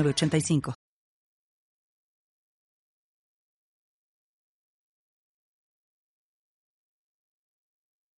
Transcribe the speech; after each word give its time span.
85 0.00 0.74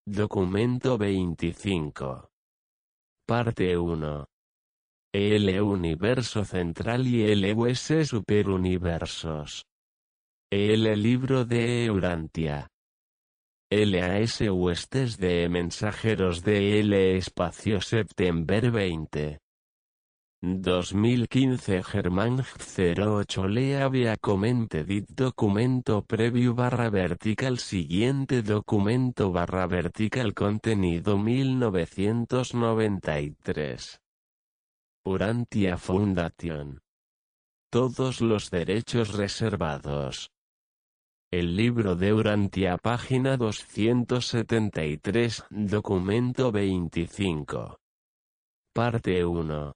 Documento 0.05 0.98
25. 0.98 2.30
Parte 3.26 3.78
1. 3.78 4.26
El 5.14 5.62
universo 5.62 6.45
central 6.45 7.08
y 7.08 7.23
el 7.23 7.58
US 7.58 8.08
superuniversos. 8.08 9.66
El 10.52 10.84
libro 11.02 11.45
de 11.45 11.86
Eurantia. 11.86 12.67
LAS 13.72 14.42
Huestes 14.42 15.17
de 15.17 15.50
Mensajeros 15.50 16.44
de 16.44 16.81
L 16.81 17.17
Espacio 17.17 17.81
September 17.81 18.70
20. 18.70 19.43
2015 20.46 21.82
Germán 21.84 22.44
08 22.78 23.48
Lea 23.48 23.88
via 23.88 24.18
dit 24.86 25.08
documento 25.08 26.04
preview 26.04 26.54
barra 26.54 26.90
vertical 26.90 27.59
siguiente 27.59 28.42
documento 28.42 29.32
barra 29.32 29.67
vertical 29.67 30.34
contenido 30.34 31.17
1993 31.17 34.02
Urantia 35.06 35.78
Foundation. 35.78 36.82
Todos 37.72 38.20
los 38.20 38.52
derechos 38.52 39.14
reservados. 39.14 40.30
El 41.32 41.56
libro 41.56 41.95
de 41.95 42.12
Urantia 42.12 42.78
página 42.78 43.38
273 43.38 45.45
documento 45.50 46.52
25 46.52 47.80
Parte 48.73 49.23
1 49.23 49.73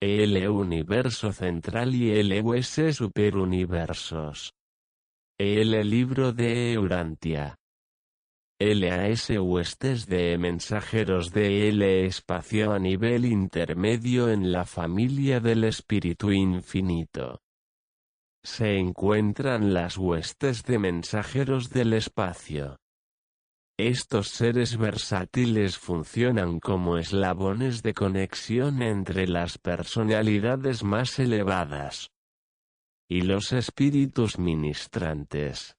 el 0.00 0.48
universo 0.48 1.32
central 1.32 1.92
y 1.94 2.12
el 2.12 2.44
US 2.44 2.94
superuniversos. 2.94 4.54
El 5.36 5.90
libro 5.90 6.32
de 6.32 6.72
Eurantia. 6.72 7.56
LAS 8.60 9.30
huestes 9.30 10.06
de 10.06 10.38
mensajeros 10.38 11.32
de 11.32 11.68
L 11.68 12.06
espacio 12.06 12.72
a 12.72 12.78
nivel 12.78 13.24
intermedio 13.24 14.30
en 14.30 14.52
la 14.52 14.64
familia 14.64 15.40
del 15.40 15.64
espíritu 15.64 16.30
infinito. 16.30 17.40
Se 18.44 18.78
encuentran 18.78 19.74
las 19.74 19.98
huestes 19.98 20.62
de 20.62 20.78
mensajeros 20.78 21.70
del 21.70 21.92
espacio. 21.92 22.78
Estos 23.78 24.30
seres 24.30 24.76
versátiles 24.76 25.78
funcionan 25.78 26.58
como 26.58 26.98
eslabones 26.98 27.84
de 27.84 27.94
conexión 27.94 28.82
entre 28.82 29.28
las 29.28 29.56
personalidades 29.58 30.82
más 30.82 31.20
elevadas 31.20 32.10
y 33.08 33.20
los 33.20 33.52
espíritus 33.52 34.36
ministrantes. 34.36 35.76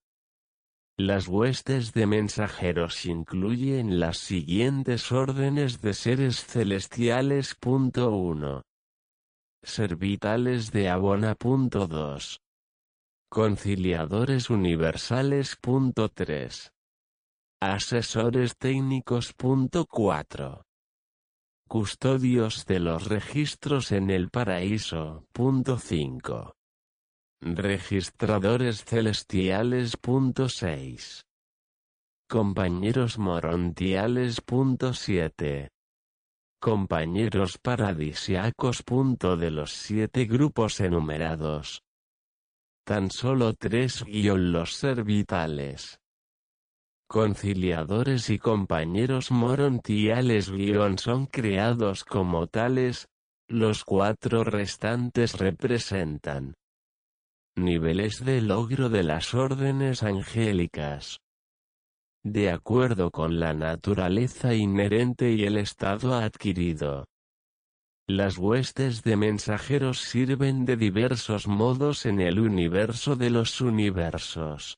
Las 0.97 1.27
huestes 1.27 1.91
de 1.91 2.07
mensajeros 2.07 3.05
incluyen 3.05 3.99
las 3.99 4.17
siguientes 4.17 5.11
órdenes 5.11 5.81
de 5.81 5.93
seres 5.93 6.45
celestiales. 6.45 7.57
1. 7.61 8.63
Servitales 9.61 10.71
de 10.71 10.87
Abona. 10.87 11.35
2. 11.37 12.41
Conciliadores 13.29 14.49
universales. 14.49 15.57
3. 16.13 16.73
Asesores 17.61 18.55
técnicos. 18.57 19.35
4. 19.37 20.63
Custodios 21.67 22.65
de 22.65 22.79
los 22.79 23.09
registros 23.09 23.91
en 23.91 24.09
el 24.11 24.29
paraíso. 24.29 25.25
5. 25.33 26.55
Registradores 27.41 28.85
celestiales. 28.85 29.97
6. 30.47 31.25
Compañeros 32.29 33.17
morontiales. 33.17 34.41
7. 34.93 35.69
Compañeros 36.61 37.57
paradisiacos. 37.57 38.85
De 39.37 39.51
los 39.51 39.73
siete 39.73 40.23
grupos 40.23 40.79
enumerados. 40.79 41.83
Tan 42.85 43.11
solo 43.11 43.53
tres 43.53 44.05
guion 44.05 44.53
los 44.53 44.75
servitales 44.75 45.99
conciliadores 47.09 48.29
y 48.29 48.37
compañeros 48.37 49.31
morontiales 49.31 50.51
guion 50.51 50.99
son 50.99 51.25
creados 51.25 52.03
como 52.03 52.45
tales, 52.45 53.07
los 53.47 53.83
cuatro 53.83 54.43
restantes 54.43 55.39
representan 55.39 56.53
niveles 57.55 58.23
de 58.23 58.41
logro 58.41 58.89
de 58.89 59.01
las 59.01 59.33
órdenes 59.33 60.03
angélicas. 60.03 61.17
De 62.23 62.51
acuerdo 62.51 63.09
con 63.09 63.39
la 63.39 63.53
naturaleza 63.53 64.53
inherente 64.53 65.31
y 65.31 65.45
el 65.45 65.57
estado 65.57 66.13
adquirido. 66.13 67.05
Las 68.07 68.37
huestes 68.37 69.01
de 69.01 69.17
mensajeros 69.17 69.99
sirven 69.99 70.63
de 70.63 70.77
diversos 70.77 71.47
modos 71.47 72.05
en 72.05 72.21
el 72.21 72.39
universo 72.39 73.15
de 73.15 73.31
los 73.31 73.61
universos 73.61 74.77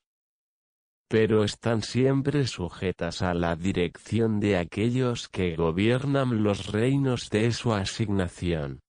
pero 1.12 1.44
están 1.44 1.82
siempre 1.82 2.46
sujetas 2.46 3.20
a 3.20 3.34
la 3.34 3.54
dirección 3.54 4.40
de 4.40 4.56
aquellos 4.56 5.28
que 5.28 5.56
gobiernan 5.56 6.42
los 6.42 6.72
reinos 6.72 7.28
de 7.28 7.52
su 7.52 7.74
asignación. 7.74 8.80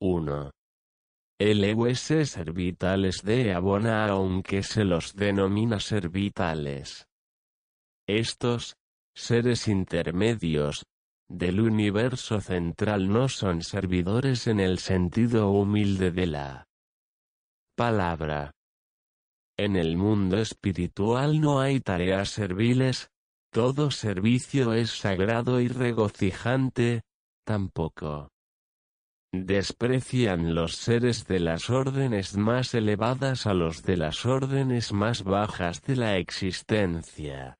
1. 0.00 0.50
LUS 1.38 2.00
servitales 2.00 3.22
de 3.24 3.52
Abona 3.52 4.06
aunque 4.06 4.62
se 4.62 4.84
los 4.84 5.14
denomina 5.14 5.80
servitales. 5.80 7.06
Estos, 8.08 8.76
seres 9.14 9.68
intermedios, 9.68 10.86
del 11.28 11.60
universo 11.60 12.40
central 12.40 13.06
no 13.12 13.28
son 13.28 13.60
servidores 13.60 14.46
en 14.46 14.60
el 14.60 14.78
sentido 14.78 15.50
humilde 15.50 16.10
de 16.10 16.26
la 16.26 16.64
palabra. 17.76 18.54
En 19.58 19.74
el 19.74 19.96
mundo 19.96 20.38
espiritual 20.38 21.40
no 21.40 21.60
hay 21.60 21.80
tareas 21.80 22.30
serviles, 22.30 23.10
todo 23.50 23.90
servicio 23.90 24.72
es 24.72 24.90
sagrado 24.90 25.60
y 25.60 25.66
regocijante, 25.66 27.02
tampoco. 27.44 28.30
Desprecian 29.32 30.54
los 30.54 30.76
seres 30.76 31.26
de 31.26 31.40
las 31.40 31.70
órdenes 31.70 32.36
más 32.36 32.72
elevadas 32.72 33.46
a 33.46 33.52
los 33.52 33.82
de 33.82 33.96
las 33.96 34.24
órdenes 34.26 34.92
más 34.92 35.24
bajas 35.24 35.82
de 35.82 35.96
la 35.96 36.18
existencia. 36.18 37.58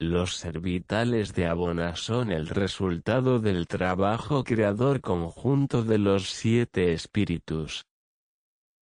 Los 0.00 0.36
servitales 0.36 1.32
de 1.32 1.46
Abona 1.46 1.94
son 1.96 2.32
el 2.32 2.48
resultado 2.48 3.38
del 3.38 3.68
trabajo 3.68 4.42
creador 4.42 5.00
conjunto 5.00 5.84
de 5.84 5.98
los 5.98 6.28
siete 6.28 6.92
espíritus, 6.92 7.87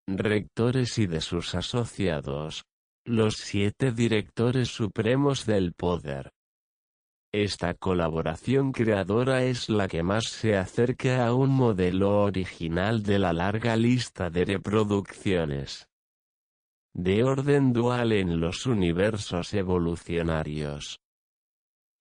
rectores 0.07 0.97
y 0.99 1.05
de 1.05 1.19
sus 1.19 1.53
asociados, 1.53 2.63
los 3.05 3.35
siete 3.35 3.91
directores 3.91 4.69
supremos 4.69 5.45
del 5.45 5.73
poder. 5.73 6.31
Esta 7.33 7.73
colaboración 7.73 8.71
creadora 8.71 9.43
es 9.43 9.69
la 9.69 9.89
que 9.89 10.01
más 10.01 10.27
se 10.27 10.55
acerca 10.55 11.27
a 11.27 11.33
un 11.33 11.49
modelo 11.49 12.21
original 12.23 13.03
de 13.03 13.19
la 13.19 13.33
larga 13.33 13.75
lista 13.75 14.29
de 14.29 14.45
reproducciones. 14.45 15.87
De 16.93 17.23
orden 17.25 17.73
dual 17.73 18.13
en 18.13 18.39
los 18.39 18.65
universos 18.65 19.53
evolucionarios. 19.53 20.99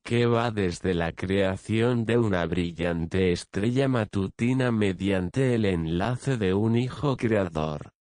Que 0.04 0.26
va 0.26 0.52
desde 0.52 0.94
la 0.94 1.12
creación 1.12 2.04
de 2.04 2.18
una 2.18 2.46
brillante 2.46 3.32
estrella 3.32 3.88
matutina 3.88 4.70
mediante 4.70 5.56
el 5.56 5.64
enlace 5.64 6.36
de 6.36 6.54
un 6.54 6.76
hijo 6.76 7.16
creador 7.16 7.95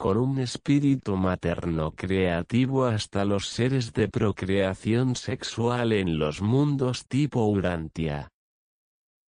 con 0.00 0.16
un 0.16 0.38
espíritu 0.38 1.14
materno 1.14 1.90
creativo 1.90 2.86
hasta 2.86 3.26
los 3.26 3.48
seres 3.48 3.92
de 3.92 4.08
procreación 4.08 5.14
sexual 5.14 5.92
en 5.92 6.18
los 6.18 6.40
mundos 6.40 7.06
tipo 7.06 7.44
Urantia. 7.44 8.30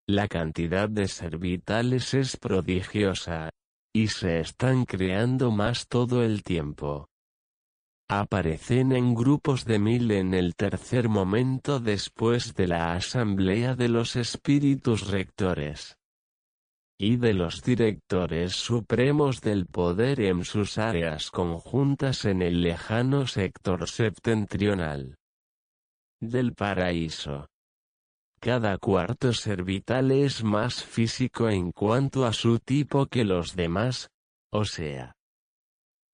La 0.08 0.28
cantidad 0.28 0.88
de 0.88 1.08
ser 1.08 1.36
vitales 1.36 2.14
es 2.14 2.38
prodigiosa, 2.38 3.50
y 3.94 4.08
se 4.08 4.40
están 4.40 4.86
creando 4.86 5.50
más 5.50 5.88
todo 5.88 6.24
el 6.24 6.42
tiempo. 6.42 7.10
Aparecen 8.08 8.92
en 8.92 9.14
grupos 9.14 9.66
de 9.66 9.78
mil 9.78 10.10
en 10.10 10.32
el 10.32 10.54
tercer 10.54 11.10
momento 11.10 11.80
después 11.80 12.54
de 12.54 12.68
la 12.68 12.94
asamblea 12.94 13.75
de 13.75 13.90
los 13.90 14.16
espíritus 14.16 15.08
rectores 15.08 15.98
y 17.02 17.16
de 17.16 17.34
los 17.34 17.62
directores 17.64 18.54
supremos 18.54 19.40
del 19.40 19.66
poder 19.66 20.20
en 20.20 20.44
sus 20.44 20.78
áreas 20.78 21.32
conjuntas 21.32 22.25
en 22.25 22.43
el 22.43 22.62
lejano 22.62 23.26
sector 23.26 23.88
septentrional 23.88 25.16
del 26.20 26.54
paraíso. 26.54 27.49
Cada 28.38 28.78
cuarto 28.78 29.32
ser 29.32 29.64
vital 29.64 30.12
es 30.12 30.44
más 30.44 30.84
físico 30.84 31.49
en 31.49 31.72
cuanto 31.72 32.25
a 32.25 32.32
su 32.32 32.60
tipo 32.60 33.06
que 33.06 33.25
los 33.25 33.56
demás, 33.56 34.08
o 34.52 34.64
sea, 34.64 35.16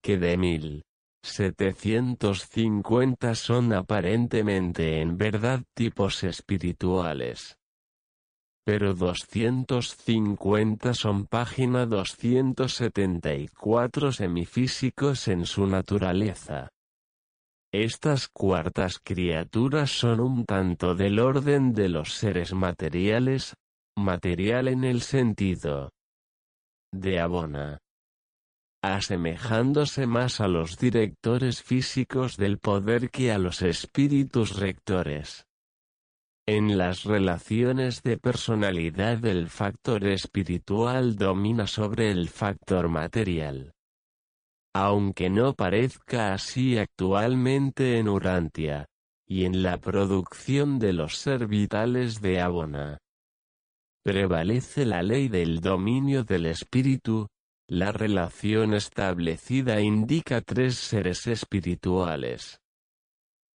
que 0.01 0.17
de 0.17 0.37
mil. 0.37 0.81
750 1.21 3.35
son 3.35 3.73
aparentemente 3.73 5.01
en 5.01 5.19
verdad 5.19 5.61
tipos 5.75 6.23
espirituales. 6.23 7.58
Pero 8.71 8.93
250 8.93 10.93
son 10.93 11.25
página 11.25 11.87
274 11.87 14.11
semifísicos 14.11 15.27
en 15.27 15.47
su 15.47 15.65
naturaleza. 15.65 16.69
Estas 17.73 18.27
cuartas 18.27 18.99
criaturas 19.03 19.89
son 19.89 20.19
un 20.19 20.45
tanto 20.45 20.93
del 20.93 21.17
orden 21.17 21.73
de 21.73 21.89
los 21.89 22.13
seres 22.13 22.53
materiales, 22.53 23.55
material 23.97 24.67
en 24.67 24.83
el 24.83 25.01
sentido 25.01 25.89
de 26.93 27.19
abona, 27.19 27.79
asemejándose 28.83 30.05
más 30.05 30.41
a 30.41 30.47
los 30.47 30.77
directores 30.77 31.63
físicos 31.63 32.37
del 32.37 32.59
poder 32.59 33.09
que 33.09 33.31
a 33.31 33.39
los 33.39 33.63
espíritus 33.63 34.59
rectores. 34.59 35.48
En 36.51 36.79
las 36.79 37.03
relaciones 37.03 38.01
de 38.01 38.17
personalidad 38.17 39.23
el 39.23 39.49
factor 39.49 40.07
espiritual 40.07 41.15
domina 41.15 41.67
sobre 41.67 42.09
el 42.09 42.27
factor 42.27 42.89
material. 42.89 43.75
Aunque 44.73 45.29
no 45.29 45.53
parezca 45.53 46.33
así 46.33 46.79
actualmente 46.79 47.99
en 47.99 48.09
Urantia, 48.09 48.87
y 49.27 49.45
en 49.45 49.61
la 49.61 49.77
producción 49.77 50.79
de 50.79 50.93
los 50.93 51.17
ser 51.17 51.45
vitales 51.45 52.19
de 52.19 52.41
Abona. 52.41 52.97
Prevalece 54.03 54.87
la 54.87 55.03
ley 55.03 55.27
del 55.27 55.59
dominio 55.61 56.23
del 56.23 56.47
espíritu, 56.47 57.27
la 57.67 57.91
relación 57.91 58.73
establecida 58.73 59.81
indica 59.81 60.41
tres 60.41 60.77
seres 60.79 61.27
espirituales. 61.27 62.58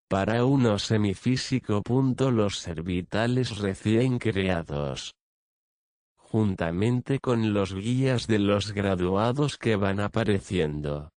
Para 0.08 0.44
uno 0.44 0.78
semifísico. 0.78 1.82
Los 2.30 2.58
ser 2.58 2.82
vitales 2.82 3.58
recién 3.58 4.18
creados 4.18 5.14
juntamente 6.34 7.20
con 7.20 7.54
los 7.54 7.72
guías 7.72 8.26
de 8.26 8.40
los 8.40 8.72
graduados 8.72 9.56
que 9.56 9.76
van 9.76 10.00
apareciendo. 10.00 11.10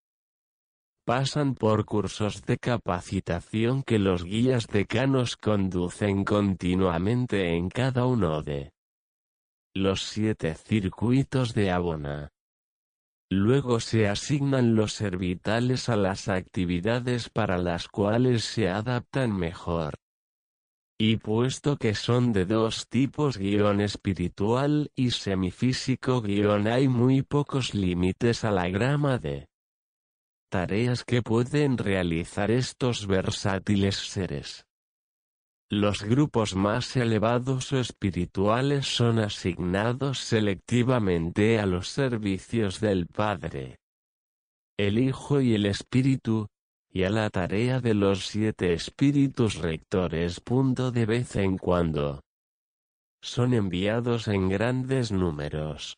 Pasan 1.07 1.56
por 1.56 1.86
cursos 1.86 2.44
de 2.44 2.60
capacitación 2.60 3.81
que 3.81 3.98
los 3.98 4.24
guías 4.24 4.68
decanos 4.68 5.36
conducen 5.36 6.24
continuamente 6.24 7.56
en 7.56 7.69
cada 7.69 8.06
uno 8.06 8.44
de 8.44 8.69
los 9.74 10.04
siete 10.04 10.54
circuitos 10.54 11.56
de 11.56 11.72
Abona. 11.72 12.30
Luego 13.30 13.82
se 13.82 14.08
asignan 14.08 14.76
los 14.76 14.94
servitales 14.94 15.90
a 15.90 15.98
las 15.98 16.30
actividades 16.30 17.30
para 17.30 17.58
las 17.58 17.90
cuales 17.90 18.46
se 18.46 18.70
adaptan 18.70 19.38
mejor. 19.38 19.96
Y 20.98 21.18
puesto 21.18 21.78
que 21.78 21.94
son 21.94 22.32
de 22.32 22.46
dos 22.46 22.88
tipos 22.88 23.38
guion 23.38 23.82
espiritual 23.82 24.92
y 24.96 25.12
semifísico 25.12 26.22
guion 26.22 26.68
hay 26.68 26.88
muy 26.88 27.22
pocos 27.22 27.76
límites 27.76 28.44
a 28.44 28.52
la 28.52 28.70
grama 28.70 29.18
de 29.18 29.48
tareas 30.50 31.04
que 31.04 31.22
pueden 31.22 31.78
realizar 31.78 32.50
estos 32.50 33.06
versátiles 33.08 33.96
seres. 33.96 34.67
Los 35.69 36.04
grupos 36.04 36.56
más 36.56 36.96
elevados 36.96 37.74
o 37.74 37.80
espirituales 37.80 38.88
son 38.88 39.19
asignados 39.19 40.19
selectivamente 40.19 41.60
a 41.60 41.66
los 41.66 41.90
servicios 41.90 42.80
del 42.80 43.08
Padre, 43.08 43.78
el 44.78 44.98
Hijo 44.98 45.42
y 45.42 45.56
el 45.56 45.66
Espíritu, 45.66 46.48
y 46.90 47.04
a 47.04 47.10
la 47.10 47.30
tarea 47.30 47.81
de 47.81 47.94
los 47.94 48.28
siete 48.28 48.72
espíritus 48.72 49.56
rectores. 49.56 50.42
De 50.94 51.06
vez 51.06 51.36
en 51.36 51.58
cuando 51.58 52.22
son 53.22 53.54
enviados 53.54 54.30
en 54.30 54.48
grandes 54.48 55.12
números 55.12 55.98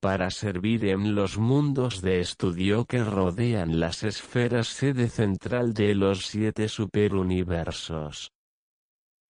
para 0.00 0.30
servir 0.30 0.84
en 0.86 1.14
los 1.14 1.38
mundos 1.38 2.02
de 2.02 2.20
estudio 2.20 2.84
que 2.84 3.02
rodean 3.02 3.80
las 3.80 4.02
esferas 4.02 4.68
sede 4.68 5.08
central 5.08 5.72
de 5.72 5.94
los 5.94 6.26
siete 6.26 6.68
superuniversos. 6.68 8.35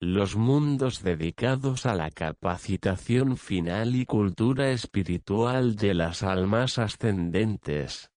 Los 0.01 0.37
mundos 0.37 1.03
dedicados 1.03 1.87
a 1.87 1.95
la 1.95 2.11
capacitación 2.11 3.39
final 3.39 3.97
y 3.97 4.05
cultura 4.05 4.71
espiritual 4.71 5.75
de 5.77 5.95
las 5.95 6.23
almas 6.23 6.79
ascendentes 6.79 8.11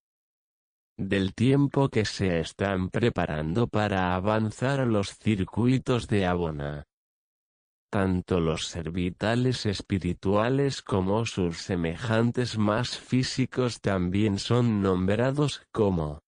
del 0.98 1.34
tiempo 1.34 1.88
que 1.88 2.04
se 2.04 2.42
están 2.42 2.90
preparando 2.90 3.68
para 3.68 4.14
avanzar 4.16 4.81
a 4.81 4.86
los 4.86 5.18
circuitos 5.18 6.10
de 6.10 6.26
Abona. 6.26 6.84
Tanto 7.90 8.42
los 8.42 8.68
servitales 8.68 9.66
espirituales 9.66 10.81
como 10.81 11.26
sus 11.26 11.60
semejantes 11.60 12.58
más 12.58 12.98
físicos 12.98 13.80
también 13.80 14.38
son 14.38 14.81
nombrados 14.81 15.64
como 15.72 16.20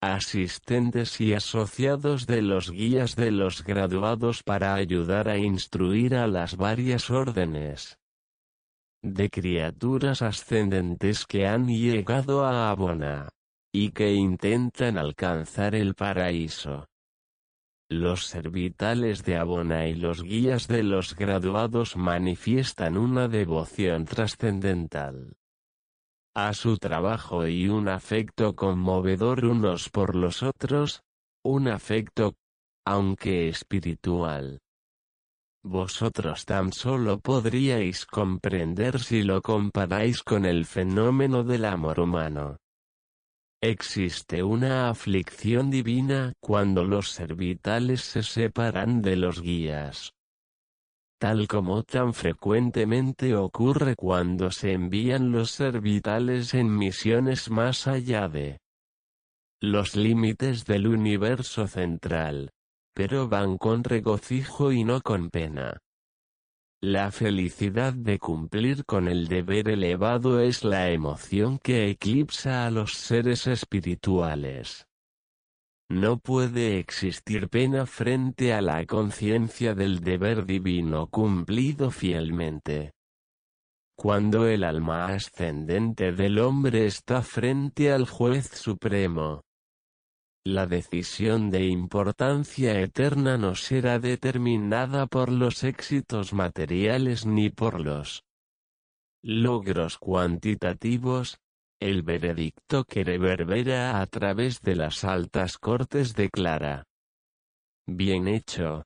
asistentes 0.00 1.20
y 1.20 1.34
asociados 1.34 2.26
de 2.26 2.40
los 2.40 2.70
guías 2.70 3.16
de 3.16 3.30
los 3.30 3.62
graduados 3.62 4.42
para 4.42 4.74
ayudar 4.74 5.28
a 5.28 5.36
instruir 5.36 6.14
a 6.14 6.26
las 6.26 6.56
varias 6.56 7.10
órdenes 7.10 7.98
de 9.02 9.30
criaturas 9.30 10.22
ascendentes 10.22 11.26
que 11.26 11.46
han 11.46 11.68
llegado 11.68 12.44
a 12.44 12.70
Abona 12.70 13.28
y 13.72 13.90
que 13.90 14.12
intentan 14.12 14.98
alcanzar 14.98 15.74
el 15.74 15.94
paraíso. 15.94 16.86
Los 17.88 18.26
servitales 18.26 19.24
de 19.24 19.36
Abona 19.36 19.86
y 19.86 19.94
los 19.94 20.22
guías 20.22 20.68
de 20.68 20.82
los 20.82 21.16
graduados 21.16 21.96
manifiestan 21.96 22.96
una 22.96 23.28
devoción 23.28 24.04
trascendental 24.04 25.39
a 26.34 26.54
su 26.54 26.78
trabajo 26.78 27.46
y 27.46 27.68
un 27.68 27.88
afecto 27.88 28.54
conmovedor 28.54 29.44
unos 29.44 29.88
por 29.88 30.14
los 30.14 30.42
otros, 30.42 31.02
un 31.44 31.68
afecto, 31.68 32.34
aunque 32.84 33.48
espiritual. 33.48 34.60
Vosotros 35.62 36.46
tan 36.46 36.72
solo 36.72 37.20
podríais 37.20 38.06
comprender 38.06 38.98
si 39.00 39.22
lo 39.22 39.42
comparáis 39.42 40.22
con 40.22 40.46
el 40.46 40.64
fenómeno 40.64 41.44
del 41.44 41.66
amor 41.66 42.00
humano. 42.00 42.56
Existe 43.62 44.42
una 44.42 44.88
aflicción 44.88 45.70
divina 45.70 46.32
cuando 46.40 46.84
los 46.84 47.10
servitales 47.10 48.00
se 48.00 48.22
separan 48.22 49.02
de 49.02 49.16
los 49.16 49.42
guías. 49.42 50.14
Tal 51.20 51.48
como 51.48 51.82
tan 51.82 52.14
frecuentemente 52.14 53.36
ocurre 53.36 53.94
cuando 53.94 54.50
se 54.50 54.72
envían 54.72 55.32
los 55.32 55.50
servitales 55.50 56.54
en 56.54 56.74
misiones 56.74 57.50
más 57.50 57.86
allá 57.86 58.26
de 58.30 58.58
los 59.60 59.96
límites 59.96 60.64
del 60.64 60.86
universo 60.86 61.66
central, 61.66 62.48
pero 62.94 63.28
van 63.28 63.58
con 63.58 63.84
regocijo 63.84 64.72
y 64.72 64.82
no 64.82 65.02
con 65.02 65.28
pena. 65.28 65.76
La 66.82 67.10
felicidad 67.10 67.92
de 67.92 68.18
cumplir 68.18 68.86
con 68.86 69.06
el 69.06 69.28
deber 69.28 69.68
elevado 69.68 70.40
es 70.40 70.64
la 70.64 70.88
emoción 70.88 71.58
que 71.58 71.90
eclipsa 71.90 72.64
a 72.64 72.70
los 72.70 72.94
seres 72.94 73.46
espirituales. 73.46 74.86
No 75.90 76.18
puede 76.18 76.78
existir 76.78 77.48
pena 77.48 77.84
frente 77.84 78.52
a 78.52 78.62
la 78.62 78.86
conciencia 78.86 79.74
del 79.74 79.98
deber 79.98 80.46
divino 80.46 81.08
cumplido 81.08 81.90
fielmente. 81.90 82.92
Cuando 83.98 84.46
el 84.46 84.62
alma 84.62 85.06
ascendente 85.06 86.12
del 86.12 86.38
hombre 86.38 86.86
está 86.86 87.22
frente 87.22 87.90
al 87.90 88.06
juez 88.06 88.46
supremo, 88.46 89.42
La 90.46 90.66
decisión 90.66 91.50
de 91.50 91.66
importancia 91.66 92.80
eterna 92.80 93.36
no 93.36 93.54
será 93.54 93.98
determinada 93.98 95.06
por 95.06 95.30
los 95.30 95.64
éxitos 95.64 96.32
materiales 96.32 97.26
ni 97.26 97.50
por 97.50 97.78
los 97.78 98.24
logros 99.22 99.98
cuantitativos, 99.98 101.40
el 101.80 102.02
veredicto 102.02 102.84
que 102.84 103.02
reverbera 103.04 104.00
a 104.02 104.06
través 104.06 104.60
de 104.60 104.76
las 104.76 105.02
altas 105.02 105.56
cortes 105.56 106.14
declara. 106.14 106.84
Bien 107.86 108.28
hecho. 108.28 108.84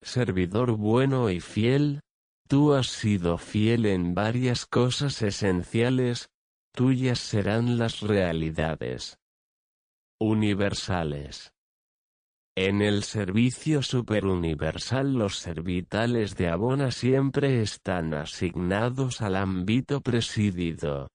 Servidor 0.00 0.76
bueno 0.76 1.28
y 1.28 1.40
fiel, 1.40 2.00
tú 2.46 2.72
has 2.72 2.86
sido 2.86 3.36
fiel 3.36 3.84
en 3.84 4.14
varias 4.14 4.64
cosas 4.64 5.20
esenciales, 5.22 6.30
tuyas 6.72 7.18
serán 7.18 7.78
las 7.78 8.00
realidades 8.00 9.18
universales. 10.20 11.52
En 12.56 12.80
el 12.80 13.02
servicio 13.02 13.82
superuniversal 13.82 15.14
los 15.14 15.38
servitales 15.38 16.36
de 16.36 16.48
Abona 16.48 16.92
siempre 16.92 17.60
están 17.60 18.14
asignados 18.14 19.20
al 19.20 19.36
ámbito 19.36 20.00
presidido 20.00 21.08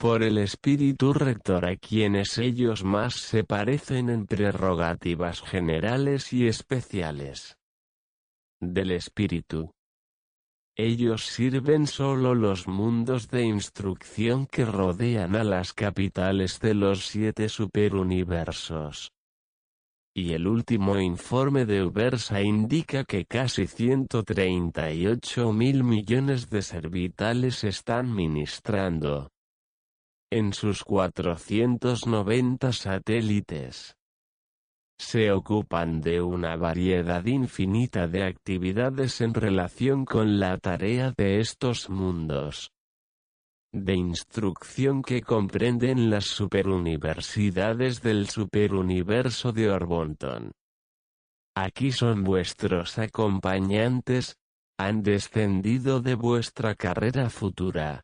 por 0.00 0.22
el 0.22 0.38
espíritu 0.38 1.12
rector 1.12 1.66
a 1.66 1.76
quienes 1.76 2.38
ellos 2.38 2.84
más 2.84 3.16
se 3.16 3.44
parecen 3.44 4.08
en 4.08 4.24
prerrogativas 4.24 5.42
generales 5.42 6.32
y 6.32 6.48
especiales 6.48 7.58
del 8.62 8.92
espíritu. 8.92 9.72
Ellos 10.74 11.26
sirven 11.26 11.86
solo 11.86 12.34
los 12.34 12.66
mundos 12.66 13.28
de 13.28 13.42
instrucción 13.42 14.46
que 14.46 14.64
rodean 14.64 15.36
a 15.36 15.44
las 15.44 15.74
capitales 15.74 16.60
de 16.60 16.72
los 16.72 17.04
siete 17.04 17.50
superuniversos. 17.50 19.12
Y 20.14 20.32
el 20.32 20.46
último 20.46 20.98
informe 20.98 21.66
de 21.66 21.84
Ubersa 21.84 22.40
indica 22.40 23.04
que 23.04 23.26
casi 23.26 23.66
138 23.66 25.52
mil 25.52 25.84
millones 25.84 26.48
de 26.48 26.62
servitales 26.62 27.64
están 27.64 28.14
ministrando 28.14 29.28
en 30.30 30.52
sus 30.52 30.84
490 30.84 32.72
satélites. 32.72 33.96
Se 34.98 35.32
ocupan 35.32 36.00
de 36.00 36.20
una 36.20 36.56
variedad 36.56 37.24
infinita 37.24 38.06
de 38.06 38.24
actividades 38.24 39.20
en 39.20 39.34
relación 39.34 40.04
con 40.04 40.38
la 40.38 40.58
tarea 40.58 41.12
de 41.16 41.40
estos 41.40 41.90
mundos 41.90 42.70
de 43.72 43.94
instrucción 43.94 45.00
que 45.02 45.22
comprenden 45.22 46.10
las 46.10 46.26
superuniversidades 46.26 48.02
del 48.02 48.28
superuniverso 48.28 49.52
de 49.52 49.70
Orbonton. 49.70 50.50
Aquí 51.54 51.92
son 51.92 52.24
vuestros 52.24 52.98
acompañantes, 52.98 54.38
han 54.76 55.02
descendido 55.02 56.00
de 56.00 56.14
vuestra 56.14 56.74
carrera 56.74 57.30
futura 57.30 58.02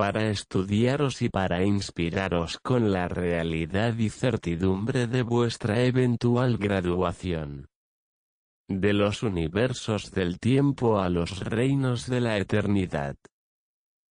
para 0.00 0.30
estudiaros 0.30 1.20
y 1.20 1.28
para 1.28 1.62
inspiraros 1.62 2.58
con 2.62 2.90
la 2.90 3.06
realidad 3.06 3.98
y 3.98 4.08
certidumbre 4.08 5.06
de 5.06 5.20
vuestra 5.20 5.82
eventual 5.82 6.56
graduación. 6.56 7.68
De 8.66 8.94
los 8.94 9.22
universos 9.22 10.10
del 10.10 10.38
tiempo 10.38 11.00
a 11.00 11.10
los 11.10 11.40
reinos 11.40 12.06
de 12.06 12.22
la 12.22 12.38
eternidad. 12.38 13.14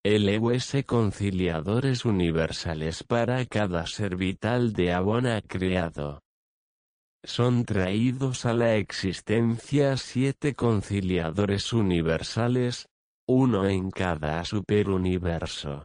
LUS 0.04 0.76
conciliadores 0.87 2.04
universales 2.04 3.02
para 3.02 3.45
cada 3.47 3.88
servital 3.88 4.73
de 4.73 4.92
abona 4.92 5.42
creado 5.42 6.21
son 7.26 7.64
traídos 7.64 8.47
a 8.47 8.54
la 8.54 8.76
existencia 8.76 9.97
siete 9.97 10.54
conciliadores 10.54 11.73
universales, 11.73 12.88
uno 13.28 13.66
en 13.66 13.90
cada 13.90 14.45
superuniverso. 14.45 15.85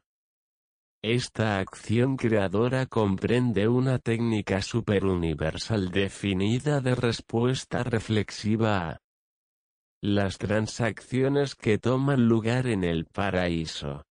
Esta 1.03 1.57
acción 1.57 2.15
creadora 2.15 2.85
comprende 2.85 3.67
una 3.67 3.97
técnica 3.97 4.61
superuniversal 4.61 5.89
definida 5.89 6.79
de 6.79 6.93
respuesta 6.93 7.83
reflexiva 7.83 8.89
a 8.89 8.97
las 10.03 10.37
transacciones 10.37 11.55
que 11.55 11.79
toman 11.79 12.27
lugar 12.27 12.67
en 12.67 12.83
el 12.83 13.05
paraíso. 13.05 14.03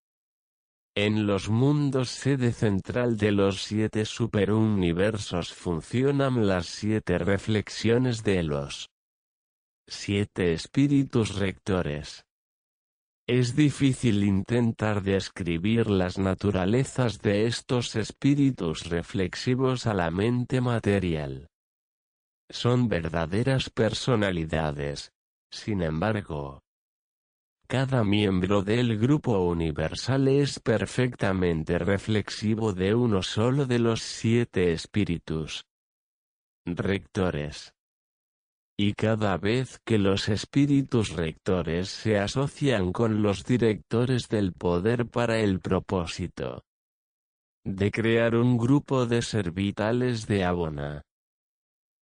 En 0.97 1.27
los 1.27 1.49
mundos 1.49 2.11
sede 2.11 2.53
central 2.53 3.17
de 3.17 3.31
los 3.31 3.63
siete 3.63 4.05
superuniversos 4.05 5.55
funcionan 5.55 6.49
las 6.49 6.67
siete 6.67 7.17
reflexiones 7.19 8.25
de 8.25 8.43
los 8.43 8.91
siete 9.89 10.53
espíritus 10.53 11.37
rectores. 11.37 12.25
Es 13.29 13.55
difícil 13.55 14.25
intentar 14.25 15.03
describir 15.03 15.89
las 15.89 16.19
naturalezas 16.19 17.21
de 17.21 17.47
estos 17.47 17.95
espíritus 17.95 18.89
reflexivos 18.89 19.87
a 19.87 19.95
la 19.95 20.11
mente 20.11 20.61
material. 20.61 21.47
Son 22.51 22.89
verdaderas 22.89 23.71
personalidades, 23.71 25.13
sin 25.53 25.83
embargo, 25.83 26.63
cada 27.71 28.03
miembro 28.03 28.63
del 28.63 28.99
grupo 28.99 29.39
universal 29.45 30.27
es 30.27 30.59
perfectamente 30.59 31.79
reflexivo 31.79 32.73
de 32.73 32.97
uno 32.97 33.23
solo 33.23 33.65
de 33.65 33.79
los 33.79 34.03
siete 34.03 34.73
espíritus 34.73 35.69
rectores. 36.67 37.73
Y 38.77 38.95
cada 38.95 39.37
vez 39.37 39.79
que 39.85 39.99
los 39.99 40.29
espíritus 40.29 41.11
rectores 41.11 41.91
se 41.91 42.19
asocian 42.19 42.91
con 42.91 43.23
los 43.23 43.45
directores 43.45 44.29
del 44.29 44.53
poder 44.53 45.07
para 45.07 45.39
el 45.39 45.61
propósito 45.61 46.65
de 47.65 47.93
crear 47.93 48.35
un 48.35 48.59
grupo 48.59 49.07
de 49.07 49.23
servitales 49.23 50.27
de 50.27 50.43
abona, 50.45 51.03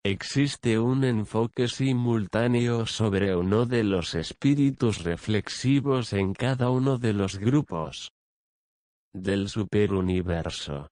Existe 0.04 0.78
un 0.78 1.02
enfoque 1.02 1.66
simultáneo 1.66 2.86
sobre 2.86 3.34
uno 3.34 3.66
de 3.66 3.82
los 3.82 4.14
espíritus 4.14 5.02
reflexivos 5.02 6.12
en 6.12 6.34
cada 6.34 6.70
uno 6.70 6.98
de 6.98 7.12
los 7.12 7.38
grupos 7.38 8.12
del 9.12 9.48
superuniverso. 9.48 10.88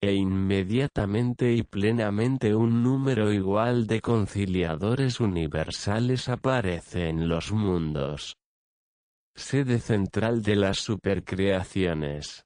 E 0.00 0.14
inmediatamente 0.14 1.52
y 1.52 1.64
plenamente 1.64 2.54
un 2.54 2.82
número 2.82 3.32
igual 3.32 3.86
de 3.86 4.00
conciliadores 4.00 5.20
universales 5.20 6.28
aparece 6.28 7.08
en 7.08 7.28
los 7.28 7.52
mundos. 7.52 8.36
Sede 9.36 9.80
central 9.80 10.42
de 10.42 10.56
las 10.56 10.78
supercreaciones. 10.78 12.44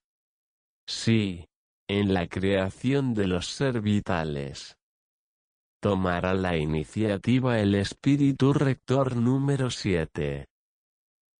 Sí, 0.88 1.46
en 1.88 2.12
la 2.12 2.26
creación 2.26 3.14
de 3.14 3.28
los 3.28 3.46
ser 3.46 3.80
vitales 3.80 4.76
tomará 5.82 6.32
la 6.32 6.56
iniciativa 6.56 7.58
el 7.58 7.74
espíritu 7.74 8.52
rector 8.52 9.16
número 9.16 9.68
7. 9.68 10.46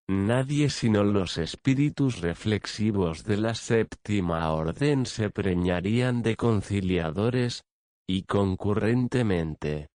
Nadie 0.08 0.68
sino 0.68 1.04
los 1.04 1.38
espíritus 1.38 2.20
reflexivos 2.20 3.22
de 3.22 3.36
la 3.36 3.54
séptima 3.54 4.50
orden 4.50 5.06
se 5.06 5.30
preñarían 5.30 6.22
de 6.22 6.34
conciliadores, 6.34 7.62
y 8.08 8.24
concurrentemente, 8.24 9.90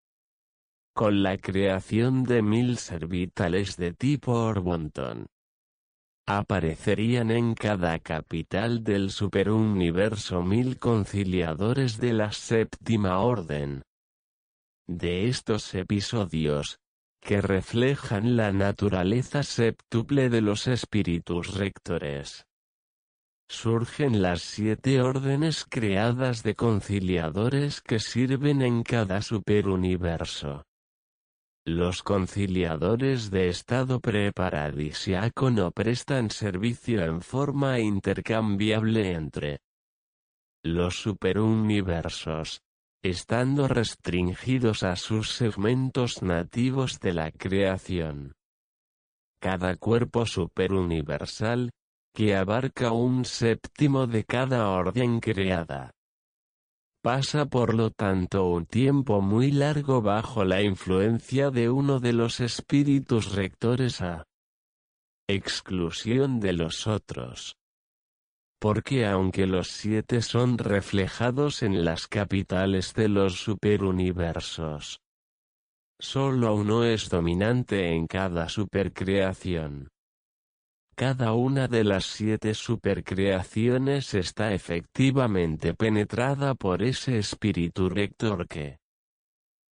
con 0.94 1.22
la 1.22 1.36
creación 1.36 2.24
de 2.24 2.40
mil 2.40 2.78
servitales 2.78 3.76
de 3.76 3.92
tipo 3.92 4.32
Orbonton. 4.32 5.26
Aparecerían 6.26 7.30
en 7.30 7.54
cada 7.54 7.98
capital 7.98 8.82
del 8.82 9.10
superuniverso 9.10 10.42
mil 10.42 10.78
conciliadores 10.78 11.98
de 11.98 12.14
la 12.14 12.32
séptima 12.32 13.18
orden 13.18 13.82
de 14.88 15.28
estos 15.28 15.74
episodios, 15.74 16.78
que 17.20 17.40
reflejan 17.40 18.36
la 18.36 18.52
naturaleza 18.52 19.42
septuple 19.42 20.30
de 20.30 20.40
los 20.40 20.66
espíritus 20.66 21.54
rectores. 21.54 22.46
surgen 23.50 24.20
las 24.20 24.42
siete 24.42 25.00
órdenes 25.00 25.64
creadas 25.68 26.42
de 26.42 26.54
conciliadores 26.54 27.80
que 27.80 27.98
sirven 27.98 28.60
en 28.60 28.82
cada 28.82 29.22
superuniverso. 29.22 30.64
Los 31.64 32.02
conciliadores 32.02 33.30
de 33.30 33.48
estado 33.48 34.00
preparadisiaco 34.00 35.50
prestan 35.70 36.30
servicio 36.30 37.04
en 37.04 37.20
forma 37.22 37.78
intercambiable 37.78 39.12
entre 39.12 39.60
los 40.62 41.00
superuniversos, 41.00 42.62
estando 43.02 43.68
restringidos 43.68 44.82
a 44.82 44.96
sus 44.96 45.30
segmentos 45.30 46.22
nativos 46.22 47.00
de 47.00 47.12
la 47.12 47.30
creación. 47.30 48.32
Cada 49.40 49.76
cuerpo 49.76 50.26
superuniversal, 50.26 51.70
que 52.14 52.34
abarca 52.34 52.92
un 52.92 53.24
séptimo 53.24 54.06
de 54.06 54.24
cada 54.24 54.68
orden 54.68 55.20
creada, 55.20 55.92
Pasa 57.00 57.46
por 57.46 57.74
lo 57.74 57.90
tanto 57.90 58.46
un 58.46 58.66
tiempo 58.66 59.20
muy 59.20 59.52
largo 59.52 60.02
bajo 60.02 60.44
la 60.44 60.62
influencia 60.62 61.50
de 61.50 61.70
uno 61.70 62.00
de 62.00 62.12
los 62.12 62.40
espíritus 62.40 63.34
rectores 63.36 64.00
a 64.00 64.24
exclusión 65.28 66.40
de 66.40 66.54
los 66.54 66.88
otros. 66.88 67.56
Porque 68.60 69.06
aunque 69.06 69.46
los 69.46 69.68
siete 69.68 70.20
son 70.20 70.58
reflejados 70.58 71.62
en 71.62 71.84
las 71.84 72.08
capitales 72.08 72.92
de 72.94 73.08
los 73.08 73.40
superuniversos, 73.40 75.00
solo 76.00 76.54
uno 76.54 76.82
es 76.84 77.08
dominante 77.08 77.94
en 77.94 78.08
cada 78.08 78.48
supercreación. 78.48 79.88
Cada 80.96 81.32
una 81.34 81.68
de 81.68 81.84
las 81.84 82.06
siete 82.06 82.54
supercreaciones 82.54 84.14
está 84.14 84.52
efectivamente 84.52 85.72
penetrada 85.72 86.56
por 86.56 86.82
ese 86.82 87.18
espíritu 87.18 87.88
rector 87.88 88.48
que 88.48 88.78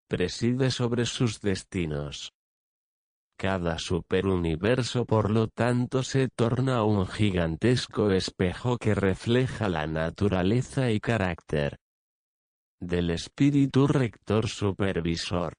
preside 0.07 0.69
sobre 0.69 1.07
sus 1.07 1.41
destinos. 1.41 2.34
Cada 3.37 3.79
superuniverso 3.79 5.05
por 5.05 5.29
lo 5.29 5.47
tanto 5.47 6.03
se 6.03 6.29
torna 6.29 6.83
un 6.83 7.05
gigantesco 7.05 8.11
espejo 8.11 8.77
que 8.77 8.95
refleja 8.95 9.67
la 9.67 9.87
naturaleza 9.87 10.89
y 10.91 11.01
carácter 11.01 11.77
del 12.79 13.09
espíritu 13.09 13.87
rector 13.87 14.47
supervisor. 14.47 15.53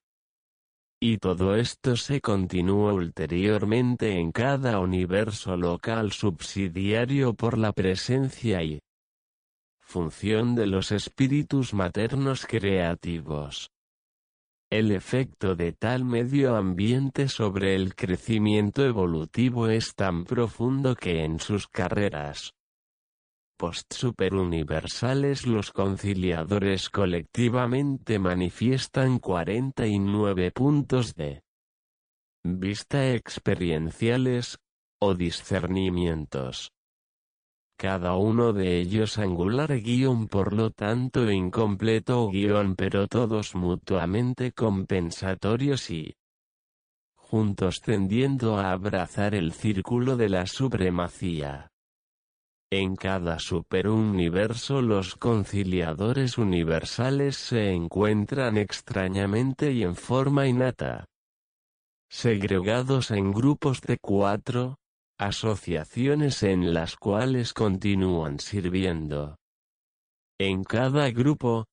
Y 0.99 1.17
todo 1.17 1.55
esto 1.55 1.95
se 1.95 2.21
continúa 2.21 2.93
ulteriormente 2.93 4.19
en 4.19 4.31
cada 4.31 4.79
universo 4.79 5.55
local 5.55 6.11
subsidiario 6.11 7.35
por 7.35 7.57
la 7.59 7.71
presencia 7.73 8.63
y 8.63 8.79
función 9.79 10.55
de 10.55 10.65
los 10.65 10.91
espíritus 10.91 11.73
maternos 11.73 12.45
creativos. 12.47 13.69
El 14.69 14.91
efecto 14.91 15.55
de 15.55 15.71
tal 15.71 16.03
medio 16.03 16.55
ambiente 16.55 17.29
sobre 17.29 17.75
el 17.75 17.95
crecimiento 17.95 18.83
evolutivo 18.83 19.69
es 19.69 19.95
tan 19.95 20.25
profundo 20.25 20.95
que 20.95 21.23
en 21.23 21.39
sus 21.39 21.67
carreras 21.67 22.53
post-superuniversales 23.57 25.47
los 25.47 25.71
conciliadores 25.71 26.89
colectivamente 26.89 28.19
manifiestan 28.19 29.19
49 29.19 30.51
puntos 30.51 31.15
de 31.15 31.41
vista 32.43 33.13
experienciales, 33.13 34.59
o 34.99 35.13
discernimientos. 35.13 36.71
Cada 37.79 38.15
uno 38.15 38.53
de 38.53 38.79
ellos 38.79 39.19
angular 39.19 39.79
guion 39.81 40.27
por 40.27 40.51
lo 40.51 40.71
tanto 40.71 41.29
incompleto 41.29 42.27
guion 42.29 42.75
pero 42.75 43.07
todos 43.07 43.53
mutuamente 43.53 44.51
compensatorios 44.51 45.91
y 45.91 46.15
juntos 47.15 47.81
tendiendo 47.81 48.57
a 48.57 48.71
abrazar 48.71 49.35
el 49.35 49.53
círculo 49.53 50.17
de 50.17 50.29
la 50.29 50.47
supremacía. 50.47 51.69
En 52.71 52.95
cada 52.95 53.37
superuniverso 53.37 54.81
los 54.81 55.15
conciliadores 55.15 56.39
universales 56.39 57.37
se 57.37 57.71
encuentran 57.73 58.57
extrañamente 58.57 59.71
y 59.71 59.83
en 59.83 59.95
forma 59.95 60.47
innata. 60.47 61.05
Segregados 62.09 63.11
en 63.11 63.31
grupos 63.31 63.81
de 63.81 63.97
cuatro, 63.99 64.79
asociaciones 65.19 66.43
en 66.43 66.73
las 66.73 66.95
cuales 66.95 67.53
continúan 67.53 68.39
sirviendo. 68.39 69.37
En 70.39 70.63
cada 70.63 71.09
grupo, 71.09 71.65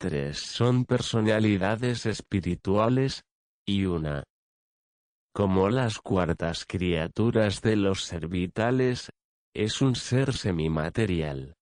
tres 0.00 0.38
son 0.38 0.84
personalidades 0.84 2.06
espirituales, 2.06 3.22
y 3.66 3.84
una. 3.84 4.24
Como 5.34 5.68
las 5.68 5.98
cuartas 5.98 6.64
criaturas 6.66 7.60
de 7.62 7.76
los 7.76 8.04
servitales, 8.04 9.10
es 9.54 9.80
un 9.82 9.94
ser 9.94 10.32
semimaterial. 10.32 11.54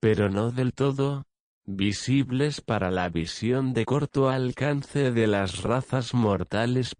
Pero 0.00 0.28
no 0.28 0.52
del 0.52 0.74
todo, 0.74 1.24
visibles 1.66 2.60
para 2.60 2.92
la 2.92 3.08
visión 3.08 3.72
de 3.72 3.86
corto 3.86 4.30
alcance 4.30 5.10
de 5.10 5.26
las 5.26 5.62
razas 5.62 6.14
mortales. 6.14 6.94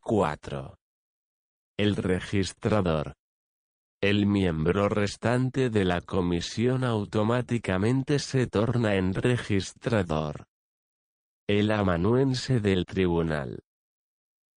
4. 0.00 0.78
El 1.76 1.96
registrador. 1.96 3.19
El 4.02 4.24
miembro 4.24 4.88
restante 4.88 5.68
de 5.68 5.84
la 5.84 6.00
comisión 6.00 6.84
automáticamente 6.84 8.18
se 8.18 8.46
torna 8.46 8.94
en 8.94 9.12
registrador. 9.12 10.46
El 11.46 11.70
amanuense 11.70 12.60
del 12.60 12.86
tribunal. 12.86 13.62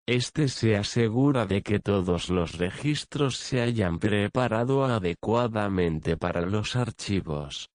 Este 0.07 0.47
se 0.47 0.77
asegura 0.77 1.45
de 1.45 1.61
que 1.61 1.79
todos 1.79 2.29
los 2.29 2.57
registros 2.57 3.35
se 3.35 3.59
hayan 3.59 3.99
preparado 3.99 4.85
adecuadamente 4.85 6.15
para 6.15 6.41
los 6.41 6.77
archivos 6.77 7.69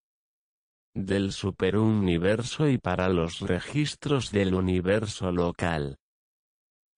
del 0.95 1.33
superuniverso 1.33 2.67
y 2.67 2.79
para 2.79 3.11
los 3.11 3.41
registros 3.41 4.31
del 4.31 4.55
universo 4.55 5.33
local. 5.33 5.99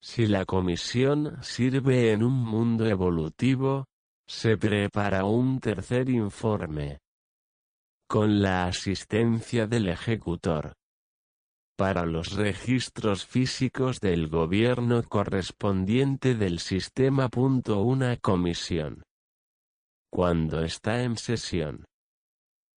Si 0.00 0.26
la 0.26 0.44
comisión 0.44 1.42
sirve 1.42 2.12
en 2.12 2.22
un 2.22 2.33
mundo 2.33 2.87
evolutivo, 2.87 3.87
se 4.30 4.56
prepara 4.56 5.24
un 5.24 5.58
tercer 5.58 6.08
informe. 6.08 7.00
Con 8.08 8.40
la 8.40 8.66
asistencia 8.66 9.66
del 9.66 9.88
ejecutor. 9.88 10.74
para 11.76 12.04
los 12.04 12.36
registros 12.36 13.26
físicos 13.26 14.00
del 14.00 14.28
gobierno 14.28 15.02
correspondiente 15.02 16.36
del 16.36 16.60
sistema. 16.60 17.28
Una 17.34 18.16
comisión. 18.18 19.02
Cuando 20.12 20.62
está 20.62 21.02
en 21.02 21.16
sesión. 21.16 21.84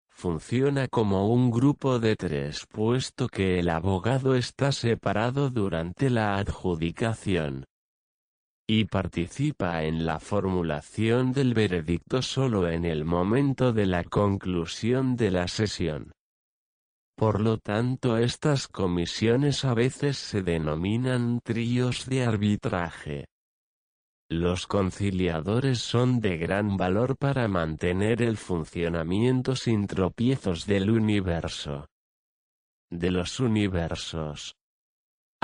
Funciona 0.08 0.88
como 0.88 1.28
un 1.28 1.50
grupo 1.50 1.98
de 1.98 2.16
tres 2.16 2.64
puesto 2.66 3.28
que 3.28 3.58
el 3.58 3.68
abogado 3.68 4.36
está 4.36 4.72
separado 4.72 5.50
durante 5.50 6.08
la 6.08 6.36
adjudicación 6.36 7.66
y 8.66 8.84
participa 8.84 9.84
en 9.84 10.06
la 10.06 10.20
formulación 10.20 11.32
del 11.32 11.54
veredicto 11.54 12.22
solo 12.22 12.68
en 12.68 12.84
el 12.84 13.04
momento 13.04 13.72
de 13.72 13.86
la 13.86 14.04
conclusión 14.04 15.16
de 15.16 15.30
la 15.30 15.48
sesión. 15.48 16.12
Por 17.16 17.40
lo 17.40 17.58
tanto 17.58 18.16
estas 18.16 18.68
comisiones 18.68 19.64
a 19.64 19.74
veces 19.74 20.16
se 20.16 20.42
denominan 20.42 21.40
tríos 21.44 22.06
de 22.06 22.24
arbitraje. 22.24 23.26
Los 24.30 24.66
conciliadores 24.66 25.80
son 25.80 26.20
de 26.20 26.38
gran 26.38 26.78
valor 26.78 27.18
para 27.18 27.48
mantener 27.48 28.22
el 28.22 28.38
funcionamiento 28.38 29.54
sin 29.56 29.86
tropiezos 29.86 30.64
del 30.66 30.90
universo. 30.90 31.86
De 32.90 33.10
los 33.10 33.40
universos. 33.40 34.54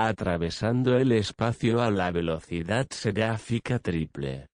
Atravesando 0.01 0.97
el 0.97 1.11
espacio 1.11 1.81
a 1.81 1.91
la 1.91 2.09
velocidad 2.09 2.87
seráfica 2.89 3.79
triple. 3.79 4.47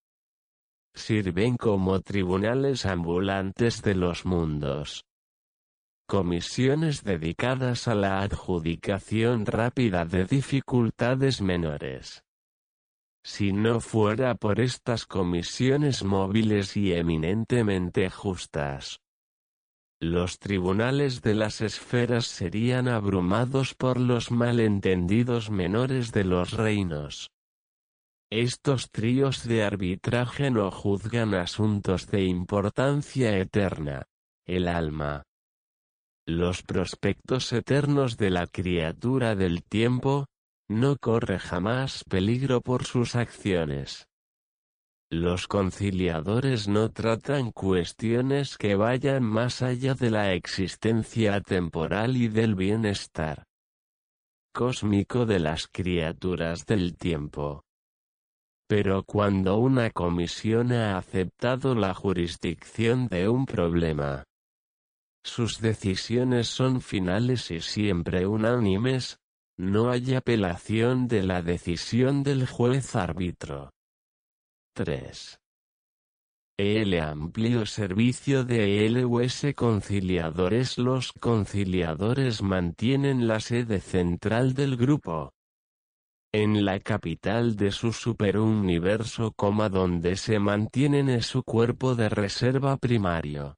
Sirven 0.95 1.55
como 1.55 2.01
tribunales 2.01 2.85
ambulantes 2.87 3.83
de 3.83 3.93
los 3.93 4.25
mundos 4.25 5.05
comisiones 6.07 7.03
dedicadas 7.03 7.87
a 7.87 7.95
la 7.95 8.21
adjudicación 8.21 9.45
rápida 9.45 10.05
de 10.05 10.25
dificultades 10.25 11.41
menores. 11.41 12.23
Si 13.23 13.51
no 13.51 13.79
fuera 13.79 14.35
por 14.35 14.59
estas 14.59 15.07
comisiones 15.07 16.03
móviles 16.03 16.77
y 16.77 16.93
eminentemente 16.93 18.11
justas, 18.11 18.99
los 19.99 20.39
tribunales 20.39 21.21
de 21.21 21.35
las 21.35 21.61
esferas 21.61 22.25
serían 22.27 22.87
abrumados 22.87 23.73
por 23.73 23.99
los 23.99 24.31
malentendidos 24.31 25.49
menores 25.49 26.11
de 26.11 26.23
los 26.23 26.51
reinos. 26.51 27.31
Estos 28.29 28.91
tríos 28.91 29.47
de 29.47 29.63
arbitraje 29.63 30.51
no 30.51 30.71
juzgan 30.71 31.33
asuntos 31.33 32.07
de 32.07 32.23
importancia 32.25 33.37
eterna, 33.37 34.07
el 34.45 34.67
alma, 34.67 35.23
los 36.27 36.63
prospectos 36.63 37.53
eternos 37.53 38.17
de 38.17 38.31
la 38.31 38.47
criatura 38.47 39.35
del 39.35 39.63
tiempo, 39.63 40.25
no 40.67 40.97
corre 40.97 41.37
jamás 41.37 42.03
peligro 42.03 42.61
por 42.61 42.83
sus 42.85 43.15
acciones. 43.15 44.07
Los 45.17 45.47
conciliadores 45.47 46.67
no 46.67 46.91
tratan 46.91 47.53
cuestiones 47.53 48.57
que 48.57 48.75
vayan 48.75 49.23
más 49.23 49.61
allá 49.61 49.93
de 49.93 50.11
la 50.11 50.33
existencia 50.33 51.39
temporal 51.39 52.17
y 52.17 52.27
del 52.27 52.53
bienestar 52.53 53.45
cósmico 54.53 55.25
de 55.25 55.39
las 55.39 55.69
criaturas 55.69 56.65
del 56.65 56.97
tiempo. 56.97 57.63
Pero 58.67 59.03
cuando 59.03 59.57
una 59.57 59.89
comisión 59.89 60.73
ha 60.73 60.97
aceptado 60.97 61.75
la 61.75 61.93
jurisdicción 61.93 63.07
de 63.07 63.29
un 63.29 63.45
problema, 63.45 64.25
sus 65.23 65.61
decisiones 65.61 66.49
son 66.49 66.81
finales 66.81 67.51
y 67.51 67.61
siempre 67.61 68.27
unánimes, 68.27 69.17
no 69.57 69.89
hay 69.91 70.13
apelación 70.13 71.07
de 71.07 71.23
la 71.23 71.41
decisión 71.41 72.21
del 72.21 72.45
juez 72.45 72.97
árbitro. 72.97 73.71
3. 74.75 75.39
El 76.57 76.99
amplio 76.99 77.65
servicio 77.65 78.43
de 78.43 78.89
LUS 78.89 79.45
conciliadores 79.55 80.77
Los 80.77 81.13
conciliadores 81.13 82.41
mantienen 82.41 83.25
la 83.25 83.39
sede 83.39 83.79
central 83.79 84.53
del 84.53 84.75
grupo 84.75 85.31
en 86.33 86.65
la 86.65 86.81
capital 86.81 87.55
de 87.55 87.71
su 87.71 87.93
superuniverso, 87.93 89.33
donde 89.71 90.17
se 90.17 90.39
mantienen 90.39 91.07
en 91.07 91.21
su 91.21 91.43
cuerpo 91.43 91.95
de 91.95 92.09
reserva 92.09 92.75
primario. 92.75 93.55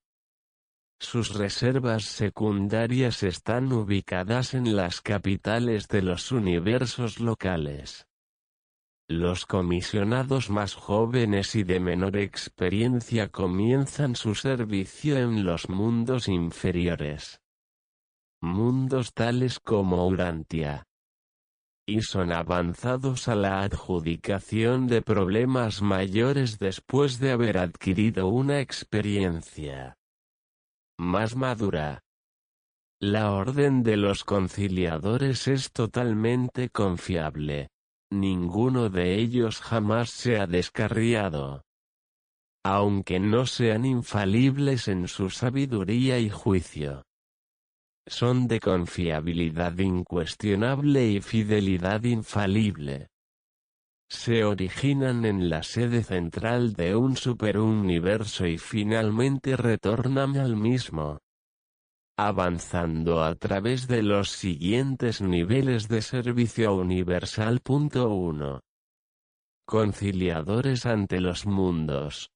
Sus 1.00 1.34
reservas 1.34 2.04
secundarias 2.06 3.24
están 3.24 3.74
ubicadas 3.74 4.54
en 4.54 4.76
las 4.76 5.02
capitales 5.02 5.88
de 5.88 6.04
los 6.04 6.32
universos 6.32 7.20
locales. 7.20 8.07
Los 9.10 9.46
comisionados 9.46 10.50
más 10.50 10.74
jóvenes 10.74 11.56
y 11.56 11.64
de 11.64 11.80
menor 11.80 12.18
experiencia 12.18 13.30
comienzan 13.30 14.18
su 14.18 14.36
servicio 14.36 15.18
en 15.18 15.46
los 15.46 15.70
mundos 15.70 16.28
inferiores. 16.28 17.40
Mundos 18.42 19.14
tales 19.14 19.62
como 19.62 20.06
Urantia. 20.06 20.84
Y 21.88 22.02
son 22.02 22.34
avanzados 22.34 23.30
a 23.30 23.36
la 23.36 23.62
adjudicación 23.62 24.88
de 24.88 25.02
problemas 25.02 25.82
mayores 25.82 26.60
después 26.60 27.18
de 27.20 27.32
haber 27.32 27.60
adquirido 27.60 28.28
una 28.28 28.60
experiencia 28.60 29.96
más 31.00 31.38
madura. 31.38 32.02
La 33.00 33.32
orden 33.32 33.84
de 33.84 33.96
los 33.96 34.26
conciliadores 34.26 35.48
es 35.48 35.72
totalmente 35.72 36.70
confiable. 36.70 37.70
Ninguno 38.12 38.90
de 38.90 39.16
ellos 39.16 39.60
jamás 39.60 40.10
se 40.10 40.40
ha 40.40 40.48
descarriado. 40.48 41.64
Aunque 42.64 43.20
no 43.20 43.46
sean 43.46 43.86
infalibles 43.86 44.88
en 44.88 45.08
su 45.08 45.30
sabiduría 45.30 46.20
y 46.20 46.30
juicio. 46.30 47.04
Son 48.06 48.48
de 48.48 48.60
confiabilidad 48.60 49.78
incuestionable 49.80 51.08
y 51.08 51.22
fidelidad 51.22 52.04
infalible 52.04 53.10
se 54.10 54.46
originan 54.46 55.26
en 55.26 55.50
la 55.50 55.64
sede 55.64 56.04
central 56.04 56.74
de 56.74 56.96
un 56.96 57.18
superuniverso 57.18 58.48
y 58.48 58.58
finalmente 58.58 59.58
retornan 59.58 60.38
al 60.38 60.56
mismo. 60.56 61.20
Avanzando 62.20 63.24
a 63.24 63.36
través 63.36 63.88
de 63.88 64.02
los 64.02 64.32
siguientes 64.32 65.22
niveles 65.22 65.88
de 65.88 66.02
servicio 66.02 66.74
universal. 66.74 67.62
1. 67.64 68.60
Conciliadores 69.68 70.88
ante 70.88 71.22
los 71.22 71.46
mundos. 71.46 72.32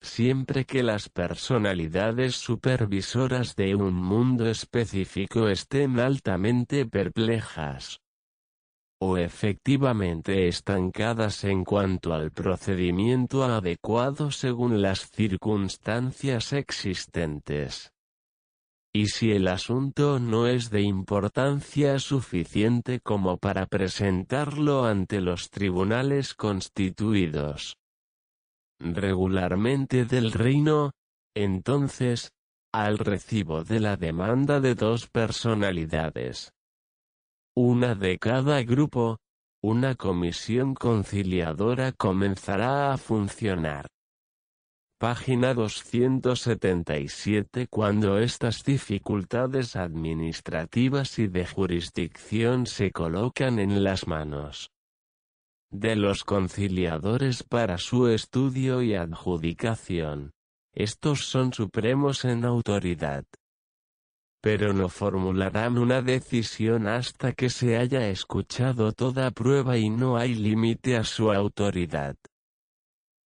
Siempre 0.00 0.64
que 0.64 0.82
las 0.82 1.10
personalidades 1.10 2.36
supervisoras 2.36 3.56
de 3.56 3.74
un 3.74 3.92
mundo 3.92 4.48
específico 4.48 5.48
estén 5.48 6.00
altamente 6.00 6.86
perplejas, 6.86 8.00
o 9.02 9.18
efectivamente 9.18 10.48
estancadas 10.48 11.44
en 11.44 11.62
cuanto 11.66 12.14
al 12.14 12.30
procedimiento 12.30 13.44
adecuado 13.44 14.30
según 14.30 14.80
las 14.80 15.10
circunstancias 15.10 16.54
existentes. 16.54 17.92
Y 18.94 19.06
si 19.06 19.32
el 19.32 19.48
asunto 19.48 20.18
no 20.18 20.46
es 20.46 20.70
de 20.70 20.80
importancia 20.80 21.98
suficiente 21.98 23.00
como 23.00 23.36
para 23.36 23.66
presentarlo 23.66 24.86
ante 24.86 25.20
los 25.20 25.50
tribunales 25.50 26.34
constituidos 26.34 27.76
regularmente 28.80 30.04
del 30.04 30.32
reino, 30.32 30.92
entonces, 31.34 32.30
al 32.72 32.98
recibo 32.98 33.64
de 33.64 33.80
la 33.80 33.96
demanda 33.96 34.60
de 34.60 34.74
dos 34.74 35.08
personalidades, 35.08 36.52
una 37.56 37.94
de 37.94 38.18
cada 38.18 38.62
grupo, 38.62 39.18
una 39.62 39.96
comisión 39.96 40.74
conciliadora 40.74 41.92
comenzará 41.92 42.92
a 42.92 42.98
funcionar. 42.98 43.86
Página 44.98 45.54
277 45.54 47.68
Cuando 47.68 48.18
estas 48.18 48.64
dificultades 48.64 49.76
administrativas 49.76 51.20
y 51.20 51.28
de 51.28 51.46
jurisdicción 51.46 52.66
se 52.66 52.90
colocan 52.90 53.60
en 53.60 53.84
las 53.84 54.08
manos 54.08 54.72
de 55.70 55.94
los 55.94 56.24
conciliadores 56.24 57.44
para 57.44 57.78
su 57.78 58.08
estudio 58.08 58.82
y 58.82 58.96
adjudicación, 58.96 60.32
estos 60.74 61.26
son 61.26 61.52
supremos 61.52 62.24
en 62.24 62.44
autoridad 62.44 63.24
pero 64.40 64.72
no 64.72 64.88
formularán 64.88 65.78
una 65.78 66.02
decisión 66.02 66.88
hasta 66.88 67.32
que 67.32 67.50
se 67.50 67.76
haya 67.76 68.08
escuchado 68.08 68.90
toda 68.92 69.30
prueba 69.30 69.78
y 69.78 69.90
no 69.90 70.16
hay 70.16 70.34
límite 70.34 70.96
a 70.96 71.04
su 71.04 71.30
autoridad. 71.32 72.16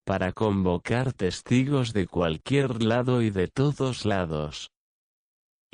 Para 0.05 0.33
convocar 0.33 1.12
testigos 1.12 1.93
de 1.93 2.09
cualquier 2.09 2.83
lado 2.83 3.23
y 3.23 3.31
de 3.31 3.47
todos 3.49 4.05
lados. 4.05 4.71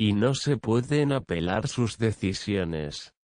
y 0.01 0.12
no 0.12 0.35
se 0.35 0.57
pueden 0.57 1.11
apelar 1.11 1.67
sus 1.67 1.99
decisiones. 1.99 3.14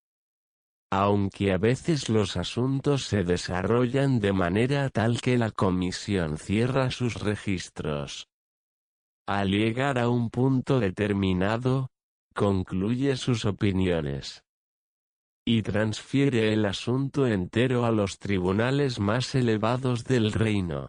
Aunque 0.91 1.53
a 1.53 1.59
veces 1.59 2.09
los 2.09 2.37
asuntos 2.37 3.05
se 3.05 3.23
desarrollan 3.23 4.19
de 4.19 4.33
manera 4.33 4.91
tal 4.91 5.21
que 5.21 5.39
la 5.39 5.53
comisión 5.53 6.37
cierra 6.37 6.91
sus 6.91 7.21
registros. 7.21 8.27
Al 9.27 9.51
llegar 9.51 10.01
a 10.01 10.09
un 10.09 10.31
punto 10.31 10.81
determinado, 10.81 11.91
concluye 12.35 13.17
sus 13.17 13.45
opiniones 13.45 14.45
y 15.45 15.63
transfiere 15.63 16.53
el 16.53 16.65
asunto 16.65 17.27
entero 17.27 17.85
a 17.85 17.91
los 17.91 18.19
tribunales 18.19 18.99
más 18.99 19.35
elevados 19.35 20.05
del 20.05 20.33
reino. 20.33 20.89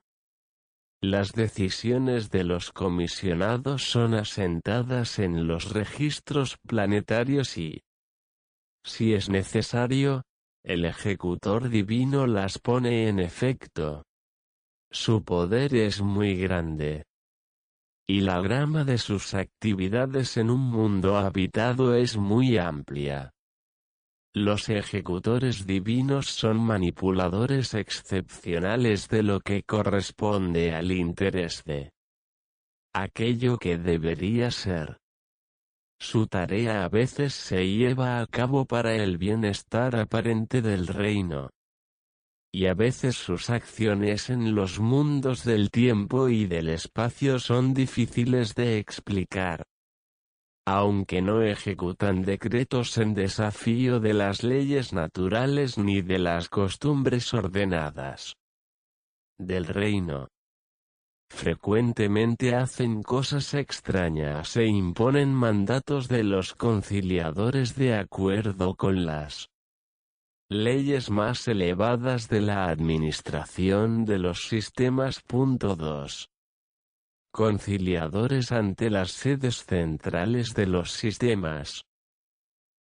Las 1.02 1.34
decisiones 1.34 2.30
de 2.30 2.46
los 2.46 2.72
comisionados 2.72 3.84
son 3.84 4.14
asentadas 4.14 5.20
en 5.20 5.46
los 5.46 5.74
registros 5.74 6.58
planetarios 6.66 7.58
y, 7.58 7.84
si 8.84 9.14
es 9.14 9.30
necesario, 9.30 10.24
el 10.64 10.86
ejecutor 10.86 11.70
divino 11.70 12.26
las 12.26 12.58
pone 12.60 13.08
en 13.08 13.20
efecto. 13.20 14.04
Su 14.90 15.24
poder 15.24 15.76
es 15.76 16.02
muy 16.02 16.36
grande. 16.36 17.04
Y 18.08 18.22
la 18.22 18.40
grama 18.42 18.84
de 18.84 18.98
sus 18.98 19.34
actividades 19.34 20.38
en 20.38 20.50
un 20.50 20.62
mundo 20.62 21.18
habitado 21.18 21.96
es 21.96 22.18
muy 22.18 22.58
amplia. 22.58 23.35
Los 24.36 24.68
ejecutores 24.68 25.66
divinos 25.66 26.26
son 26.26 26.58
manipuladores 26.58 27.74
excepcionales 27.74 29.08
de 29.08 29.24
lo 29.24 29.40
que 29.40 29.64
corresponde 29.64 30.76
al 30.76 30.92
interés 30.92 31.64
de 31.64 31.94
aquello 32.94 33.58
que 33.58 33.78
debería 33.78 34.52
ser. 34.52 34.98
Su 35.98 36.28
tarea 36.28 36.84
a 36.84 36.90
veces 36.90 37.34
se 37.34 37.66
lleva 37.66 38.20
a 38.20 38.28
cabo 38.28 38.66
para 38.66 38.94
el 38.94 39.18
bienestar 39.18 39.96
aparente 39.96 40.62
del 40.62 40.88
reino. 40.88 41.52
Y 42.54 42.66
a 42.66 42.74
veces 42.74 43.16
sus 43.16 43.50
acciones 43.50 44.30
en 44.30 44.54
los 44.54 44.82
mundos 44.82 45.46
del 45.46 45.72
tiempo 45.72 46.28
y 46.28 46.46
del 46.46 46.68
espacio 46.68 47.40
son 47.40 47.74
difíciles 47.74 48.54
de 48.54 48.80
explicar 48.80 49.66
aunque 50.66 51.22
no 51.22 51.44
ejecutan 51.44 52.24
decretos 52.24 52.98
en 52.98 53.14
desafío 53.14 54.00
de 54.00 54.14
las 54.14 54.44
leyes 54.44 54.94
naturales 54.94 55.78
ni 55.78 56.02
de 56.02 56.18
las 56.18 56.50
costumbres 56.50 57.34
ordenadas 57.34 58.36
del 59.38 59.66
reino. 59.66 60.28
Frecuentemente 61.30 62.56
hacen 62.56 63.04
cosas 63.04 63.54
extrañas 63.54 64.56
e 64.58 64.66
imponen 64.66 65.34
mandatos 65.34 66.08
de 66.08 66.24
los 66.24 66.54
conciliadores 66.56 67.76
de 67.76 67.96
acuerdo 67.96 68.76
con 68.76 69.06
las 69.06 69.50
leyes 70.50 71.10
más 71.10 71.48
elevadas 71.48 72.30
de 72.30 72.42
la 72.42 72.70
administración 72.70 74.06
de 74.06 74.20
los 74.20 74.48
sistemas. 74.48 75.24
2 75.28 76.30
conciliadores 77.36 78.54
ante 78.54 78.90
las 78.90 79.12
sedes 79.12 79.66
centrales 79.66 80.54
de 80.54 80.68
los 80.68 80.94
sistemas. 80.94 81.84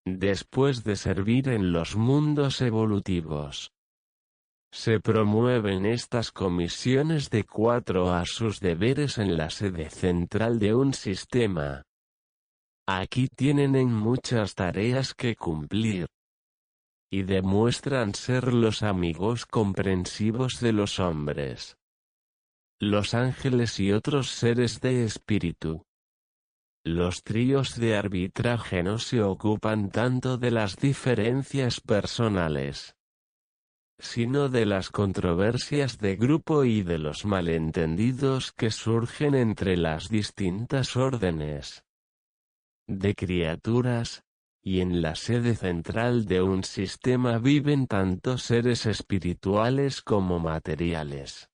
Después 0.05 0.85
de 0.85 0.95
servir 0.95 1.49
en 1.49 1.73
los 1.73 1.97
mundos 1.97 2.61
evolutivos, 2.61 3.73
se 4.71 5.01
promueven 5.01 5.85
estas 5.85 6.31
comisiones 6.31 7.29
de 7.29 7.43
cuatro 7.43 8.13
a 8.13 8.23
sus 8.25 8.61
deberes 8.61 9.17
en 9.17 9.35
la 9.35 9.49
sede 9.49 9.89
central 9.89 10.57
de 10.57 10.73
un 10.73 10.93
sistema. 10.93 11.81
Aquí 12.87 13.27
tienen 13.27 13.75
en 13.75 13.91
muchas 13.91 14.55
tareas 14.55 15.13
que 15.13 15.35
cumplir. 15.35 16.07
Y 17.11 17.23
demuestran 17.23 18.15
ser 18.15 18.53
los 18.53 18.83
amigos 18.83 19.45
comprensivos 19.45 20.61
de 20.61 20.71
los 20.71 21.01
hombres 21.01 21.75
los 22.79 23.13
ángeles 23.13 23.79
y 23.79 23.93
otros 23.93 24.29
seres 24.29 24.81
de 24.81 25.05
espíritu. 25.05 25.85
Los 26.83 27.23
tríos 27.23 27.79
de 27.79 27.95
arbitraje 27.95 28.83
no 28.83 28.99
se 28.99 29.21
ocupan 29.21 29.89
tanto 29.89 30.37
de 30.37 30.51
las 30.51 30.75
diferencias 30.75 31.79
personales, 31.79 32.95
sino 33.97 34.49
de 34.49 34.65
las 34.65 34.89
controversias 34.89 35.99
de 35.99 36.17
grupo 36.17 36.65
y 36.65 36.83
de 36.83 36.99
los 36.99 37.25
malentendidos 37.25 38.51
que 38.51 38.69
surgen 38.71 39.35
entre 39.35 39.77
las 39.77 40.09
distintas 40.09 40.97
órdenes 40.97 41.85
de 42.87 43.15
criaturas, 43.15 44.23
y 44.61 44.81
en 44.81 45.01
la 45.01 45.15
sede 45.15 45.55
central 45.55 46.25
de 46.25 46.41
un 46.41 46.63
sistema 46.63 47.39
viven 47.39 47.87
tanto 47.87 48.37
seres 48.37 48.85
espirituales 48.85 50.01
como 50.01 50.39
materiales 50.39 51.49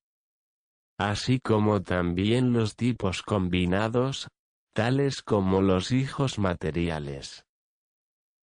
así 1.10 1.40
como 1.40 1.82
también 1.82 2.52
los 2.52 2.76
tipos 2.76 3.22
combinados, 3.22 4.28
tales 4.74 5.22
como 5.22 5.60
los 5.60 5.92
hijos 5.92 6.38
materiales. 6.38 7.44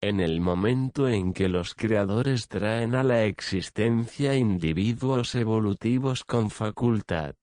En 0.00 0.20
el 0.20 0.40
momento 0.40 1.08
en 1.08 1.32
que 1.32 1.48
los 1.48 1.74
creadores 1.74 2.48
traen 2.48 2.94
a 2.94 3.02
la 3.02 3.24
existencia 3.24 4.36
individuos 4.36 5.34
evolutivos 5.34 6.24
con 6.24 6.50
facultad 6.50 7.34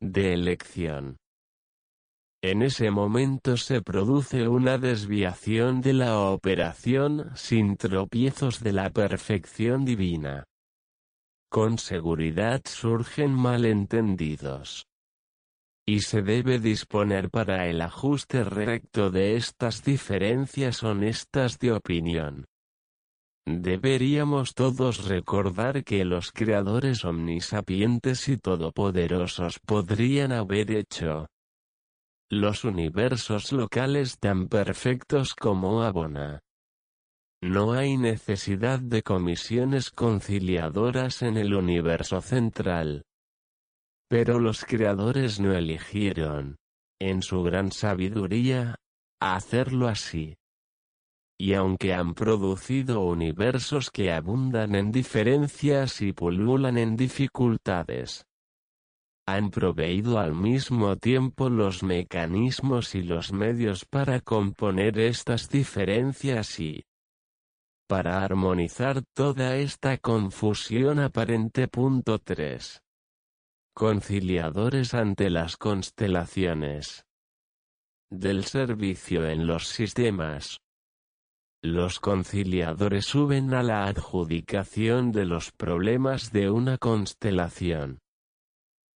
de 0.00 0.34
elección. 0.34 1.16
En 2.42 2.62
ese 2.62 2.90
momento 2.90 3.56
se 3.56 3.82
produce 3.82 4.46
una 4.46 4.78
desviación 4.78 5.80
de 5.80 5.92
la 5.92 6.20
operación 6.20 7.30
sin 7.34 7.76
tropiezos 7.76 8.60
de 8.60 8.72
la 8.72 8.90
perfección 8.90 9.84
divina. 9.84 10.47
Con 11.50 11.78
seguridad 11.78 12.60
surgen 12.66 13.32
malentendidos. 13.32 14.86
Y 15.86 16.00
se 16.00 16.20
debe 16.20 16.58
disponer 16.58 17.30
para 17.30 17.66
el 17.68 17.80
ajuste 17.80 18.44
recto 18.44 19.10
de 19.10 19.36
estas 19.36 19.82
diferencias 19.82 20.82
honestas 20.82 21.58
de 21.58 21.72
opinión. 21.72 22.44
Deberíamos 23.46 24.52
todos 24.52 25.08
recordar 25.08 25.82
que 25.82 26.04
los 26.04 26.32
creadores 26.32 27.06
omnisapientes 27.06 28.28
y 28.28 28.36
todopoderosos 28.36 29.58
podrían 29.64 30.32
haber 30.32 30.70
hecho 30.70 31.28
los 32.30 32.64
universos 32.64 33.52
locales 33.52 34.18
tan 34.18 34.48
perfectos 34.48 35.34
como 35.34 35.82
Abona. 35.82 36.42
No 37.40 37.72
hay 37.72 37.96
necesidad 37.96 38.80
de 38.80 39.02
comisiones 39.02 39.90
conciliadoras 39.90 41.22
en 41.22 41.36
el 41.36 41.54
universo 41.54 42.20
central. 42.20 43.04
Pero 44.08 44.40
los 44.40 44.64
creadores 44.64 45.38
no 45.38 45.54
eligieron, 45.54 46.56
en 47.00 47.22
su 47.22 47.44
gran 47.44 47.70
sabiduría, 47.70 48.74
hacerlo 49.20 49.86
así. 49.86 50.36
Y 51.38 51.54
aunque 51.54 51.94
han 51.94 52.14
producido 52.14 53.02
universos 53.02 53.92
que 53.92 54.12
abundan 54.12 54.74
en 54.74 54.90
diferencias 54.90 56.02
y 56.02 56.12
pululan 56.12 56.76
en 56.76 56.96
dificultades, 56.96 58.24
han 59.28 59.50
proveído 59.50 60.18
al 60.18 60.34
mismo 60.34 60.96
tiempo 60.96 61.50
los 61.50 61.84
mecanismos 61.84 62.96
y 62.96 63.02
los 63.02 63.32
medios 63.32 63.84
para 63.84 64.20
componer 64.20 64.98
estas 64.98 65.48
diferencias 65.48 66.58
y, 66.58 66.87
para 67.88 68.22
armonizar 68.22 69.02
toda 69.14 69.56
esta 69.56 69.96
confusión 69.96 71.00
aparente. 71.00 71.66
3. 71.66 72.82
Conciliadores 73.74 74.94
ante 74.94 75.30
las 75.30 75.56
constelaciones 75.56 77.06
del 78.10 78.44
servicio 78.44 79.26
en 79.26 79.46
los 79.46 79.68
sistemas. 79.68 80.58
Los 81.62 81.98
conciliadores 81.98 83.06
suben 83.06 83.52
a 83.54 83.62
la 83.62 83.86
adjudicación 83.86 85.10
de 85.10 85.24
los 85.24 85.50
problemas 85.50 86.30
de 86.30 86.50
una 86.50 86.78
constelación, 86.78 87.98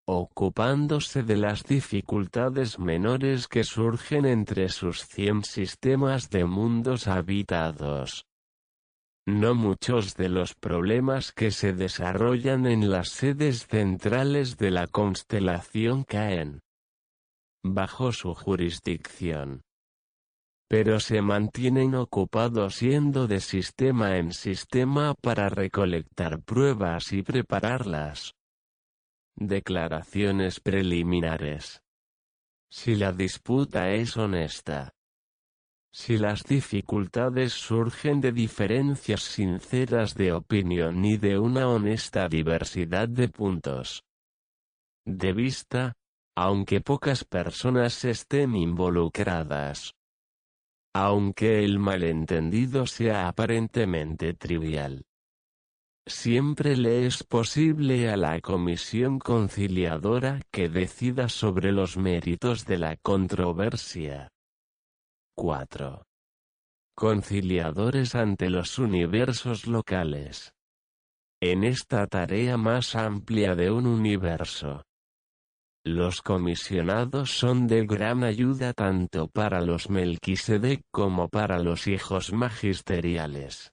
ocupándose 0.07 1.22
de 1.22 1.37
las 1.37 1.64
dificultades 1.64 2.78
menores 2.78 3.48
que 3.48 3.64
surgen 3.64 4.26
entre 4.26 4.68
sus 4.68 5.07
cien 5.07 5.44
sistemas 5.44 6.28
de 6.31 6.44
mundos 6.44 7.07
habitados. 7.07 8.26
No 9.26 9.54
muchos 9.54 10.16
de 10.16 10.28
los 10.28 10.54
problemas 10.54 11.30
que 11.30 11.52
se 11.52 11.72
desarrollan 11.72 12.66
en 12.66 12.90
las 12.90 13.11
sedes 13.11 13.68
centrales 13.68 14.56
de 14.56 14.72
la 14.72 14.88
constelación 14.88 16.02
caen 16.02 16.61
bajo 17.64 18.12
su 18.12 18.35
jurisdicción. 18.35 19.62
Pero 20.68 20.98
se 20.98 21.22
mantienen 21.22 21.94
ocupados 21.94 22.80
yendo 22.80 23.28
de 23.28 23.40
sistema 23.40 24.16
en 24.16 24.32
sistema 24.32 25.14
para 25.14 25.48
recolectar 25.48 26.42
pruebas 26.42 27.12
y 27.12 27.22
prepararlas. 27.22 28.35
Declaraciones 29.37 30.58
preliminares. 30.58 31.82
Si 32.70 32.96
la 32.96 33.12
disputa 33.12 33.90
es 33.90 34.16
honesta, 34.16 34.94
Si 35.94 36.16
las 36.16 36.44
dificultades 36.44 37.52
surgen 37.52 38.20
de 38.22 38.33
diferencias 38.33 39.22
sinceras 39.22 40.14
de 40.14 40.33
opinión 40.33 41.05
y 41.05 41.18
de 41.18 41.38
una 41.38 41.68
honesta 41.68 42.28
diversidad 42.28 43.09
de 43.09 43.28
puntos 43.28 44.02
de 45.05 45.33
vista, 45.33 45.94
aunque 46.37 46.81
pocas 46.81 47.24
personas 47.24 48.05
estén 48.05 48.55
involucradas. 48.55 49.94
Aunque 50.94 51.64
el 51.64 51.78
malentendido 51.78 52.87
sea 52.87 53.28
aparentemente 53.28 54.35
trivial. 54.35 55.05
Siempre 56.07 56.76
le 56.76 57.07
es 57.07 57.22
posible 57.22 58.11
a 58.11 58.16
la 58.16 58.40
comisión 58.40 59.18
conciliadora 59.18 60.40
que 60.50 60.68
decida 60.68 61.28
sobre 61.28 61.72
los 61.72 61.96
méritos 61.96 62.66
de 62.66 62.78
la 62.78 62.96
controversia. 62.96 64.31
4. 65.34 66.04
Conciliadores 66.94 68.14
ante 68.14 68.50
los 68.50 68.78
universos 68.78 69.66
locales. 69.66 70.52
En 71.40 71.64
esta 71.64 72.06
tarea 72.06 72.58
más 72.58 72.94
amplia 72.94 73.54
de 73.54 73.70
un 73.70 73.86
universo, 73.86 74.82
los 75.84 76.20
comisionados 76.20 77.30
son 77.30 77.66
de 77.66 77.86
gran 77.86 78.24
ayuda 78.24 78.74
tanto 78.74 79.26
para 79.26 79.62
los 79.62 79.88
Melquisedec 79.88 80.82
como 80.90 81.28
para 81.28 81.60
los 81.60 81.88
hijos 81.88 82.34
magisteriales. 82.34 83.72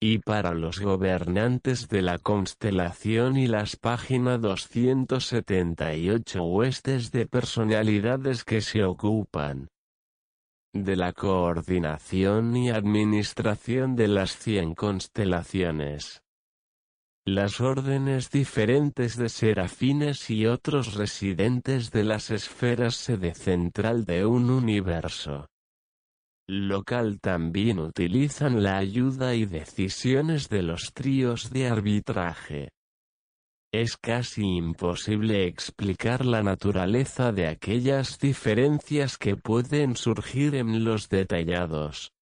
Y 0.00 0.18
para 0.18 0.54
los 0.54 0.80
gobernantes 0.80 1.86
de 1.88 2.02
la 2.02 2.18
constelación 2.18 3.36
y 3.36 3.46
las 3.46 3.76
páginas 3.76 4.40
278 4.40 6.44
huestes 6.44 7.12
de 7.12 7.26
personalidades 7.26 8.42
que 8.44 8.60
se 8.60 8.82
ocupan 8.84 9.68
de 10.72 10.96
la 10.96 11.12
coordinación 11.12 12.56
y 12.56 12.70
administración 12.70 13.96
de 13.96 14.08
las 14.08 14.36
cien 14.36 14.74
constelaciones 14.74 16.22
las 17.28 17.60
órdenes 17.60 18.30
diferentes 18.30 19.16
de 19.16 19.28
serafines 19.28 20.30
y 20.30 20.46
otros 20.46 20.94
residentes 20.94 21.90
de 21.90 22.02
las 22.02 22.30
esferas 22.30 22.96
sede 22.96 23.34
central 23.34 24.06
de 24.06 24.24
un 24.24 24.48
universo 24.48 25.46
local 26.48 27.20
también 27.20 27.78
utilizan 27.78 28.62
la 28.62 28.78
ayuda 28.78 29.34
y 29.34 29.44
decisiones 29.44 30.48
de 30.48 30.62
los 30.62 30.94
tríos 30.94 31.50
de 31.50 31.68
arbitraje. 31.68 32.70
Es 33.72 33.98
casi 33.98 34.56
imposible 34.56 35.46
explicar 35.46 36.24
la 36.24 36.42
naturaleza 36.42 37.32
de 37.32 37.48
aquellas 37.48 38.18
diferencias 38.18 39.18
que 39.18 39.36
pueden 39.36 39.94
surgir 39.94 40.54
en 40.54 40.84
los 40.84 41.10
detallados 41.10 42.12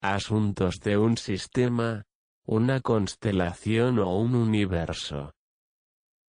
asuntos 0.00 0.80
de 0.80 0.96
un 0.96 1.16
sistema, 1.16 2.04
una 2.46 2.80
constelación 2.80 3.98
o 3.98 4.16
un 4.16 4.34
universo. 4.34 5.32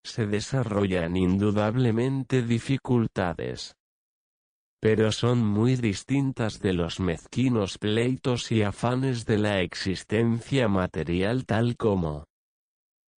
Se 0.04 0.26
desarrollan 0.26 1.16
indudablemente 1.16 2.42
dificultades. 2.42 3.74
Pero 4.80 5.12
son 5.12 5.44
muy 5.44 5.76
distintas 5.76 6.60
de 6.60 6.72
los 6.72 7.00
mezquinos 7.00 7.78
pleitos 7.78 8.50
y 8.52 8.62
afanes 8.62 9.26
de 9.26 9.38
la 9.38 9.60
existencia 9.60 10.68
material 10.68 11.44
tal 11.44 11.76
como 11.76 12.24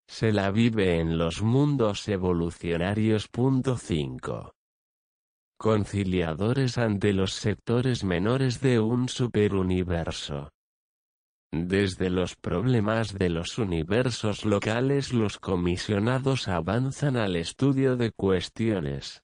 se 0.08 0.32
la 0.32 0.50
vive 0.50 0.98
en 0.98 1.18
los 1.18 1.42
mundos 1.42 2.08
evolucionarios. 2.08 3.28
5. 3.30 4.54
Conciliadores 5.58 6.78
ante 6.78 7.12
los 7.12 7.34
sectores 7.34 8.04
menores 8.04 8.60
de 8.60 8.80
un 8.80 9.08
superuniverso. 9.08 10.50
Desde 11.52 12.10
los 12.10 12.36
problemas 12.36 13.14
de 13.14 13.28
los 13.28 13.58
universos 13.58 14.44
locales 14.44 15.12
los 15.12 15.38
comisionados 15.38 16.48
avanzan 16.48 17.16
al 17.16 17.36
estudio 17.36 17.96
de 17.96 18.12
cuestiones 18.12 19.22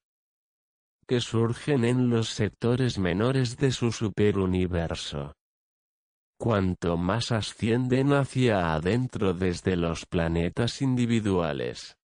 que 1.07 1.21
surgen 1.21 1.85
en 1.85 2.09
los 2.09 2.31
sectores 2.31 2.99
menores 2.99 3.59
de 3.59 3.73
su 3.73 3.93
superuniverso. 3.93 5.35
Cuanto 6.39 6.97
más 6.97 7.33
ascienden 7.33 8.13
hacia 8.13 8.75
adentro 8.75 9.35
desde 9.35 9.77
los 9.77 10.05
planetas 10.07 10.83
individuales, 10.83 11.97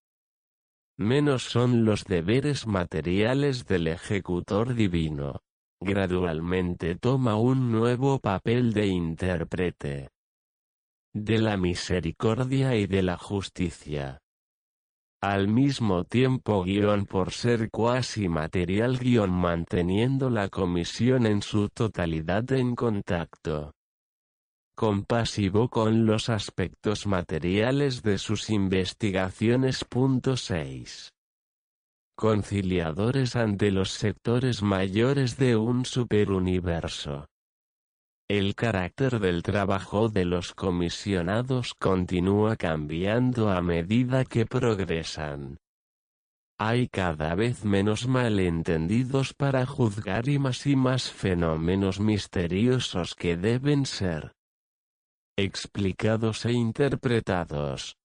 menos 0.97 1.43
son 1.43 1.85
los 1.85 2.05
deberes 2.05 2.67
materiales 2.67 3.67
del 3.67 3.89
ejecutor 3.89 4.75
divino 4.75 5.43
gradualmente 5.81 6.95
toma 6.95 7.37
un 7.37 7.73
nuevo 7.73 8.19
papel 8.19 8.73
de 8.73 8.87
intérprete 8.87 10.11
de 11.15 11.39
la 11.39 11.57
misericordia 11.57 12.77
y 12.77 12.87
de 12.87 13.03
la 13.03 13.17
justicia. 13.17 14.21
Al 15.23 15.49
mismo 15.49 16.05
tiempo 16.05 16.63
guion 16.63 17.05
por 17.07 17.33
ser 17.33 17.71
cuasi 17.71 18.29
material 18.29 18.99
guion 18.99 19.31
manteniendo 19.31 20.31
la 20.31 20.49
comisión 20.49 21.27
en 21.27 21.43
su 21.43 21.69
totalidad 21.69 22.51
en 22.53 22.77
contacto 22.77 23.75
compasivo 24.81 25.69
con 25.69 26.07
los 26.07 26.31
aspectos 26.31 27.07
materiales 27.07 28.03
de 28.03 28.17
sus 28.17 28.49
investigaciones. 28.49 29.85
6 30.37 31.11
conciliadores 32.17 33.37
ante 33.37 33.73
los 33.73 33.91
sectores 33.91 34.63
mayores 34.63 35.37
de 35.37 35.57
un 35.57 35.85
superuniverso. 35.85 37.27
El 38.27 38.55
carácter 38.55 39.21
del 39.21 39.43
trabajo 39.43 40.09
de 40.09 40.25
los 40.25 40.55
comisionados 40.55 41.75
continúa 41.75 42.57
cambiando 42.57 43.51
a 43.51 43.61
medida 43.61 44.25
que 44.25 44.47
progresan. 44.47 45.59
Hay 46.59 46.89
cada 46.89 47.35
vez 47.35 47.67
menos 47.67 48.09
malentendidos 48.09 49.35
para 49.35 49.67
juzgar 49.67 50.27
y 50.31 50.39
más 50.39 50.67
y 50.67 50.75
más 50.75 51.11
fenómenos 51.11 52.01
misteriosos 52.01 53.15
que 53.15 53.37
deben 53.37 53.85
ser 53.85 54.40
explicados 55.41 56.45
e 56.45 56.53
interpretados. 56.53 57.97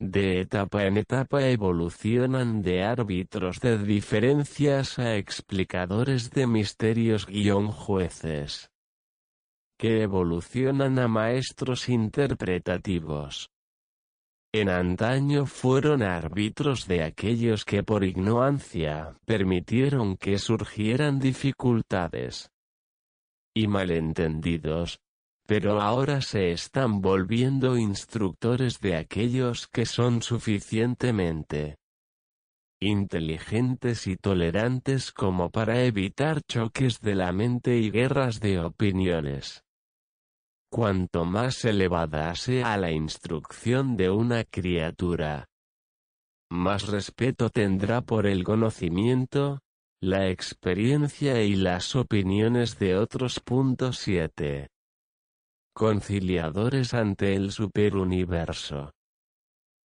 De 0.00 0.40
etapa 0.40 0.84
en 0.84 0.96
etapa 0.96 1.46
evolucionan 1.48 2.60
de 2.62 2.82
árbitros 2.82 3.60
de 3.60 3.78
diferencias 3.78 4.98
a 4.98 5.16
explicadores 5.16 6.30
de 6.30 6.46
misterios 6.46 7.26
guion 7.26 7.68
jueces. 7.68 8.70
Que 9.78 10.02
evolucionan 10.02 10.98
a 10.98 11.06
maestros 11.06 11.88
interpretativos. 11.88 13.50
En 14.52 14.68
antaño 14.68 15.46
fueron 15.46 16.02
árbitros 16.02 16.86
de 16.86 17.04
aquellos 17.04 17.64
que 17.64 17.82
por 17.82 18.04
ignorancia 18.04 19.16
permitieron 19.24 20.16
que 20.16 20.38
surgieran 20.38 21.18
dificultades 21.18 22.50
y 23.54 23.66
malentendidos, 23.66 24.98
pero 25.52 25.82
ahora 25.82 26.22
se 26.22 26.50
están 26.50 27.02
volviendo 27.02 27.76
instructores 27.76 28.80
de 28.80 28.96
aquellos 28.96 29.68
que 29.68 29.84
son 29.84 30.22
suficientemente 30.22 31.76
inteligentes 32.80 34.06
y 34.06 34.16
tolerantes 34.16 35.12
como 35.12 35.50
para 35.50 35.84
evitar 35.84 36.40
choques 36.40 37.02
de 37.02 37.16
la 37.16 37.32
mente 37.32 37.76
y 37.76 37.90
guerras 37.90 38.40
de 38.40 38.60
opiniones. 38.60 39.62
Cuanto 40.70 41.26
más 41.26 41.62
elevada 41.66 42.34
sea 42.34 42.78
la 42.78 42.90
instrucción 42.90 43.94
de 43.94 44.08
una 44.08 44.44
criatura, 44.44 45.50
más 46.50 46.86
respeto 46.86 47.50
tendrá 47.50 48.00
por 48.00 48.26
el 48.26 48.42
conocimiento, 48.42 49.60
la 50.00 50.30
experiencia 50.30 51.42
y 51.42 51.56
las 51.56 51.94
opiniones 51.94 52.78
de 52.78 52.96
otros. 52.96 53.42
7 53.90 54.71
conciliadores 55.72 56.94
ante 56.94 57.34
el 57.34 57.52
superuniverso. 57.52 58.92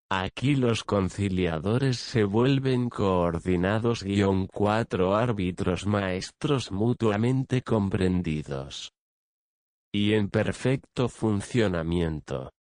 Aquí 0.10 0.56
los 0.56 0.86
conciliadores 0.86 1.98
se 1.98 2.24
vuelven 2.24 2.90
coordinados 2.90 4.04
guion 4.04 4.48
cuatro 4.48 5.16
árbitros 5.16 5.86
maestros 5.86 6.72
mutuamente 6.72 7.62
comprendidos. 7.62 8.94
Y 9.94 10.14
en 10.14 10.30
perfecto 10.30 11.10
funcionamiento. 11.10 12.52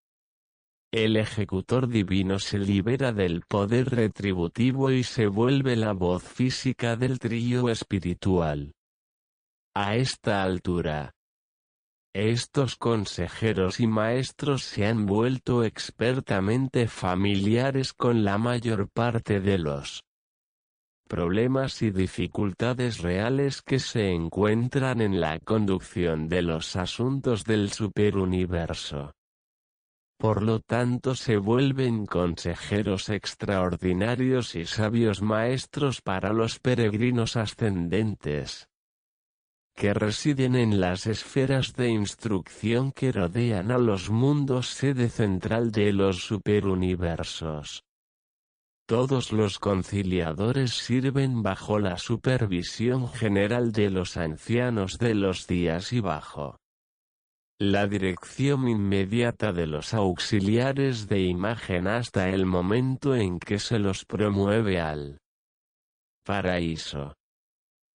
El 0.91 1.15
ejecutor 1.15 1.87
divino 1.87 2.39
se 2.39 2.59
libera 2.59 3.13
del 3.13 3.43
poder 3.47 3.89
retributivo 3.89 4.91
y 4.91 5.03
se 5.03 5.27
vuelve 5.27 5.75
la 5.75 5.93
voz 5.93 6.23
física 6.23 6.95
del 6.95 7.19
trío 7.19 7.69
espiritual. 7.69 8.73
A 9.73 9.95
esta 9.95 10.43
altura, 10.43 11.13
estos 12.17 12.75
consejeros 12.77 13.79
y 13.79 13.85
maestros 13.85 14.63
se 14.63 14.87
han 14.87 15.05
vuelto 15.05 15.63
expertamente 15.63 16.87
familiares 16.87 17.93
con 17.93 18.25
la 18.25 18.39
mayor 18.39 18.89
parte 18.89 19.39
de 19.39 19.59
los 19.59 20.03
problemas 21.07 21.83
y 21.83 21.91
dificultades 21.91 23.01
reales 23.03 23.61
que 23.61 23.77
se 23.77 24.09
encuentran 24.09 24.99
en 24.99 25.21
la 25.21 25.39
conducción 25.39 26.27
de 26.27 26.41
los 26.41 26.75
asuntos 26.75 27.43
del 27.43 27.71
superuniverso. 27.71 29.13
Por 30.17 30.41
lo 30.41 30.59
tanto 30.59 31.13
se 31.13 31.37
vuelven 31.37 32.07
consejeros 32.07 33.09
extraordinarios 33.09 34.55
y 34.55 34.65
sabios 34.65 35.21
maestros 35.21 36.01
para 36.01 36.33
los 36.33 36.57
peregrinos 36.57 37.37
ascendentes 37.37 38.66
que 39.77 39.93
residen 39.93 40.55
en 40.55 40.81
las 40.81 41.05
esferas 41.05 41.75
de 41.75 41.89
instrucción 41.89 42.91
que 42.91 43.11
rodean 43.11 43.69
a 43.69 43.77
los 43.77 44.09
mundos 44.09 44.69
sede 44.69 45.07
central 45.07 45.71
de 45.71 45.93
los 45.93 46.25
superuniversos. 46.25 47.83
Todos 48.87 49.31
los 49.31 49.59
conciliadores 49.59 50.71
sirven 50.71 51.43
bajo 51.43 51.77
la 51.77 51.99
supervisión 51.99 53.07
general 53.07 53.71
de 53.71 53.91
los 53.91 54.17
ancianos 54.17 54.97
de 54.97 55.13
los 55.13 55.45
días 55.45 55.93
y 55.93 55.99
bajo 55.99 56.57
la 57.59 57.85
dirección 57.85 58.67
inmediata 58.67 59.53
de 59.53 59.67
los 59.67 59.93
auxiliares 59.93 61.07
de 61.07 61.21
imagen 61.21 61.87
hasta 61.87 62.29
el 62.29 62.47
momento 62.47 63.15
en 63.15 63.37
que 63.37 63.59
se 63.59 63.77
los 63.77 64.05
promueve 64.05 64.81
al 64.81 65.19
paraíso 66.23 67.13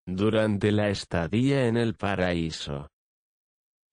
durante 0.07 0.73
la 0.73 0.89
estadía 0.89 1.67
en 1.67 1.77
el 1.77 1.95
paraíso. 1.95 2.89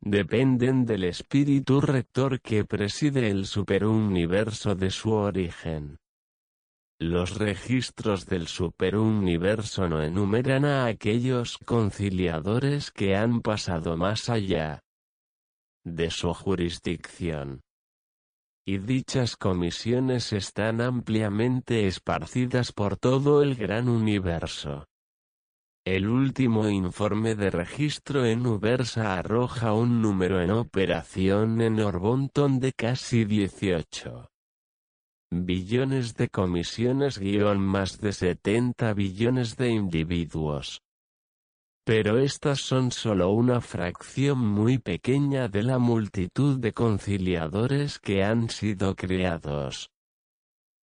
Dependen 0.01 0.85
del 0.85 1.03
espíritu 1.03 1.81
rector 1.81 2.39
que 2.39 2.63
preside 2.65 3.29
el 3.29 3.45
superuniverso 3.45 4.75
de 4.75 4.91
su 4.91 5.11
origen. 5.11 5.97
Los 7.01 7.37
registros 7.37 8.25
del 8.25 8.47
superuniverso 8.47 9.87
no 9.87 10.01
enumeran 10.01 10.65
a 10.65 10.85
aquellos 10.85 11.57
conciliadores 11.59 12.91
que 12.91 13.15
han 13.15 13.41
pasado 13.41 13.95
más 13.95 14.29
allá 14.29 14.81
de 15.85 16.11
su 16.11 16.33
jurisdicción. 16.33 17.61
Y 18.65 18.77
dichas 18.77 19.35
comisiones 19.35 20.33
están 20.33 20.81
ampliamente 20.81 21.87
esparcidas 21.87 22.71
por 22.71 22.97
todo 22.97 23.41
el 23.41 23.55
gran 23.55 23.89
universo. 23.89 24.85
El 25.91 26.07
último 26.07 26.69
informe 26.69 27.33
de 27.33 27.49
registro 27.49 28.23
en 28.23 28.45
Ubersa 28.45 29.17
arroja 29.17 29.73
un 29.73 30.03
número 30.03 30.39
en 30.39 30.51
operación 30.51 31.61
en 31.61 31.79
Orbonton 31.79 32.59
de 32.59 32.73
casi 32.73 33.25
18 33.25 34.29
billones 35.31 36.13
de 36.13 36.29
comisiones 36.29 37.17
guion 37.17 37.59
más 37.59 37.99
de 37.99 38.13
70 38.13 38.93
billones 38.93 39.57
de 39.57 39.69
individuos. 39.71 40.83
Pero 41.83 42.19
estas 42.19 42.59
son 42.59 42.91
solo 42.91 43.31
una 43.31 43.59
fracción 43.59 44.37
muy 44.37 44.77
pequeña 44.77 45.47
de 45.47 45.63
la 45.63 45.79
multitud 45.79 46.59
de 46.59 46.71
conciliadores 46.71 47.97
que 47.97 48.23
han 48.23 48.51
sido 48.51 48.95
creados. 48.95 49.89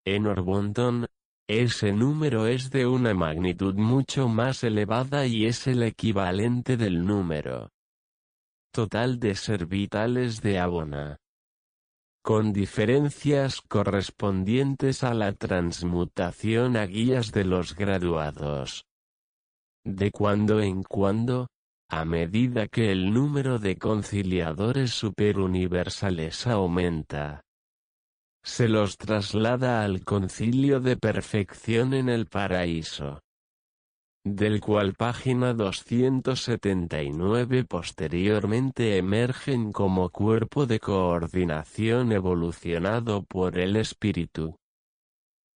En 0.03 0.25
Orbonton, 0.25 1.05
ese 1.47 1.93
número 1.93 2.47
es 2.47 2.71
de 2.71 2.87
una 2.87 3.13
magnitud 3.13 3.75
mucho 3.75 4.27
más 4.27 4.63
elevada 4.63 5.27
y 5.27 5.45
es 5.45 5.67
el 5.67 5.83
equivalente 5.83 6.77
del 6.77 7.05
número 7.05 7.69
total 8.75 9.21
de 9.21 9.35
servitales 9.35 10.41
de 10.41 10.59
Abona. 10.59 11.15
Con 12.21 12.51
diferencias 12.51 13.61
correspondientes 13.61 15.01
a 15.05 15.13
la 15.13 15.31
transmutación 15.31 16.75
a 16.75 16.85
guías 16.85 17.31
de 17.31 17.45
los 17.45 17.73
graduados. 17.73 18.83
De 19.85 20.11
cuando 20.11 20.59
en 20.59 20.83
cuando, 20.83 21.47
a 21.89 22.03
medida 22.03 22.67
que 22.67 22.91
el 22.91 23.13
número 23.13 23.59
de 23.59 23.77
conciliadores 23.77 24.91
superuniversales 24.91 26.45
aumenta, 26.47 27.44
se 28.45 28.69
los 28.69 28.97
traslada 28.97 29.83
al 29.83 30.05
concilio 30.05 30.79
de 30.79 30.95
perfección 30.97 31.95
en 31.95 32.09
el 32.09 32.27
paraíso. 32.27 33.23
Del 34.23 34.61
cual 34.61 34.93
página 34.93 35.55
279 35.55 37.63
posteriormente 37.63 38.97
emergen 38.97 39.71
como 39.71 40.11
cuerpo 40.11 40.67
de 40.67 40.79
coordinación 40.79 42.11
evolucionado 42.11 43.23
por 43.23 43.57
el 43.57 43.77
espíritu. 43.77 44.57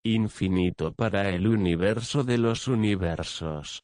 Infinito 0.04 0.92
para 0.94 1.30
el 1.30 1.46
universo 1.48 2.24
de 2.24 2.40
los 2.40 2.68
universos 2.68 3.84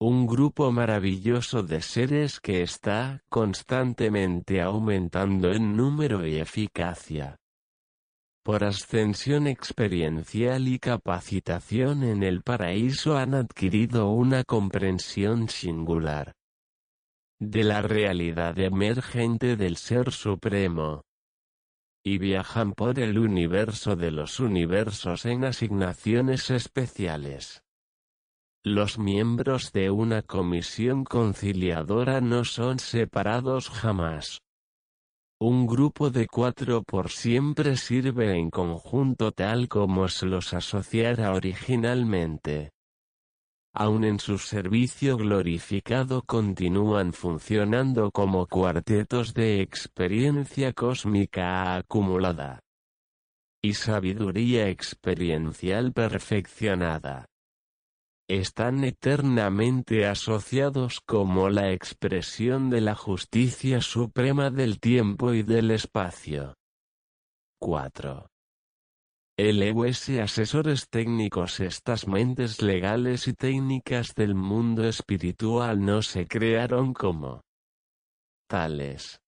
un 0.00 0.26
grupo 0.26 0.72
maravilloso 0.72 1.62
de 1.62 1.80
seres 1.80 2.40
que 2.40 2.62
está 2.62 3.22
constantemente 3.30 4.60
aumentando 4.60 5.52
en 5.52 5.76
número 5.76 6.26
y 6.26 6.34
eficacia 6.36 7.38
por 8.44 8.62
ascensión 8.62 9.46
experiencial 9.46 10.68
y 10.68 10.78
capacitación 10.78 12.04
en 12.04 12.22
el 12.22 12.42
paraíso 12.42 13.16
han 13.16 13.34
adquirido 13.34 14.10
una 14.10 14.44
comprensión 14.44 15.48
singular 15.48 16.34
de 17.40 17.64
la 17.64 17.82
realidad 17.82 18.58
emergente 18.58 19.56
del 19.56 19.76
Ser 19.76 20.12
Supremo. 20.12 21.02
Y 22.04 22.18
viajan 22.18 22.74
por 22.74 22.98
el 22.98 23.18
universo 23.18 23.96
de 23.96 24.10
los 24.10 24.40
universos 24.40 25.24
en 25.24 25.44
asignaciones 25.44 26.50
especiales. 26.50 27.62
Los 28.62 28.98
miembros 28.98 29.72
de 29.72 29.90
una 29.90 30.22
comisión 30.22 31.04
conciliadora 31.04 32.20
no 32.20 32.44
son 32.44 32.78
separados 32.78 33.70
jamás. 33.70 34.43
Un 35.40 35.66
grupo 35.66 36.10
de 36.10 36.28
cuatro 36.28 36.82
por 36.84 37.10
siempre 37.10 37.76
sirve 37.76 38.38
en 38.38 38.50
conjunto 38.50 39.32
tal 39.32 39.68
como 39.68 40.08
se 40.08 40.26
los 40.26 40.54
asociara 40.54 41.32
originalmente. 41.32 42.70
Aun 43.74 44.04
en 44.04 44.20
su 44.20 44.38
servicio 44.38 45.16
glorificado 45.16 46.22
continúan 46.22 47.12
funcionando 47.12 48.12
como 48.12 48.46
cuartetos 48.46 49.34
de 49.34 49.60
experiencia 49.60 50.72
cósmica 50.72 51.74
acumulada 51.74 52.60
y 53.60 53.74
sabiduría 53.74 54.68
experiencial 54.68 55.92
perfeccionada 55.92 57.26
están 58.28 58.84
eternamente 58.84 60.06
asociados 60.06 61.00
como 61.00 61.50
la 61.50 61.72
expresión 61.72 62.70
de 62.70 62.80
la 62.80 62.94
justicia 62.94 63.82
suprema 63.82 64.50
del 64.50 64.80
tiempo 64.80 65.34
y 65.34 65.42
del 65.42 65.70
espacio. 65.70 66.54
4. 67.60 68.26
LUS 69.36 70.08
asesores 70.10 70.88
técnicos 70.88 71.60
Estas 71.60 72.06
mentes 72.06 72.62
legales 72.62 73.28
y 73.28 73.34
técnicas 73.34 74.14
del 74.14 74.34
mundo 74.34 74.84
espiritual 74.84 75.84
no 75.84 76.00
se 76.00 76.26
crearon 76.26 76.94
como 76.94 77.42
tales. 78.48 79.20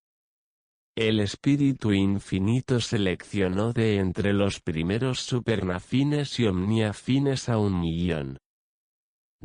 El 0.96 1.20
Espíritu 1.20 1.92
Infinito 1.92 2.80
seleccionó 2.80 3.74
de 3.74 3.98
entre 3.98 4.32
los 4.32 4.60
primeros 4.60 5.20
supernafines 5.20 6.40
y 6.40 6.46
omniafines 6.46 7.50
a 7.50 7.58
un 7.58 7.78
millón 7.78 8.38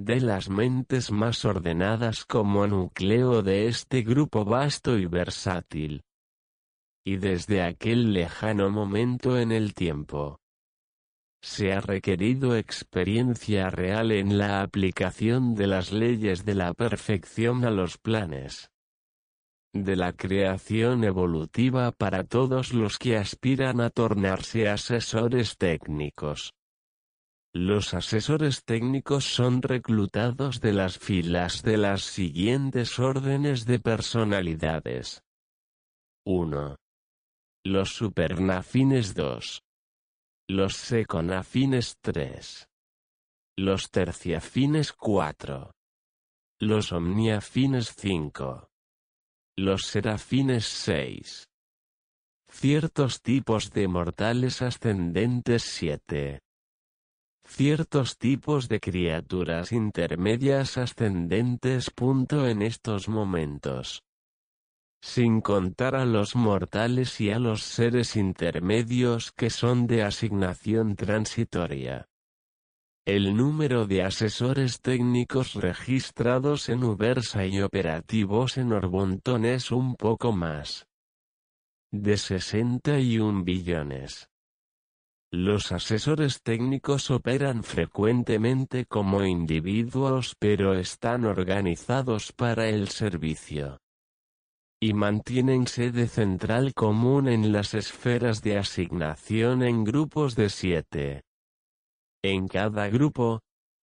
de 0.04 0.20
las 0.20 0.50
mentes 0.50 1.12
más 1.12 1.46
ordenadas 1.46 2.26
como 2.26 2.66
núcleo 2.66 3.44
de 3.44 3.68
este 3.68 4.02
grupo 4.02 4.44
vasto 4.44 4.98
y 4.98 5.06
versátil. 5.06 6.02
Y 7.06 7.18
desde 7.18 7.62
aquel 7.62 8.14
lejano 8.14 8.70
momento 8.70 9.38
en 9.38 9.52
el 9.52 9.74
tiempo, 9.74 10.40
se 11.42 11.74
ha 11.74 11.82
requerido 11.82 12.56
experiencia 12.56 13.70
real 13.70 14.12
en 14.12 14.38
la 14.38 14.62
aplicación 14.62 15.56
de 15.56 15.68
las 15.68 15.92
leyes 15.92 16.46
de 16.46 16.56
la 16.56 16.74
perfección 16.74 17.66
a 17.66 17.72
los 17.72 17.98
planes 17.98 18.72
de 19.74 19.96
la 19.96 20.12
creación 20.12 21.06
evolutiva 21.06 21.92
para 21.94 22.26
todos 22.26 22.74
los 22.74 22.98
que 22.98 23.16
aspiran 23.16 23.80
a 23.80 23.90
tornarse 23.90 24.68
asesores 24.68 25.58
técnicos. 25.58 26.52
Los 27.54 27.94
asesores 27.94 28.64
técnicos 28.64 29.26
son 29.26 29.62
reclutados 29.62 30.62
de 30.62 30.72
las 30.72 30.98
filas 30.98 31.64
de 31.64 31.76
las 31.76 32.02
siguientes 32.04 32.98
órdenes 32.98 33.66
de 33.66 33.78
personalidades. 33.78 35.22
1. 36.26 36.78
Los 37.66 37.90
supernafines 37.90 39.16
2. 39.16 39.64
Los 40.48 40.78
seconafines 40.78 41.98
3. 42.00 42.70
Los 43.58 43.92
terciafines 43.92 44.94
4. 44.94 45.74
Los 46.62 46.94
omniafines 46.94 47.94
5. 47.98 48.70
Los 49.58 49.88
serafines 49.88 50.66
6. 50.66 51.50
Ciertos 52.50 53.22
tipos 53.22 53.72
de 53.72 53.90
mortales 53.90 54.62
ascendentes 54.62 55.64
7 55.64 56.40
ciertos 57.52 58.18
tipos 58.18 58.70
de 58.70 58.80
criaturas 58.80 59.72
intermedias 59.74 60.78
ascendentes. 60.78 61.92
En 62.32 62.62
estos 62.62 63.10
momentos, 63.10 64.04
sin 65.02 65.42
contar 65.42 65.96
a 65.96 66.06
los 66.06 66.36
mortales 66.36 67.20
y 67.20 67.30
a 67.30 67.40
los 67.40 67.62
seres 67.64 68.16
intermedios 68.16 69.32
que 69.32 69.50
son 69.50 69.86
de 69.86 70.04
asignación 70.04 70.96
transitoria. 70.96 72.08
El 73.06 73.36
número 73.36 73.86
de 73.86 74.04
asesores 74.04 74.80
técnicos 74.80 75.56
registrados 75.56 76.70
en 76.70 76.84
Ubersa 76.84 77.46
y 77.46 77.62
operativos 77.62 78.58
en 78.58 78.72
Orbonton 78.72 79.44
es 79.46 79.72
un 79.72 79.96
poco 79.96 80.32
más 80.32 80.88
de 81.92 82.16
61 82.16 83.44
billones. 83.44 84.31
Los 85.34 85.72
asesores 85.72 86.42
técnicos 86.42 87.10
operan 87.10 87.64
frecuentemente 87.64 88.86
como 88.86 89.24
individuos 89.24 90.36
pero 90.38 90.74
están 90.74 91.24
organizados 91.24 92.34
para 92.34 92.68
el 92.68 92.90
servicio. 92.90 93.80
Y 94.82 94.94
mantienen 94.94 95.68
sede 95.68 96.08
central 96.08 96.74
común 96.74 97.30
en 97.30 97.54
las 97.54 97.74
esferas 97.76 98.42
de 98.42 98.58
asignación 98.58 99.64
en 99.64 99.86
grupos 99.86 100.36
de 100.36 100.50
siete. 100.50 101.22
En 102.22 102.50
cada 102.50 102.90
grupo, 102.90 103.40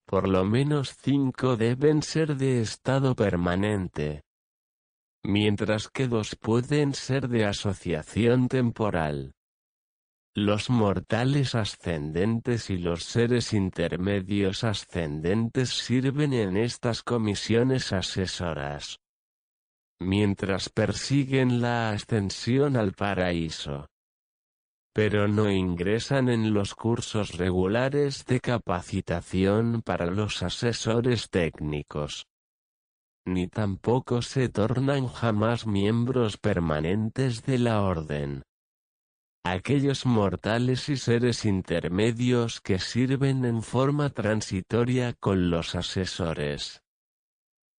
por 0.06 0.28
lo 0.28 0.44
menos 0.44 0.94
cinco 1.00 1.56
deben 1.56 2.02
ser 2.02 2.36
de 2.36 2.60
estado 2.60 3.14
permanente. 3.14 4.20
Mientras 5.24 5.88
que 5.88 6.08
dos 6.08 6.36
pueden 6.36 6.92
ser 6.92 7.28
de 7.28 7.46
asociación 7.46 8.48
temporal. 8.48 9.32
Los 10.40 10.70
mortales 10.70 11.56
ascendentes 11.56 12.70
y 12.70 12.78
los 12.78 13.02
seres 13.02 13.52
intermedios 13.52 14.62
ascendentes 14.62 15.70
sirven 15.70 16.32
en 16.32 16.56
estas 16.56 17.02
comisiones 17.02 17.92
asesoras. 17.92 19.00
Mientras 19.98 20.68
persiguen 20.68 21.60
la 21.60 21.90
ascensión 21.90 22.76
al 22.76 22.92
paraíso. 22.92 23.88
Pero 24.92 25.26
no 25.26 25.50
ingresan 25.50 26.28
en 26.28 26.54
los 26.54 26.76
cursos 26.76 27.36
regulares 27.36 28.24
de 28.24 28.38
capacitación 28.38 29.82
para 29.82 30.06
los 30.06 30.44
asesores 30.44 31.30
técnicos. 31.30 32.28
Ni 33.26 33.48
tampoco 33.48 34.22
se 34.22 34.48
tornan 34.48 35.08
jamás 35.08 35.66
miembros 35.66 36.36
permanentes 36.36 37.42
de 37.42 37.58
la 37.58 37.82
orden 37.82 38.44
aquellos 39.44 40.06
mortales 40.06 40.88
y 40.88 40.96
seres 40.96 41.44
intermedios 41.44 42.60
que 42.60 42.78
sirven 42.78 43.44
en 43.44 43.62
forma 43.62 44.10
transitoria 44.10 45.14
con 45.14 45.50
los 45.50 45.74
asesores. 45.74 46.82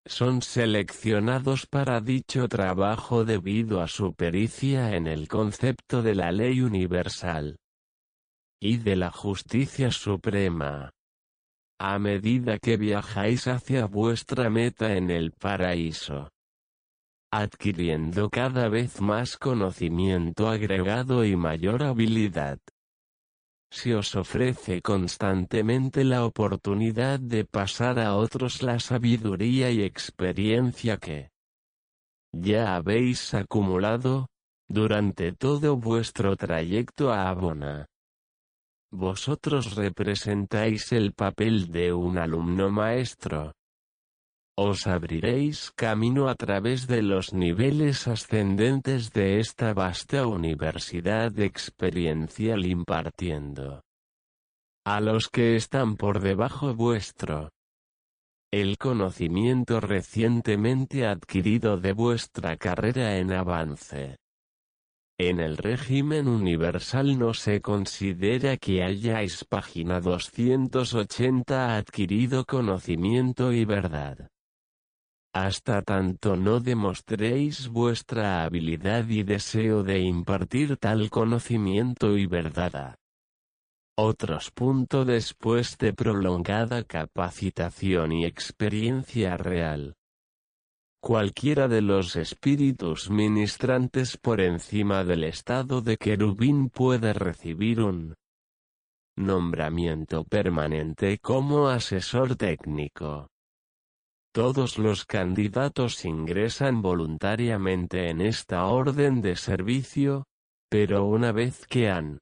Son 0.07 0.41
seleccionados 0.41 1.67
para 1.67 2.01
dicho 2.01 2.49
trabajo 2.49 3.25
debido 3.25 3.83
a 3.83 3.89
su 3.89 4.15
pericia 4.15 4.97
en 4.97 5.07
el 5.07 5.29
concepto 5.29 6.03
de 6.03 6.15
la 6.15 6.33
ley 6.33 6.63
universal 6.63 7.57
y 8.61 8.79
de 8.79 8.97
la 8.97 9.11
justicia 9.11 9.91
suprema. 9.91 10.93
A 11.79 11.99
medida 11.99 12.59
que 12.59 12.77
viajáis 12.77 13.47
hacia 13.47 13.87
vuestra 13.87 14.51
meta 14.51 14.97
en 14.97 15.11
el 15.11 15.31
paraíso, 15.33 16.31
adquiriendo 17.31 18.31
cada 18.31 18.69
vez 18.69 19.01
más 19.01 19.37
conocimiento 19.37 20.49
agregado 20.49 21.25
y 21.25 21.37
mayor 21.37 21.83
habilidad. 21.83 22.59
Se 23.71 23.95
os 23.95 24.15
ofrece 24.15 24.81
constantemente 24.81 26.05
la 26.05 26.25
oportunidad 26.25 27.21
de 27.21 27.45
pasar 27.45 27.99
a 27.99 28.17
otros 28.17 28.63
la 28.63 28.81
sabiduría 28.81 29.71
y 29.71 29.83
experiencia 29.83 30.97
que 30.97 31.31
ya 32.33 32.77
habéis 32.77 33.35
acumulado, 33.35 34.29
durante 34.69 35.33
todo 35.33 35.77
vuestro 35.77 36.37
trayecto 36.37 37.11
a 37.11 37.31
Abona. 37.31 37.87
Vosotros 38.91 39.75
representáis 39.77 40.93
el 40.93 41.13
papel 41.13 41.71
de 41.71 41.93
un 41.93 42.19
alumno 42.19 42.71
maestro 42.71 43.53
os 44.61 44.89
abriréis 44.89 45.71
camino 45.77 46.29
a 46.29 46.35
través 46.35 46.89
de 46.89 47.01
los 47.01 47.33
niveles 47.33 48.09
ascendentes 48.09 49.13
de 49.13 49.39
esta 49.39 49.73
vasta 49.73 50.27
universidad 50.27 51.39
experiencial 51.39 52.67
impartiendo 52.67 53.85
a 54.85 55.01
los 55.01 55.29
que 55.29 55.55
están 55.55 55.97
por 55.97 56.19
debajo 56.19 56.75
vuestro 56.75 57.51
el 58.51 58.79
conocimiento 58.79 59.79
recientemente 59.79 61.07
adquirido 61.07 61.77
de 61.77 61.93
vuestra 61.93 62.57
carrera 62.57 63.17
en 63.19 63.33
avance. 63.33 64.17
En 65.21 65.39
el 65.39 65.57
régimen 65.57 66.27
universal 66.27 67.17
no 67.17 67.33
se 67.33 67.61
considera 67.61 68.57
que 68.57 68.83
hayáis 68.83 69.45
página 69.45 70.01
280 70.01 71.77
adquirido 71.77 72.45
conocimiento 72.45 73.53
y 73.53 73.65
verdad 73.65 74.29
hasta 75.47 75.83
tanto 75.83 76.37
no 76.37 76.61
demostréis 76.61 77.69
vuestra 77.69 78.45
habilidad 78.45 79.09
y 79.09 79.23
deseo 79.23 79.83
de 79.83 80.01
impartir 80.01 80.77
tal 80.77 81.11
conocimiento 81.11 82.17
y 82.17 82.27
verdad 82.27 82.97
otros. 83.99 84.53
Punto 84.53 85.05
después 85.05 85.77
de 85.77 85.93
prolongada 85.93 86.85
capacitación 86.85 88.13
y 88.13 88.25
experiencia 88.27 89.37
real. 89.37 89.97
Cualquiera 91.01 91.67
de 91.67 91.83
los 91.83 92.15
espíritus 92.15 93.11
ministrantes 93.11 94.17
por 94.17 94.41
encima 94.41 95.03
del 95.03 95.25
estado 95.25 95.81
de 95.81 95.97
querubín 95.97 96.71
puede 96.71 97.13
recibir 97.13 97.81
un 97.81 98.15
nombramiento 99.17 100.23
permanente 100.23 101.19
como 101.19 101.69
asesor 101.69 102.37
técnico. 102.37 103.29
Todos 104.39 104.79
los 104.79 105.05
candidatos 105.05 106.05
ingresan 106.05 106.81
voluntariamente 106.81 108.09
en 108.09 108.21
esta 108.21 108.67
orden 108.67 109.21
de 109.21 109.35
servicio, 109.35 110.29
pero 110.71 111.07
una 111.07 111.33
vez 111.33 111.67
que 111.67 111.91
han 111.91 112.21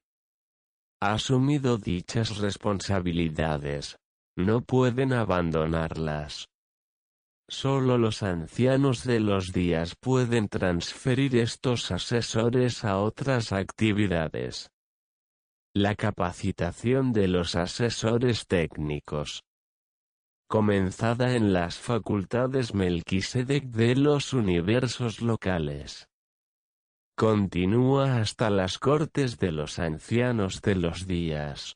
asumido 0.99 1.77
dichas 1.77 2.39
responsabilidades, 2.39 3.97
no 4.35 4.61
pueden 4.61 5.13
abandonarlas. 5.13 6.47
Solo 7.47 7.99
los 7.99 8.23
ancianos 8.23 9.03
de 9.03 9.19
los 9.19 9.53
días 9.53 9.93
pueden 9.95 10.47
transferir 10.47 11.35
estos 11.35 11.91
asesores 11.91 12.83
a 12.83 12.97
otras 12.97 13.51
actividades. 13.51 14.71
La 15.75 15.93
capacitación 15.93 17.13
de 17.13 17.27
los 17.27 17.55
asesores 17.55 18.47
técnicos 18.47 19.43
comenzada 20.47 21.35
en 21.35 21.53
las 21.53 21.77
facultades 21.77 22.73
Melquisedec 22.73 23.65
de 23.65 23.95
los 23.95 24.33
universos 24.33 25.21
locales. 25.21 26.07
Continúa 27.15 28.17
hasta 28.17 28.49
las 28.49 28.77
cortes 28.79 29.37
de 29.37 29.51
los 29.51 29.79
ancianos 29.79 30.61
de 30.61 30.75
los 30.75 31.07
días. 31.07 31.75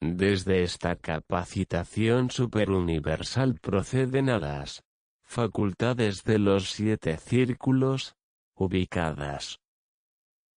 Desde 0.00 0.62
esta 0.62 0.96
capacitación 0.96 2.30
superuniversal 2.30 3.58
proceden 3.60 4.30
a 4.30 4.38
las 4.38 4.82
facultades 5.22 6.24
de 6.24 6.38
los 6.38 6.70
siete 6.70 7.16
círculos, 7.16 8.14
ubicadas 8.54 9.60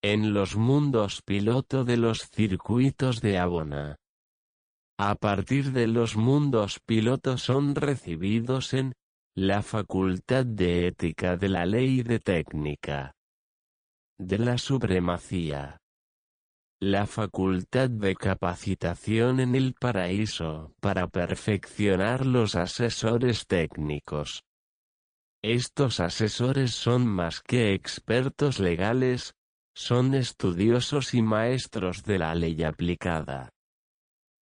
en 0.03 0.33
los 0.33 0.57
mundos 0.57 1.21
piloto 1.21 1.85
de 1.85 1.95
los 1.95 2.29
circuitos 2.29 3.21
de 3.21 3.37
Abona. 3.37 3.95
A 4.97 5.15
partir 5.15 5.71
de 5.71 5.87
los 5.87 6.15
mundos 6.15 6.79
pilotos 6.85 7.41
son 7.43 7.75
recibidos 7.75 8.73
en 8.73 8.93
la 9.35 9.61
Facultad 9.61 10.45
de 10.45 10.87
Ética 10.87 11.37
de 11.37 11.49
la 11.49 11.65
Ley 11.65 12.03
de 12.03 12.19
Técnica 12.19 13.13
de 14.19 14.37
la 14.37 14.57
Supremacía. 14.57 15.77
La 16.79 17.07
Facultad 17.07 17.89
de 17.89 18.15
Capacitación 18.15 19.39
en 19.39 19.55
el 19.55 19.73
Paraíso 19.73 20.73
para 20.79 21.07
perfeccionar 21.07 22.25
los 22.25 22.55
asesores 22.55 23.47
técnicos. 23.47 24.43
Estos 25.41 25.99
asesores 25.99 26.71
son 26.71 27.07
más 27.07 27.41
que 27.41 27.73
expertos 27.73 28.59
legales, 28.59 29.33
son 29.75 30.13
estudiosos 30.13 31.13
y 31.13 31.21
maestros 31.21 32.03
de 32.03 32.19
la 32.19 32.35
ley 32.35 32.63
aplicada. 32.63 33.49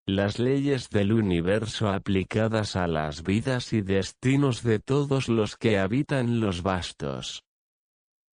Las 0.07 0.39
leyes 0.39 0.89
del 0.91 1.13
universo 1.13 1.89
aplicadas 1.89 2.75
a 2.75 2.87
las 2.87 3.23
vidas 3.23 3.73
y 3.73 3.83
destinos 3.83 4.63
de 4.63 4.79
todos 4.79 5.29
los 5.29 5.57
que 5.57 5.79
habitan 5.79 6.41
los 6.41 6.63
vastos 6.63 7.45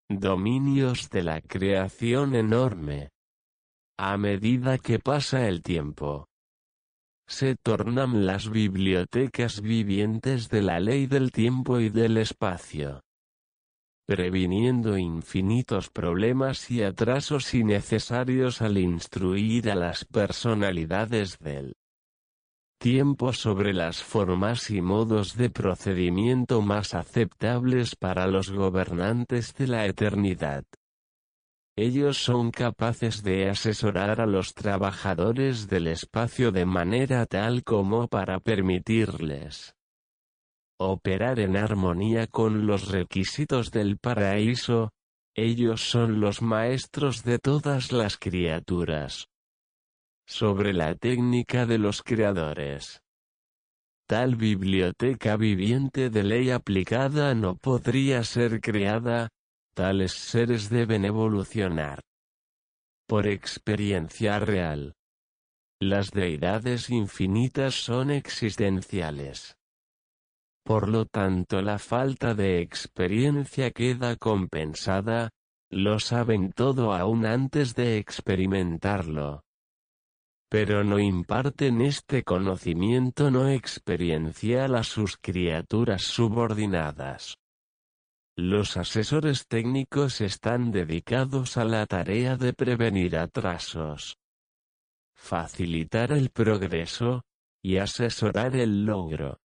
dominios 0.09 1.11
de 1.11 1.25
la 1.25 1.41
creación 1.41 2.35
enorme. 2.37 3.11
A 3.99 4.17
medida 4.17 4.79
que 4.79 5.01
pasa 5.01 5.49
el 5.49 5.62
tiempo, 5.62 6.29
se 7.27 7.57
tornan 7.57 8.25
las 8.25 8.49
bibliotecas 8.49 9.61
vivientes 9.61 10.49
de 10.49 10.62
la 10.62 10.79
ley 10.79 11.07
del 11.07 11.33
tiempo 11.33 11.81
y 11.81 11.89
del 11.89 12.19
espacio 12.19 13.03
previniendo 14.07 14.97
infinitos 14.97 15.91
problemas 15.91 16.71
y 16.71 16.83
atrasos 16.83 17.53
innecesarios 17.55 18.63
al 18.63 18.79
instruir 18.79 19.69
a 19.71 19.75
las 19.75 20.05
personalidades 20.05 21.39
del 21.41 21.75
tiempo 22.79 23.33
sobre 23.33 23.73
las 23.73 24.03
formas 24.03 24.71
y 24.71 24.81
modos 24.81 25.37
de 25.37 25.51
procedimiento 25.51 26.63
más 26.63 26.95
aceptables 26.95 27.97
para 27.97 28.29
los 28.29 28.51
gobernantes 28.51 29.55
de 29.55 29.67
la 29.67 29.87
eternidad. 29.87 30.65
Ellos 31.77 32.19
son 32.19 32.53
capaces 32.53 33.23
de 33.23 33.51
asesorar 33.51 34.21
a 34.21 34.27
los 34.27 34.55
trabajadores 34.55 35.69
del 35.69 35.89
espacio 35.89 36.53
de 36.53 36.65
manera 36.65 37.27
tal 37.27 37.65
como 37.65 38.09
para 38.09 38.41
permitirles 38.41 39.76
operar 40.79 41.41
en 41.41 41.57
armonía 41.57 42.27
con 42.27 42.66
los 42.66 42.89
requisitos 42.91 43.70
del 43.70 43.99
paraíso, 43.99 44.93
ellos 45.35 45.83
son 45.83 46.20
los 46.20 46.43
maestros 46.43 47.22
de 47.22 47.39
todas 47.39 47.93
las 47.93 48.16
criaturas. 48.16 49.29
Sobre 50.27 50.72
la 50.72 50.95
técnica 50.95 51.66
de 51.66 51.79
los 51.79 52.03
creadores. 52.03 53.01
Tal 54.09 54.37
biblioteca 54.37 55.37
viviente 55.37 56.11
de 56.11 56.22
ley 56.22 56.51
aplicada 56.51 57.35
no 57.35 57.57
podría 57.57 58.22
ser 58.24 58.61
creada, 58.61 59.29
tales 59.74 60.12
seres 60.12 60.70
deben 60.70 61.05
evolucionar. 61.05 62.01
Por 63.07 63.27
experiencia 63.27 64.39
real. 64.39 64.95
Las 65.81 66.11
deidades 66.11 66.89
infinitas 66.89 67.74
son 67.74 68.11
existenciales. 68.11 69.57
Por 70.67 70.89
lo 70.89 71.05
tanto 71.07 71.62
la 71.62 71.79
falta 71.79 72.35
de 72.35 72.61
experiencia 72.61 73.71
queda 73.71 74.17
compensada, 74.17 75.31
lo 75.71 76.01
saben 76.01 76.51
todo 76.51 76.93
aún 76.93 77.25
antes 77.25 77.77
de 77.77 77.99
experimentarlo. 77.99 79.45
Pero 80.51 80.83
no 80.83 80.99
imparten 80.99 81.83
este 81.83 82.25
conocimiento 82.25 83.31
no 83.31 83.49
experiencial 83.49 84.75
a 84.75 84.83
sus 84.83 85.17
criaturas 85.17 86.03
subordinadas. 86.03 87.37
Los 88.37 88.77
asesores 88.77 89.47
técnicos 89.47 90.21
están 90.21 90.73
dedicados 90.73 91.59
a 91.59 91.64
la 91.64 91.87
tarea 91.87 92.37
de 92.37 92.53
prevenir 92.53 93.17
atrasos, 93.17 94.19
facilitar 95.14 96.11
el 96.11 96.31
progreso, 96.31 97.23
y 97.62 97.79
asesorar 97.79 98.57
el 98.57 98.85
logro. 98.85 99.39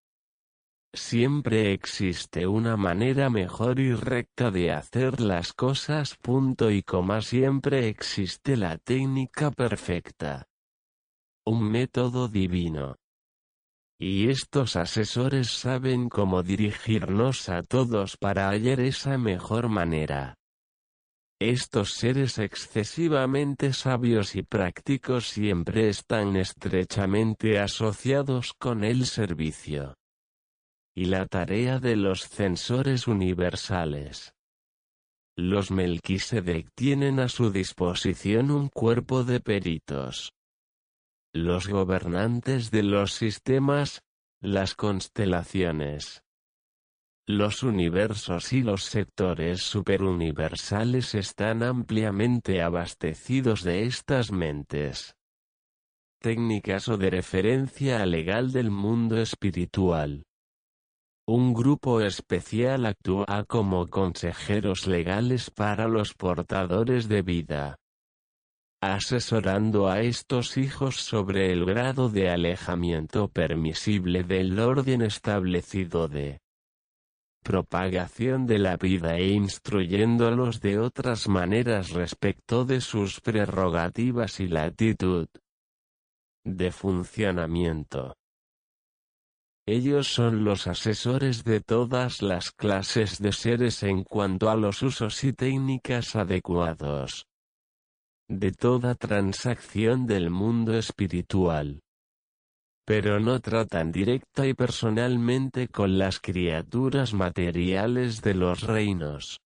Siempre 0.93 1.73
existe 1.73 2.49
una 2.49 2.77
manera 2.77 3.31
mejor 3.31 3.79
y 3.79 3.95
recta 3.95 4.51
de 4.51 4.73
hacer 4.73 5.21
las 5.21 5.53
cosas. 5.53 6.17
Punto 6.17 6.69
y 6.73 6.83
coma 6.83 7.21
siempre 7.21 7.89
existe 7.89 8.57
la 8.57 8.77
técnica 8.77 9.53
perfecta. 9.53 10.49
Un 11.47 11.71
método 11.71 12.27
divino. 12.27 12.97
Y 14.01 14.31
estos 14.31 14.75
asesores 14.75 15.51
saben 15.53 16.09
cómo 16.09 16.43
dirigirnos 16.43 17.49
a 17.49 17.63
todos 17.63 18.17
para 18.17 18.49
hallar 18.49 18.81
esa 18.81 19.17
mejor 19.17 19.69
manera. 19.69 20.39
Estos 21.39 21.95
seres 21.95 22.39
excesivamente 22.39 23.73
sabios 23.75 24.35
y 24.35 24.43
prácticos 24.43 25.29
siempre 25.29 25.89
están 25.89 26.35
estrechamente 26.37 27.61
asociados 27.61 28.55
con 28.55 28.83
el 28.83 29.07
servicio 29.07 30.00
y 31.01 31.07
la 31.07 31.25
tarea 31.25 31.79
de 31.79 31.97
los 31.97 32.29
censores 32.29 33.09
universales. 33.09 34.35
Los 35.35 35.71
Melquisedec 35.71 36.69
tienen 36.75 37.21
a 37.21 37.31
su 37.31 37.51
disposición 37.51 38.51
un 38.51 38.69
cuerpo 38.69 39.25
de 39.25 39.41
peritos. 39.41 40.35
Los 41.33 41.69
gobernantes 41.69 42.71
de 42.71 42.83
los 42.83 43.15
sistemas, 43.15 44.03
las 44.43 44.75
constelaciones, 44.75 46.23
los 47.27 47.63
universos 47.63 48.53
y 48.53 48.61
los 48.61 48.85
sectores 48.85 49.63
superuniversales 49.63 51.15
están 51.15 51.63
ampliamente 51.63 52.61
abastecidos 52.61 53.63
de 53.63 53.85
estas 53.85 54.33
mentes. 54.33 55.17
Técnicas 56.21 56.89
o 56.89 56.99
de 56.99 57.09
referencia 57.09 58.05
legal 58.05 58.53
del 58.53 58.71
mundo 58.71 59.17
espiritual. 59.17 60.27
Un 61.33 61.55
grupo 61.55 62.01
especial 62.01 62.87
actúa 62.87 63.45
como 63.47 63.87
consejeros 63.87 64.89
legales 64.89 65.49
para 65.49 65.87
los 65.87 66.13
portadores 66.13 67.07
de 67.07 67.23
vida, 67.23 67.77
asesorando 68.83 69.89
a 69.89 70.01
estos 70.01 70.57
hijos 70.57 70.97
sobre 70.97 71.53
el 71.53 71.65
grado 71.65 72.09
de 72.09 72.31
alejamiento 72.31 73.29
permisible 73.29 74.25
del 74.25 74.59
orden 74.59 75.03
establecido 75.03 76.09
de 76.09 76.41
propagación 77.45 78.49
de 78.49 78.59
la 78.59 78.77
vida 78.77 79.17
e 79.17 79.29
instruyéndolos 79.29 80.61
de 80.61 80.81
otras 80.81 81.29
maneras 81.29 81.91
respecto 81.91 82.65
de 82.65 82.81
sus 82.81 83.21
prerrogativas 83.21 84.41
y 84.41 84.49
latitud 84.49 85.29
de 86.45 86.73
funcionamiento. 86.73 88.17
Ellos 89.67 90.09
son 90.09 90.45
los 90.45 90.67
asesores 90.67 91.45
de 91.45 91.61
todas 91.61 92.23
las 92.23 92.51
clases 92.51 93.19
de 93.19 93.33
seres 93.33 93.83
en 93.83 94.05
cuanto 94.05 94.51
a 94.51 94.57
los 94.57 94.83
usos 94.83 95.23
y 95.25 95.33
técnicas 95.33 96.17
adecuados 96.17 97.27
de 98.31 98.53
toda 98.53 98.95
transacción 98.95 100.07
del 100.07 100.31
mundo 100.31 100.79
espiritual. 100.79 101.81
Pero 102.87 103.19
no 103.19 103.41
tratan 103.41 103.91
directa 103.91 104.47
y 104.47 104.55
personalmente 104.55 105.67
con 105.67 105.99
las 105.99 106.21
criaturas 106.21 107.13
materiales 107.13 108.23
de 108.23 108.35
los 108.35 108.63
reinos. 108.63 109.41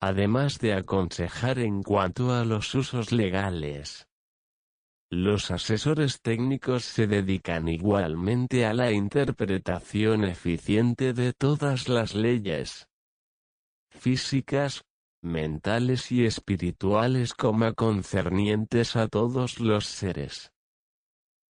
Además 0.00 0.60
de 0.60 0.74
aconsejar 0.74 1.58
en 1.58 1.82
cuanto 1.82 2.32
a 2.32 2.44
los 2.44 2.72
usos 2.76 3.10
legales 3.10 4.06
los 5.10 5.50
asesores 5.50 6.20
técnicos 6.22 6.84
se 6.84 7.08
dedican 7.08 7.68
igualmente 7.68 8.64
a 8.64 8.72
la 8.72 8.92
interpretación 8.92 10.24
eficiente 10.24 11.12
de 11.12 11.32
todas 11.32 11.88
las 11.88 12.14
leyes 12.14 12.86
físicas, 13.90 14.82
mentales 15.20 16.12
y 16.12 16.24
espirituales 16.24 17.34
como 17.34 17.74
concernientes 17.74 18.94
a 18.94 19.08
todos 19.08 19.58
los 19.58 19.86
seres. 19.86 20.52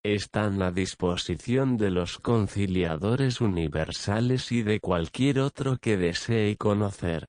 Están 0.02 0.62
a 0.62 0.72
disposición 0.72 1.76
de 1.76 1.90
los 1.90 2.18
conciliadores 2.18 3.42
universales 3.42 4.50
y 4.50 4.62
de 4.62 4.80
cualquier 4.80 5.40
otro 5.40 5.76
que 5.76 5.98
desee 5.98 6.56
conocer 6.56 7.26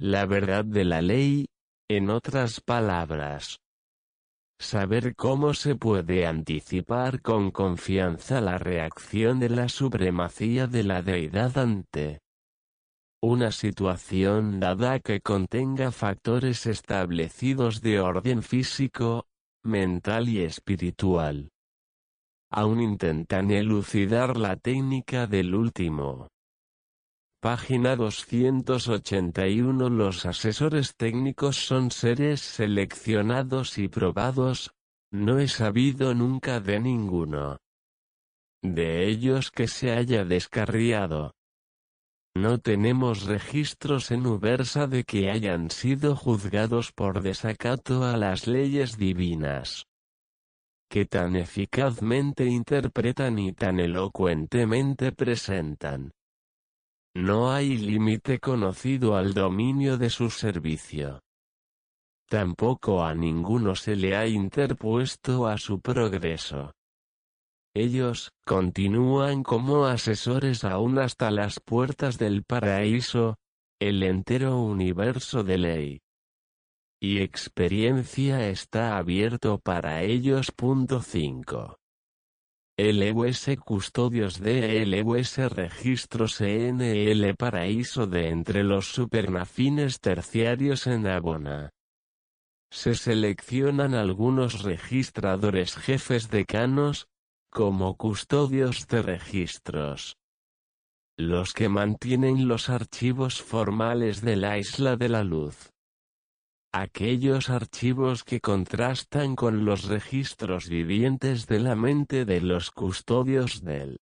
la 0.00 0.24
verdad 0.24 0.64
de 0.64 0.84
la 0.84 1.02
ley, 1.02 1.46
en 1.86 2.08
otras 2.08 2.62
palabras, 2.62 3.60
Saber 4.60 5.16
cómo 5.16 5.54
se 5.54 5.74
puede 5.74 6.26
anticipar 6.26 7.22
con 7.22 7.50
confianza 7.50 8.42
la 8.42 8.58
reacción 8.58 9.40
de 9.40 9.48
la 9.48 9.70
supremacía 9.70 10.66
de 10.66 10.84
la 10.84 11.00
deidad 11.00 11.56
ante 11.56 12.20
una 13.22 13.52
situación 13.52 14.60
dada 14.60 15.00
que 15.00 15.22
contenga 15.22 15.90
factores 15.90 16.66
establecidos 16.66 17.80
de 17.80 18.00
orden 18.00 18.42
físico, 18.42 19.26
mental 19.64 20.28
y 20.28 20.40
espiritual. 20.42 21.48
Aún 22.50 22.82
intentan 22.82 23.50
elucidar 23.50 24.36
la 24.36 24.56
técnica 24.56 25.26
del 25.26 25.54
último. 25.54 26.28
Página 27.40 27.96
281 27.96 29.88
Los 29.88 30.26
asesores 30.26 30.94
técnicos 30.94 31.56
son 31.56 31.90
seres 31.90 32.42
seleccionados 32.42 33.78
y 33.78 33.88
probados, 33.88 34.72
no 35.10 35.38
he 35.38 35.48
sabido 35.48 36.14
nunca 36.14 36.60
de 36.60 36.80
ninguno 36.80 37.56
de 38.62 39.08
ellos 39.08 39.50
que 39.50 39.68
se 39.68 39.92
haya 39.92 40.26
descarriado. 40.26 41.32
No 42.36 42.58
tenemos 42.58 43.24
registros 43.24 44.10
en 44.10 44.26
Ubersa 44.26 44.86
de 44.86 45.04
que 45.04 45.30
hayan 45.30 45.70
sido 45.70 46.16
juzgados 46.16 46.92
por 46.92 47.22
desacato 47.22 48.04
a 48.04 48.18
las 48.18 48.46
leyes 48.46 48.98
divinas 48.98 49.86
que 50.90 51.06
tan 51.06 51.36
eficazmente 51.36 52.44
interpretan 52.44 53.38
y 53.38 53.52
tan 53.52 53.78
elocuentemente 53.80 55.12
presentan. 55.12 56.10
No 57.14 57.50
hay 57.52 57.76
límite 57.76 58.38
conocido 58.38 59.16
al 59.16 59.34
dominio 59.34 59.98
de 59.98 60.10
su 60.10 60.30
servicio. 60.30 61.20
Tampoco 62.28 63.02
a 63.02 63.14
ninguno 63.14 63.74
se 63.74 63.96
le 63.96 64.16
ha 64.16 64.26
interpuesto 64.26 65.46
a 65.46 65.58
su 65.58 65.80
progreso. 65.80 66.72
Ellos 67.74 68.30
continúan 68.44 69.42
como 69.42 69.86
asesores 69.86 70.64
aún 70.64 70.98
hasta 70.98 71.30
las 71.30 71.60
puertas 71.60 72.18
del 72.18 72.44
paraíso, 72.44 73.36
el 73.80 74.02
entero 74.02 74.60
universo 74.60 75.42
de 75.42 75.58
ley 75.58 76.00
y 77.02 77.22
experiencia 77.22 78.48
está 78.48 78.98
abierto 78.98 79.58
para 79.58 80.02
ellos. 80.02 80.52
5. 80.54 81.79
LUS 82.82 83.46
Custodios 83.62 84.40
de 84.40 84.86
LUS 84.86 85.36
Registros 85.36 86.40
ENL 86.40 87.34
Paraíso 87.36 88.06
de 88.06 88.28
entre 88.28 88.64
los 88.64 88.86
supernafines 88.86 90.00
terciarios 90.00 90.86
en 90.86 91.06
Abona. 91.06 91.70
Se 92.70 92.94
seleccionan 92.94 93.94
algunos 93.94 94.62
registradores 94.62 95.76
jefes 95.76 96.30
decanos, 96.30 97.08
como 97.50 97.96
custodios 97.96 98.86
de 98.86 99.02
registros. 99.02 100.16
Los 101.18 101.52
que 101.52 101.68
mantienen 101.68 102.48
los 102.48 102.70
archivos 102.70 103.42
formales 103.42 104.22
de 104.22 104.36
la 104.36 104.56
Isla 104.56 104.96
de 104.96 105.08
la 105.10 105.22
Luz. 105.22 105.70
Aquellos 106.72 107.50
archivos 107.50 108.22
que 108.22 108.40
contrastan 108.40 109.34
con 109.34 109.64
los 109.64 109.88
registros 109.88 110.68
vivientes 110.68 111.48
de 111.48 111.58
la 111.58 111.74
mente 111.74 112.24
de 112.24 112.40
los 112.40 112.70
custodios 112.70 113.64
del 113.64 113.98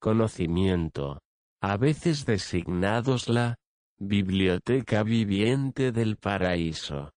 conocimiento, 0.00 1.20
a 1.62 1.76
veces 1.76 2.26
designados 2.26 3.28
la 3.28 3.54
Biblioteca 3.98 5.04
Viviente 5.04 5.92
del 5.92 6.16
Paraíso. 6.16 7.12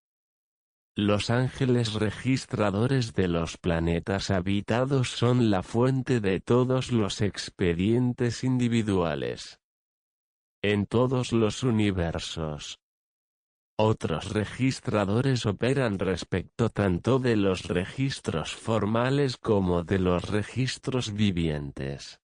Los 0.95 1.31
ángeles 1.31 1.93
registradores 1.93 3.13
de 3.13 3.29
los 3.29 3.57
planetas 3.57 4.29
habitados 4.29 5.09
son 5.09 5.49
la 5.49 5.63
fuente 5.63 6.19
de 6.19 6.39
todos 6.39 6.91
los 6.91 7.21
expedientes 7.21 8.43
individuales. 8.43 9.57
En 10.61 10.85
todos 10.85 11.31
los 11.31 11.63
universos. 11.63 12.82
Otros 13.79 14.31
registradores 14.33 15.47
operan 15.47 15.97
respecto 15.97 16.69
tanto 16.69 17.17
de 17.17 17.35
los 17.35 17.65
registros 17.65 18.53
formales 18.55 19.37
como 19.37 19.83
de 19.83 19.97
los 19.97 20.29
registros 20.29 21.13
vivientes. 21.13 22.19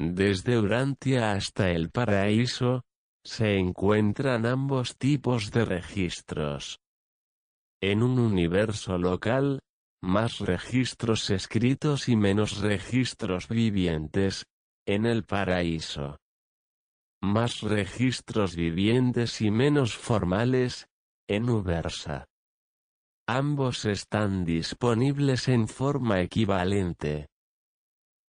Desde 0.00 0.58
Urantia 0.58 1.32
hasta 1.32 1.70
el 1.70 1.90
paraíso, 1.90 2.82
se 3.24 3.58
encuentran 3.58 4.44
ambos 4.44 4.96
tipos 4.96 5.52
de 5.52 5.64
registros. 5.64 6.80
En 7.80 8.02
un 8.02 8.18
universo 8.18 8.98
local, 8.98 9.60
más 10.02 10.40
registros 10.40 11.30
escritos 11.30 12.08
y 12.08 12.16
menos 12.16 12.60
registros 12.60 13.46
vivientes, 13.48 14.46
en 14.86 15.06
el 15.06 15.24
paraíso. 15.24 16.18
Más 17.22 17.60
registros 17.60 18.56
vivientes 18.56 19.40
y 19.40 19.50
menos 19.50 19.96
formales, 19.96 20.88
en 21.28 21.50
Ubersa. 21.50 22.26
Ambos 23.28 23.84
están 23.84 24.44
disponibles 24.44 25.48
en 25.48 25.68
forma 25.68 26.20
equivalente. 26.20 27.28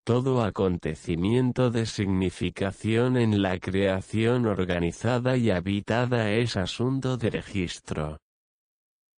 Todo 0.04 0.44
acontecimiento 0.44 1.72
de 1.72 1.86
significación 1.86 3.18
en 3.18 3.42
la 3.42 3.60
creación 3.60 4.46
organizada 4.46 5.38
y 5.38 5.52
habitada 5.52 6.32
es 6.32 6.58
asunto 6.58 7.18
de 7.18 7.30
registro 7.30 8.18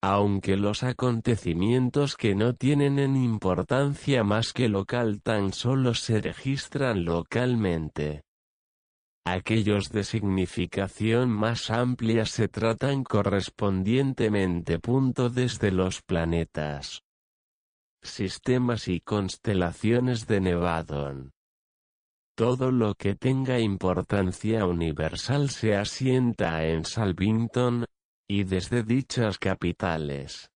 aunque 0.03 0.57
los 0.57 0.83
acontecimientos 0.83 2.17
que 2.17 2.35
no 2.35 2.55
tienen 2.55 2.99
en 2.99 3.15
importancia 3.15 4.25
más 4.25 4.51
que 4.51 4.67
local 4.67 5.21
tan 5.21 5.53
solo 5.53 5.93
se 5.93 6.19
registran 6.19 7.05
localmente. 7.05 8.23
Aquellos 9.25 9.89
de 9.89 10.03
significación 10.03 11.29
más 11.29 11.69
amplia 11.69 12.25
se 12.25 12.49
tratan 12.49 13.03
correspondientemente. 13.03 14.79
Desde 15.33 15.71
los 15.71 16.01
planetas, 16.01 17.03
sistemas 18.01 18.89
y 18.89 18.99
constelaciones 18.99 20.27
de 20.27 20.41
Nevadon. 20.41 21.31
Todo 22.35 22.71
lo 22.71 22.95
que 22.95 23.15
tenga 23.15 23.59
importancia 23.59 24.65
universal 24.65 25.49
se 25.49 25.75
asienta 25.75 26.65
en 26.65 26.83
Salvington, 26.83 27.85
y 28.27 28.43
desde 28.43 28.83
dichas 28.83 29.37
capitales 29.37 30.52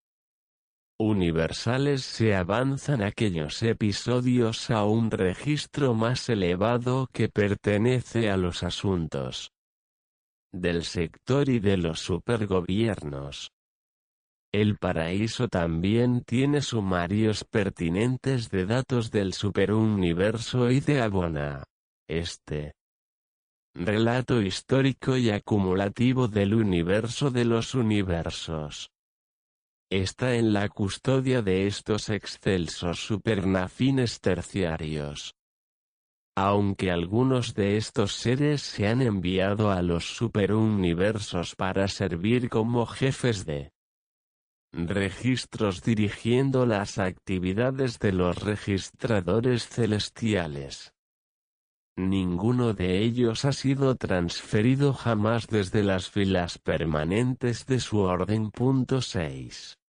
universales 1.00 2.04
se 2.04 2.36
avanzan 2.36 3.04
aquellos 3.04 3.62
episodios 3.62 4.70
a 4.72 4.84
un 4.84 5.12
registro 5.12 5.94
más 5.94 6.28
elevado 6.30 7.08
que 7.14 7.30
pertenece 7.30 8.30
a 8.30 8.38
los 8.38 8.64
asuntos 8.64 9.52
del 10.52 10.84
sector 10.84 11.50
y 11.50 11.60
de 11.60 11.78
los 11.78 12.00
supergobiernos. 12.00 13.52
El 14.54 14.78
paraíso 14.78 15.48
también 15.50 16.24
tiene 16.26 16.62
sumarios 16.62 17.44
pertinentes 17.44 18.50
de 18.50 18.66
datos 18.66 19.12
del 19.12 19.34
superuniverso 19.34 20.72
y 20.72 20.80
de 20.80 21.02
Abona. 21.02 21.64
Este 22.10 22.74
relato 23.76 24.42
histórico 24.42 25.18
y 25.18 25.30
acumulativo 25.30 26.28
del 26.28 26.56
universo 26.56 27.30
de 27.30 27.46
los 27.46 27.76
universos. 27.76 28.90
Está 29.90 30.36
en 30.36 30.52
la 30.52 30.68
custodia 30.68 31.42
de 31.42 31.66
estos 31.66 32.10
excelsos 32.10 33.00
supernafines 33.00 34.20
terciarios. 34.20 35.34
Aunque 36.36 36.92
algunos 36.92 37.54
de 37.54 37.78
estos 37.78 38.12
seres 38.12 38.62
se 38.62 38.86
han 38.90 39.02
enviado 39.02 39.72
a 39.72 39.82
los 39.82 40.18
superuniversos 40.18 41.56
para 41.56 41.88
servir 41.88 42.50
como 42.50 42.86
jefes 42.86 43.46
de 43.46 43.72
registros 44.74 45.82
dirigiendo 45.82 46.66
las 46.66 46.98
actividades 46.98 47.98
de 48.00 48.12
los 48.12 48.44
registradores 48.44 49.70
celestiales. 49.70 50.97
Ninguno 51.98 52.76
de 52.76 53.00
ellos 53.00 53.44
ha 53.44 53.52
sido 53.52 53.96
transferido 53.96 54.94
jamás 54.94 55.48
desde 55.48 55.84
las 55.84 56.12
filas 56.12 56.60
permanentes 56.60 57.66
de 57.66 57.80
su 57.80 57.98
orden. 58.02 58.52
6. 59.02 59.80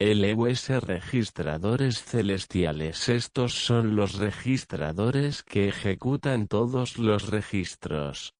LUS 0.00 0.68
registradores 0.82 2.02
celestiales 2.02 3.10
Estos 3.10 3.52
son 3.52 3.96
los 3.96 4.14
registradores 4.14 5.42
que 5.42 5.68
ejecutan 5.68 6.48
todos 6.48 6.96
los 6.96 7.28
registros. 7.28 8.32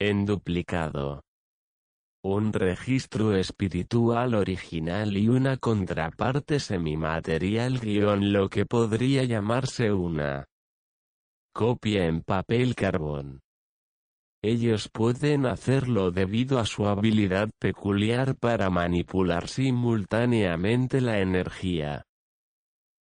En 0.00 0.26
duplicado. 0.26 1.22
Un 2.24 2.52
registro 2.52 3.36
espiritual 3.36 4.34
original 4.34 5.16
y 5.16 5.28
una 5.28 5.56
contraparte 5.56 6.58
semimaterial 6.58 7.78
guion 7.78 8.32
lo 8.32 8.48
que 8.48 8.66
podría 8.66 9.22
llamarse 9.22 9.92
una 9.92 10.48
copia 11.56 12.04
en 12.04 12.20
papel 12.20 12.74
carbón. 12.74 13.40
Ellos 14.44 14.90
pueden 14.92 15.46
hacerlo 15.46 16.10
debido 16.10 16.58
a 16.58 16.66
su 16.66 16.86
habilidad 16.86 17.48
peculiar 17.58 18.36
para 18.36 18.68
manipular 18.68 19.48
simultáneamente 19.48 21.00
la 21.00 21.20
energía 21.20 22.04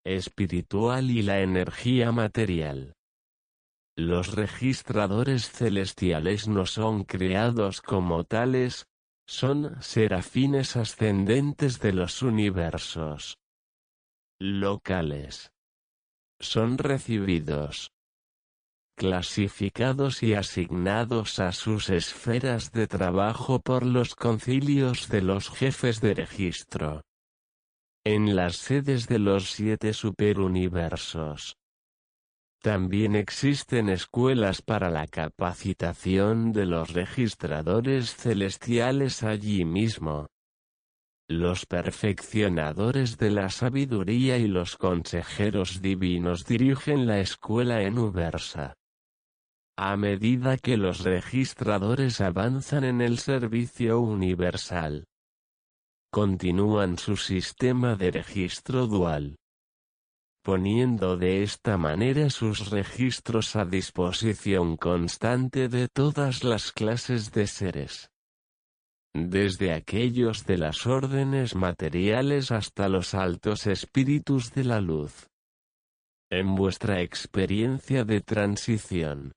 espiritual 0.05 1.11
y 1.11 1.21
la 1.21 1.41
energía 1.41 2.13
material. 2.13 2.93
Los 3.97 4.33
registradores 4.33 5.51
celestiales 5.51 6.47
no 6.47 6.65
son 6.65 7.03
creados 7.03 7.81
como 7.81 8.23
tales, 8.23 8.85
son 9.27 9.75
serafines 9.81 10.77
ascendentes 10.77 11.81
de 11.81 11.91
los 11.91 12.21
universos 12.21 13.37
locales. 14.39 15.51
Son 16.39 16.77
recibidos 16.77 17.94
clasificados 18.95 20.23
y 20.23 20.33
asignados 20.33 21.39
a 21.39 21.51
sus 21.51 21.89
esferas 21.89 22.71
de 22.71 22.87
trabajo 22.87 23.59
por 23.59 23.85
los 23.85 24.15
concilios 24.15 25.09
de 25.09 25.21
los 25.21 25.49
jefes 25.49 26.01
de 26.01 26.13
registro. 26.13 27.01
En 28.05 28.35
las 28.35 28.55
sedes 28.55 29.07
de 29.07 29.19
los 29.19 29.51
siete 29.51 29.93
superuniversos. 29.93 31.57
También 32.61 33.15
existen 33.15 33.89
escuelas 33.89 34.61
para 34.61 34.89
la 34.89 35.05
capacitación 35.05 36.51
de 36.51 36.65
los 36.65 36.93
registradores 36.93 38.15
celestiales 38.15 39.21
allí 39.21 39.65
mismo. 39.65 40.27
Los 41.27 41.65
perfeccionadores 41.65 43.17
de 43.17 43.31
la 43.31 43.49
sabiduría 43.49 44.37
y 44.37 44.47
los 44.47 44.77
consejeros 44.77 45.81
divinos 45.81 46.45
dirigen 46.45 47.07
la 47.07 47.19
escuela 47.19 47.81
en 47.81 47.97
Ubersa. 47.97 48.75
A 49.77 49.97
medida 49.97 50.57
que 50.57 50.77
los 50.77 51.03
registradores 51.03 52.21
avanzan 52.21 52.85
en 52.85 53.01
el 53.01 53.19
servicio 53.19 53.99
universal, 53.99 55.05
continúan 56.11 56.97
su 56.97 57.17
sistema 57.17 57.95
de 57.95 58.11
registro 58.11 58.87
dual. 58.87 59.35
poniendo 60.45 61.17
de 61.17 61.41
esta 61.41 61.75
manera 61.75 62.29
sus 62.29 62.69
registros 62.69 63.55
a 63.55 63.65
disposición 63.65 64.77
constante 64.77 65.69
de 65.69 65.87
todas 65.87 66.43
las 66.43 66.71
clases 66.71 67.31
de 67.31 67.47
seres. 67.47 68.11
Desde 69.15 69.73
aquellos 69.73 70.45
de 70.45 70.59
las 70.59 70.85
órdenes 70.85 71.55
materiales 71.55 72.51
hasta 72.51 72.89
los 72.89 73.15
altos 73.15 73.65
espíritus 73.65 74.53
de 74.53 74.65
la 74.65 74.81
luz. 74.81 75.27
En 76.29 76.53
vuestra 76.55 77.01
experiencia 77.01 78.05
de 78.05 78.21
transición. 78.21 79.31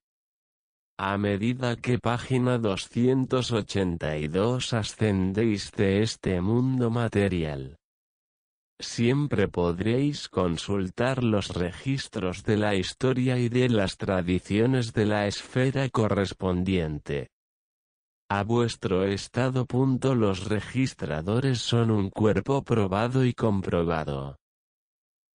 A 1.00 1.16
medida 1.16 1.76
que 1.76 2.00
página 2.00 2.58
282 2.58 4.72
ascendéis 4.72 5.70
de 5.70 6.02
este 6.02 6.40
mundo 6.40 6.90
material 6.90 7.76
Siempre 8.80 9.46
podréis 9.46 10.28
consultar 10.28 11.22
los 11.22 11.50
registros 11.50 12.42
de 12.42 12.56
la 12.56 12.74
historia 12.74 13.38
y 13.38 13.48
de 13.48 13.68
las 13.68 13.96
tradiciones 13.96 14.92
de 14.92 15.06
la 15.06 15.28
esfera 15.28 15.88
correspondiente. 15.88 17.28
A 18.28 18.42
vuestro 18.42 19.04
estado. 19.04 19.68
Los 20.16 20.48
registradores 20.48 21.60
son 21.60 21.92
un 21.92 22.10
cuerpo 22.10 22.62
probado 22.62 23.24
y 23.24 23.34
comprobado. 23.34 24.36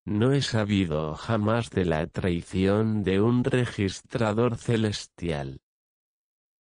No 0.06 0.34
he 0.34 0.42
sabido 0.42 1.16
jamás 1.16 1.70
de 1.70 1.86
la 1.86 2.06
traición 2.08 3.04
de 3.04 3.22
un 3.22 3.44
registrador 3.44 4.58
celestial. 4.58 5.62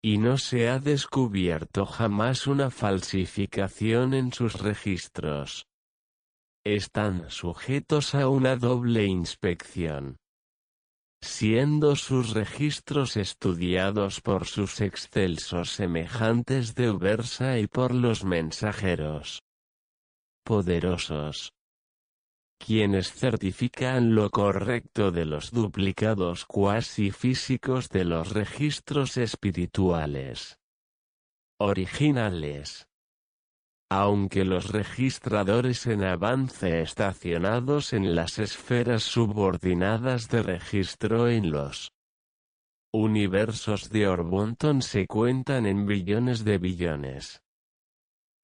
Y 0.01 0.17
no 0.17 0.37
se 0.37 0.69
ha 0.69 0.79
descubierto 0.79 1.85
jamás 1.85 2.47
una 2.47 2.69
falsificación 2.69 4.13
en 4.13 4.33
sus 4.33 4.61
registros 4.61 5.67
están 6.65 7.29
sujetos 7.29 8.15
a 8.15 8.29
una 8.29 8.55
doble 8.55 9.05
inspección. 9.05 10.17
Siendo 11.21 11.95
sus 11.95 12.31
registros 12.31 13.17
estudiados 13.17 14.21
por 14.21 14.45
sus 14.45 14.81
excelsos 14.81 15.71
semejantes 15.71 16.73
de 16.75 16.91
Ubersa 16.91 17.59
y 17.59 17.67
por 17.67 17.93
los 17.93 18.23
mensajeros 18.23 19.41
poderosos, 20.45 21.53
quienes 22.65 23.11
certifican 23.11 24.15
lo 24.15 24.29
correcto 24.29 25.11
de 25.11 25.25
los 25.25 25.51
duplicados 25.51 26.45
cuasi 26.45 27.11
físicos 27.11 27.89
de 27.89 28.05
los 28.05 28.31
registros 28.31 29.17
espirituales 29.17 30.59
originales 31.59 32.87
aunque 33.95 34.43
los 34.43 34.71
registradores 34.71 35.85
en 35.85 36.03
avance 36.03 36.81
estacionados 36.81 37.93
en 37.93 38.15
las 38.15 38.39
esferas 38.39 39.03
subordinadas 39.03 40.29
de 40.29 40.41
registro 40.41 41.29
en 41.29 41.51
los 41.51 41.91
universos 42.91 43.91
de 43.91 44.07
Orbonton 44.07 44.81
se 44.81 45.05
cuentan 45.05 45.67
en 45.67 45.85
billones 45.85 46.43
de 46.43 46.57
billones. 46.57 47.42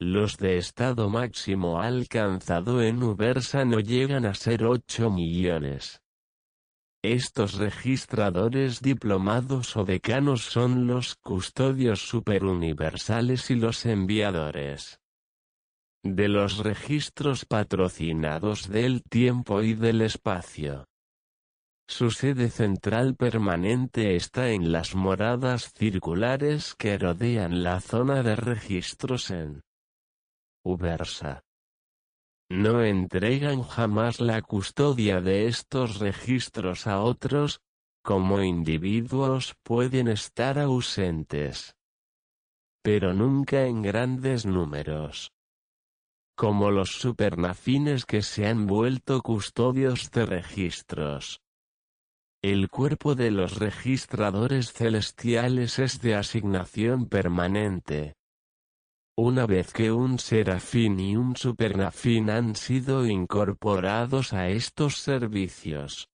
Los 0.01 0.37
de 0.37 0.57
estado 0.57 1.09
máximo 1.09 1.81
alcanzado 1.81 2.81
en 2.81 3.03
Ubersa 3.03 3.65
no 3.65 3.81
llegan 3.81 4.25
a 4.25 4.33
ser 4.33 4.63
8 4.63 5.09
millones. 5.09 6.01
Estos 7.03 7.55
registradores 7.55 8.81
diplomados 8.81 9.75
o 9.75 9.83
decanos 9.83 10.43
son 10.43 10.87
los 10.87 11.15
custodios 11.15 11.99
superuniversales 11.99 13.51
y 13.51 13.55
los 13.55 13.85
enviadores 13.85 15.01
de 16.01 16.29
los 16.29 16.59
registros 16.59 17.43
patrocinados 17.43 18.69
del 18.69 19.03
tiempo 19.03 19.61
y 19.61 19.73
del 19.73 20.01
espacio. 20.01 20.85
Su 21.89 22.11
sede 22.11 22.49
central 22.49 23.15
permanente 23.15 24.15
está 24.15 24.51
en 24.51 24.71
las 24.71 24.95
moradas 24.95 25.73
circulares 25.73 26.73
que 26.75 26.97
rodean 26.97 27.63
la 27.63 27.81
zona 27.81 28.23
de 28.23 28.37
registros 28.37 29.29
en 29.31 29.61
Ubersa. 30.63 31.43
No 32.49 32.83
entregan 32.83 33.63
jamás 33.63 34.19
la 34.19 34.41
custodia 34.41 35.21
de 35.21 35.47
estos 35.47 35.99
registros 35.99 36.87
a 36.87 37.01
otros, 37.01 37.61
como 38.03 38.41
individuos 38.41 39.55
pueden 39.63 40.07
estar 40.07 40.57
ausentes. 40.57 41.75
Pero 42.81 43.13
nunca 43.13 43.65
en 43.65 43.81
grandes 43.81 44.45
números 44.45 45.31
como 46.39 46.71
los 46.71 46.91
supernafines 46.91 48.05
que 48.05 48.21
se 48.21 48.47
han 48.47 48.65
vuelto 48.65 49.21
custodios 49.21 50.09
de 50.11 50.25
registros. 50.25 51.41
El 52.41 52.69
cuerpo 52.69 53.13
de 53.13 53.29
los 53.29 53.57
registradores 53.59 54.71
celestiales 54.71 55.79
es 55.79 55.99
de 55.99 56.15
asignación 56.15 57.09
permanente. 57.09 58.15
Una 59.21 59.45
vez 59.45 59.73
que 59.73 59.91
un 59.91 60.17
serafín 60.17 60.97
y 60.97 61.17
un 61.17 61.35
supernafín 61.35 62.29
han 62.29 62.55
sido 62.55 63.05
incorporados 63.05 64.31
a 64.31 64.47
estos 64.47 64.95
servicios, 64.95 66.09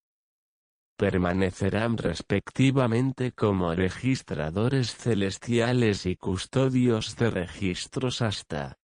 permanecerán 0.98 1.98
respectivamente 1.98 3.32
como 3.32 3.76
registradores 3.76 4.96
celestiales 4.96 6.08
y 6.08 6.16
custodios 6.16 7.16
de 7.16 7.30
registros 7.30 8.24
hasta 8.24 8.80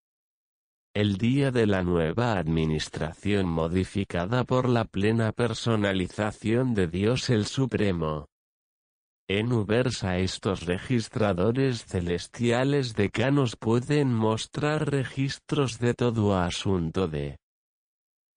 el 0.93 1.17
día 1.17 1.49
de 1.49 1.65
la 1.65 1.82
nueva 1.82 2.38
administración 2.38 3.49
modificada 3.49 4.43
por 4.43 4.69
la 4.69 4.86
plena 4.86 5.32
personalización 5.32 6.76
de 6.76 6.88
Dios 6.88 7.32
el 7.32 7.47
Supremo. 7.47 8.30
En 9.34 9.53
Ubersa 9.53 10.17
estos 10.17 10.65
registradores 10.65 11.86
celestiales 11.86 12.95
decanos 12.95 13.55
pueden 13.55 14.13
mostrar 14.13 14.91
registros 14.91 15.79
de 15.79 15.93
todo 15.93 16.38
asunto 16.38 17.07
de 17.07 17.38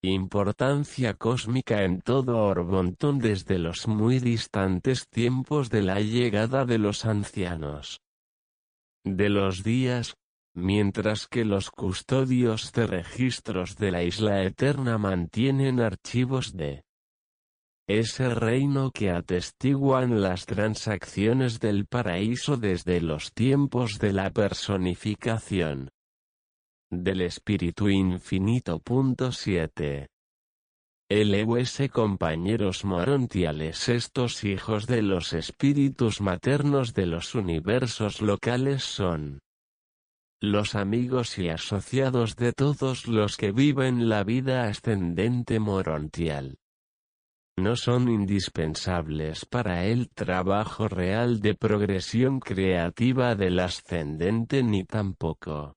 importancia 0.02 1.14
cósmica 1.14 1.82
en 1.82 2.00
todo 2.00 2.38
Orbonton 2.38 3.18
desde 3.18 3.58
los 3.58 3.88
muy 3.88 4.20
distantes 4.20 5.08
tiempos 5.08 5.68
de 5.68 5.82
la 5.82 5.98
llegada 5.98 6.64
de 6.64 6.78
los 6.78 7.04
ancianos. 7.06 8.00
De 9.04 9.30
los 9.30 9.64
días, 9.64 10.14
mientras 10.54 11.26
que 11.26 11.44
los 11.44 11.72
custodios 11.72 12.72
de 12.72 12.86
registros 12.86 13.74
de 13.78 13.90
la 13.90 14.04
Isla 14.04 14.44
Eterna 14.44 14.96
mantienen 14.98 15.80
archivos 15.80 16.52
de 16.52 16.84
ese 17.86 18.30
reino 18.30 18.90
que 18.90 19.10
atestiguan 19.10 20.22
las 20.22 20.46
transacciones 20.46 21.60
del 21.60 21.86
paraíso 21.86 22.56
desde 22.56 23.00
los 23.02 23.32
tiempos 23.34 23.98
de 23.98 24.12
la 24.12 24.30
personificación 24.30 25.90
del 26.90 27.20
Espíritu 27.20 27.88
Infinito. 27.88 28.80
7. 29.30 30.06
LUS 31.10 31.82
compañeros 31.92 32.84
morontiales 32.84 33.90
estos 33.90 34.44
hijos 34.44 34.86
de 34.86 35.02
los 35.02 35.34
espíritus 35.34 36.22
maternos 36.22 36.94
de 36.94 37.06
los 37.06 37.34
universos 37.34 38.22
locales 38.22 38.82
son 38.82 39.40
los 40.40 40.74
amigos 40.74 41.38
y 41.38 41.50
asociados 41.50 42.36
de 42.36 42.52
todos 42.52 43.06
los 43.06 43.36
que 43.36 43.52
viven 43.52 44.08
la 44.08 44.24
vida 44.24 44.64
ascendente 44.64 45.58
morontial. 45.58 46.56
No 47.56 47.76
son 47.76 48.08
indispensables 48.08 49.44
para 49.46 49.84
el 49.84 50.08
trabajo 50.10 50.88
real 50.88 51.40
de 51.40 51.54
progresión 51.54 52.40
creativa 52.40 53.34
del 53.34 53.60
ascendente 53.60 54.62
ni 54.62 54.84
tampoco 54.84 55.76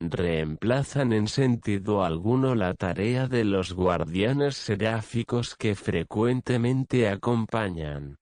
reemplazan 0.00 1.12
en 1.12 1.26
sentido 1.26 2.04
alguno 2.04 2.54
la 2.54 2.74
tarea 2.74 3.28
de 3.28 3.44
los 3.44 3.72
guardianes 3.72 4.56
seráficos 4.56 5.56
que 5.56 5.74
frecuentemente 5.74 7.08
acompañan 7.08 8.18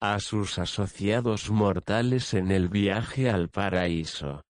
a 0.00 0.20
sus 0.20 0.58
asociados 0.58 1.50
mortales 1.50 2.32
en 2.34 2.52
el 2.52 2.68
viaje 2.68 3.28
al 3.28 3.48
paraíso. 3.48 4.42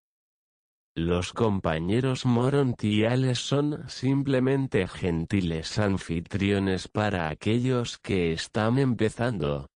Los 0.98 1.32
compañeros 1.32 2.26
morontiales 2.26 3.38
son 3.38 3.88
simplemente 3.88 4.88
gentiles 4.88 5.78
anfitriones 5.78 6.88
para 6.88 7.28
aquellos 7.28 7.98
que 7.98 8.32
están 8.32 8.80
empezando 8.80 9.68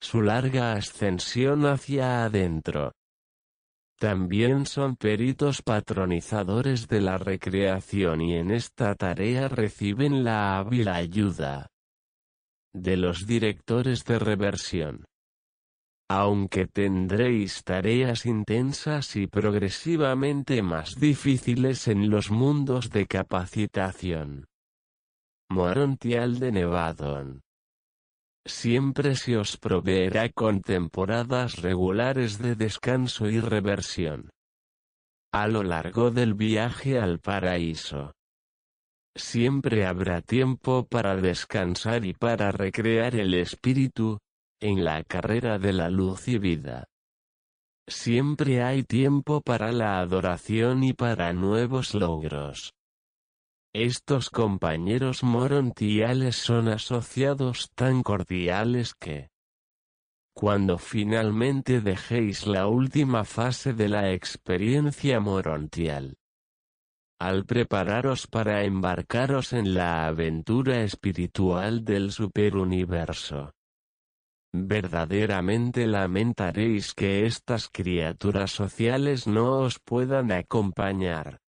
su 0.00 0.22
larga 0.22 0.74
ascensión 0.74 1.66
hacia 1.66 2.24
adentro. 2.24 2.92
También 3.98 4.66
son 4.66 4.94
peritos 4.94 5.62
patronizadores 5.62 6.86
de 6.86 7.00
la 7.00 7.18
recreación 7.18 8.20
y 8.20 8.36
en 8.36 8.52
esta 8.52 8.94
tarea 8.94 9.48
reciben 9.48 10.22
la 10.22 10.58
hábil 10.58 10.86
ayuda 10.86 11.66
de 12.72 12.96
los 12.96 13.26
directores 13.26 14.04
de 14.04 14.20
reversión. 14.20 15.09
Aunque 16.12 16.66
tendréis 16.66 17.62
tareas 17.62 18.26
intensas 18.26 19.14
y 19.14 19.28
progresivamente 19.28 20.60
más 20.60 20.98
difíciles 20.98 21.86
en 21.86 22.10
los 22.10 22.32
mundos 22.32 22.90
de 22.90 23.06
capacitación. 23.06 24.48
Morontial 25.48 26.40
de 26.40 26.50
Nevadon. 26.50 27.42
Siempre 28.44 29.14
se 29.14 29.36
os 29.36 29.56
proveerá 29.56 30.28
con 30.30 30.62
temporadas 30.62 31.62
regulares 31.62 32.38
de 32.38 32.56
descanso 32.56 33.30
y 33.30 33.38
reversión. 33.38 34.30
A 35.32 35.46
lo 35.46 35.62
largo 35.62 36.10
del 36.10 36.34
viaje 36.34 36.98
al 36.98 37.20
paraíso. 37.20 38.14
Siempre 39.14 39.86
habrá 39.86 40.22
tiempo 40.22 40.88
para 40.88 41.14
descansar 41.14 42.04
y 42.04 42.14
para 42.14 42.50
recrear 42.50 43.14
el 43.14 43.34
espíritu, 43.34 44.18
en 44.60 44.84
la 44.84 45.02
carrera 45.04 45.58
de 45.58 45.72
la 45.72 45.90
luz 45.90 46.28
y 46.28 46.38
vida. 46.38 46.88
Siempre 47.88 48.62
hay 48.62 48.84
tiempo 48.84 49.40
para 49.40 49.72
la 49.72 49.98
adoración 49.98 50.84
y 50.84 50.92
para 50.92 51.32
nuevos 51.32 51.94
logros. 51.94 52.74
Estos 53.72 54.30
compañeros 54.30 55.22
morontiales 55.22 56.36
son 56.36 56.68
asociados 56.68 57.70
tan 57.74 58.02
cordiales 58.02 58.94
que, 58.94 59.30
cuando 60.34 60.78
finalmente 60.78 61.80
dejéis 61.80 62.46
la 62.46 62.66
última 62.66 63.24
fase 63.24 63.72
de 63.72 63.88
la 63.88 64.12
experiencia 64.12 65.20
morontial, 65.20 66.16
al 67.20 67.44
prepararos 67.44 68.26
para 68.26 68.64
embarcaros 68.64 69.52
en 69.52 69.74
la 69.74 70.06
aventura 70.06 70.82
espiritual 70.82 71.84
del 71.84 72.12
superuniverso, 72.12 73.52
verdaderamente 74.52 75.86
lamentaréis 75.86 76.94
que 76.94 77.26
estas 77.26 77.68
criaturas 77.68 78.50
sociales 78.50 79.26
no 79.26 79.60
os 79.60 79.78
puedan 79.78 80.32
acompañar 80.32 81.40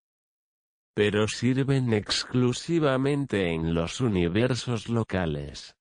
pero 0.95 1.27
sirven 1.27 1.93
exclusivamente 1.93 3.53
en 3.53 3.75
los 3.75 4.01
universos 4.01 4.89
locales. 4.89 5.75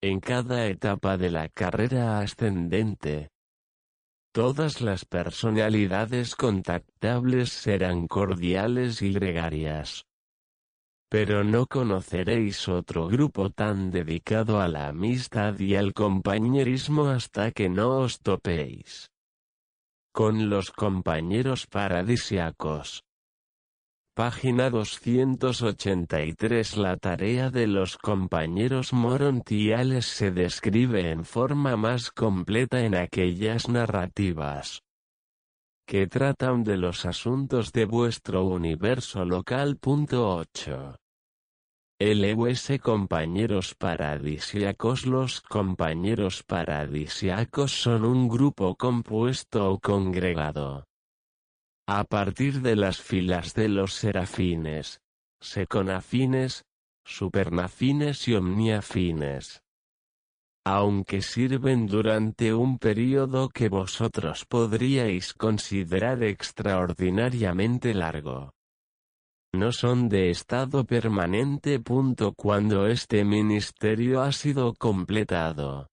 En 0.00 0.20
cada 0.20 0.66
etapa 0.66 1.16
de 1.16 1.30
la 1.30 1.48
carrera 1.48 2.20
ascendente, 2.20 3.30
todas 4.32 4.80
las 4.80 5.04
personalidades 5.04 6.36
contactables 6.36 7.50
serán 7.50 8.06
cordiales 8.06 9.02
y 9.02 9.12
gregarias. 9.12 10.06
Pero 11.14 11.44
no 11.44 11.66
conoceréis 11.66 12.68
otro 12.68 13.06
grupo 13.06 13.48
tan 13.48 13.92
dedicado 13.92 14.60
a 14.60 14.66
la 14.66 14.88
amistad 14.88 15.56
y 15.60 15.76
al 15.76 15.94
compañerismo 15.94 17.06
hasta 17.06 17.52
que 17.52 17.68
no 17.68 18.00
os 18.00 18.18
topéis 18.18 19.12
con 20.12 20.50
los 20.50 20.72
compañeros 20.72 21.68
paradisiacos. 21.68 23.04
Página 24.16 24.70
283 24.70 26.76
La 26.78 26.96
tarea 26.96 27.48
de 27.48 27.68
los 27.68 27.96
compañeros 27.96 28.92
morontiales 28.92 30.06
se 30.06 30.32
describe 30.32 31.12
en 31.12 31.24
forma 31.24 31.76
más 31.76 32.10
completa 32.10 32.80
en 32.80 32.96
aquellas 32.96 33.68
narrativas 33.68 34.80
que 35.86 36.08
tratan 36.08 36.64
de 36.64 36.76
los 36.76 37.06
asuntos 37.06 37.70
de 37.70 37.84
vuestro 37.84 38.46
universo 38.46 39.24
local. 39.24 39.78
8. 39.80 40.96
LUS 42.06 42.70
Compañeros 42.82 43.74
Paradisiacos 43.74 45.06
Los 45.06 45.40
compañeros 45.40 46.42
paradisiacos 46.42 47.72
son 47.72 48.04
un 48.04 48.28
grupo 48.28 48.76
compuesto 48.76 49.70
o 49.72 49.78
congregado 49.78 50.84
a 51.86 52.04
partir 52.04 52.60
de 52.60 52.76
las 52.76 53.00
filas 53.00 53.54
de 53.54 53.70
los 53.70 53.94
serafines, 53.94 55.00
seconafines, 55.40 56.66
supernafines 57.06 58.28
y 58.28 58.34
omniafines. 58.34 59.62
Aunque 60.66 61.22
sirven 61.22 61.86
durante 61.86 62.52
un 62.52 62.78
periodo 62.78 63.48
que 63.48 63.70
vosotros 63.70 64.44
podríais 64.44 65.32
considerar 65.32 66.22
extraordinariamente 66.22 67.94
largo. 67.94 68.52
No 69.54 69.70
son 69.70 70.08
de 70.08 70.30
estado 70.30 70.84
permanente. 70.84 71.80
Cuando 72.36 72.88
este 72.88 73.24
ministerio 73.24 74.20
ha 74.20 74.32
sido 74.32 74.74
completado. 74.74 75.90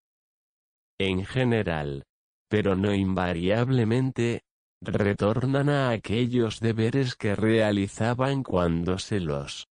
En 1.00 1.24
general, 1.26 2.04
pero 2.50 2.76
no 2.76 2.92
invariablemente, 2.92 4.42
retornan 4.82 5.70
a 5.70 5.92
aquellos 5.92 6.60
deberes 6.60 7.16
que 7.16 7.36
realizaban 7.36 8.42
cuando 8.42 8.98
se 8.98 9.20
los 9.20 9.68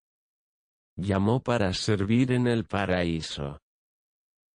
llamó 0.97 1.43
para 1.43 1.75
servir 1.75 2.31
en 2.31 2.47
el 2.47 2.67
paraíso. 2.67 3.59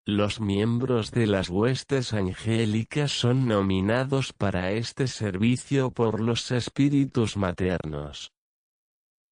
Los 0.06 0.40
miembros 0.40 1.12
de 1.12 1.28
las 1.28 1.50
huestes 1.50 2.14
angélicas 2.14 3.12
son 3.12 3.50
nominados 3.50 4.32
para 4.32 4.72
este 4.72 5.08
servicio 5.08 5.92
por 5.92 6.22
los 6.22 6.52
espíritus 6.52 7.36
maternos 7.36 8.35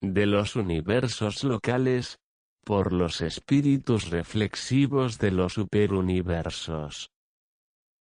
de 0.03 0.25
los 0.25 0.57
universos 0.57 1.45
locales, 1.45 2.19
por 2.65 2.91
los 2.91 3.21
espíritus 3.21 4.09
reflexivos 4.09 5.17
de 5.17 5.31
los 5.31 5.53
superuniversos 5.53 7.09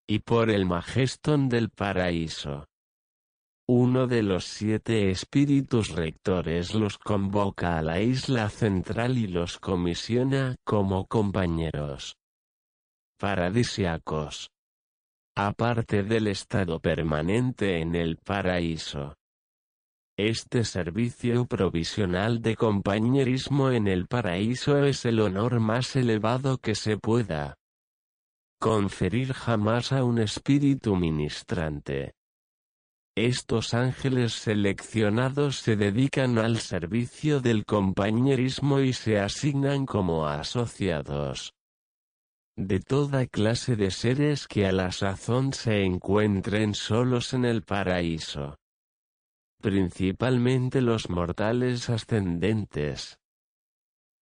y 0.08 0.18
por 0.18 0.50
el 0.50 0.66
majestón 0.66 1.48
del 1.48 1.70
paraíso. 1.70 2.66
Uno 3.68 4.08
de 4.08 4.22
los 4.24 4.44
siete 4.44 5.10
espíritus 5.10 5.90
rectores 5.90 6.74
los 6.74 6.98
convoca 6.98 7.78
a 7.78 7.82
la 7.82 8.00
isla 8.00 8.50
central 8.50 9.16
y 9.16 9.28
los 9.28 9.58
comisiona 9.58 10.56
como 10.64 11.06
compañeros 11.06 12.16
paradisiacos. 13.18 14.50
Aparte 15.36 16.02
del 16.02 16.26
estado 16.26 16.80
permanente 16.80 17.80
en 17.80 17.94
el 17.94 18.16
paraíso. 18.16 19.14
Este 20.18 20.64
servicio 20.64 21.46
provisional 21.46 22.42
de 22.42 22.54
compañerismo 22.54 23.70
en 23.70 23.88
el 23.88 24.06
paraíso 24.06 24.84
es 24.84 25.06
el 25.06 25.20
honor 25.20 25.58
más 25.58 25.96
elevado 25.96 26.58
que 26.58 26.74
se 26.74 26.98
pueda 26.98 27.56
conferir 28.60 29.32
jamás 29.32 29.90
a 29.90 30.04
un 30.04 30.18
espíritu 30.18 30.96
ministrante. 30.96 32.14
Estos 33.16 33.74
ángeles 33.74 34.34
seleccionados 34.34 35.56
se 35.56 35.76
dedican 35.76 36.38
al 36.38 36.58
servicio 36.58 37.40
del 37.40 37.64
compañerismo 37.64 38.80
y 38.80 38.92
se 38.92 39.18
asignan 39.18 39.86
como 39.86 40.26
asociados 40.26 41.54
de 42.56 42.80
toda 42.80 43.26
clase 43.26 43.76
de 43.76 43.90
seres 43.90 44.46
que 44.46 44.66
a 44.66 44.72
la 44.72 44.92
sazón 44.92 45.54
se 45.54 45.84
encuentren 45.84 46.74
solos 46.74 47.32
en 47.32 47.46
el 47.46 47.62
paraíso. 47.62 48.58
Principalmente 49.62 50.80
los 50.80 51.08
mortales 51.08 51.88
ascendentes. 51.88 53.20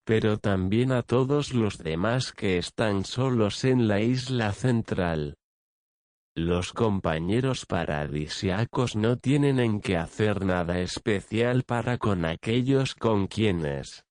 Pero 0.05 0.36
también 0.36 0.93
a 0.93 1.03
todos 1.03 1.55
los 1.55 1.78
demás 1.78 2.32
que 2.32 2.59
están 2.59 3.07
solos 3.07 3.64
en 3.64 3.88
la 3.88 4.03
isla 4.03 4.53
central. 4.53 5.38
Los 6.36 6.74
compañeros 6.74 7.64
paradisiacos 7.64 8.97
no 8.97 9.16
tienen 9.16 9.59
en 9.61 9.80
qué 9.80 9.97
hacer 9.97 10.45
nada 10.45 10.78
especial 10.78 11.62
para 11.64 11.97
con 11.97 12.26
aquellos 12.26 12.95
con 12.95 13.26
quienes 13.26 14.05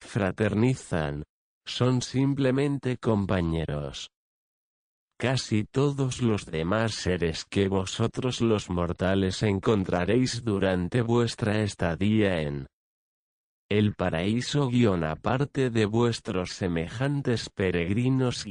fraternizan, 0.00 1.22
son 1.64 2.02
simplemente 2.02 2.98
compañeros. 2.98 4.13
Casi 5.24 5.64
todos 5.64 6.20
los 6.20 6.44
demás 6.44 6.96
seres 6.96 7.46
que 7.46 7.66
vosotros 7.66 8.42
los 8.42 8.68
mortales 8.68 9.42
encontraréis 9.42 10.44
durante 10.44 11.00
vuestra 11.00 11.62
estadía 11.62 12.42
en 12.42 12.66
el 13.70 13.94
paraíso 13.94 14.68
aparte 15.02 15.70
de 15.70 15.86
vuestros 15.86 16.50
semejantes 16.50 17.48
peregrinos 17.48 18.44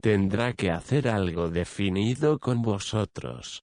tendrá 0.00 0.52
que 0.52 0.70
hacer 0.70 1.08
algo 1.08 1.48
definido 1.48 2.38
con 2.38 2.60
vosotros. 2.60 3.62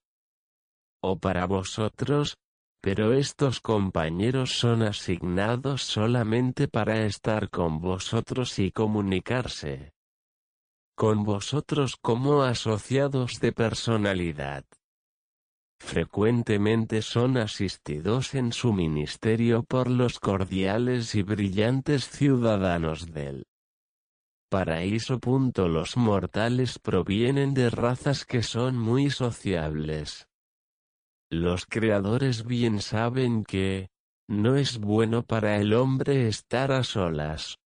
O 1.03 1.19
para 1.19 1.45
vosotros, 1.45 2.35
pero 2.81 3.13
estos 3.13 3.59
compañeros 3.59 4.57
son 4.57 4.81
asignados 4.81 5.83
solamente 5.83 6.67
para 6.67 7.05
estar 7.05 7.51
con 7.51 7.79
vosotros 7.79 8.57
y 8.57 8.71
comunicarse 8.71 9.94
con 10.95 11.23
vosotros 11.23 11.97
como 12.01 12.43
asociados 12.43 13.39
de 13.39 13.51
personalidad 13.51 14.65
frecuentemente 15.79 17.01
son 17.01 17.37
asistidos 17.37 18.33
en 18.33 18.51
su 18.51 18.73
ministerio 18.73 19.63
por 19.63 19.89
los 19.89 20.19
cordiales 20.19 21.15
y 21.15 21.21
brillantes 21.21 22.09
ciudadanos 22.09 23.11
del 23.13 23.45
paraíso. 24.49 25.19
Los 25.55 25.97
mortales 25.97 26.79
provienen 26.79 27.53
de 27.53 27.69
razas 27.69 28.25
que 28.25 28.41
son 28.41 28.77
muy 28.77 29.09
sociables. 29.09 30.27
Los 31.29 31.65
creadores 31.65 32.45
bien 32.45 32.81
saben 32.81 33.43
que, 33.43 33.89
no 34.27 34.55
es 34.55 34.79
bueno 34.79 35.23
para 35.23 35.57
el 35.57 35.73
hombre 35.73 36.27
estar 36.27 36.71
a 36.71 36.83
solas. 36.83 37.59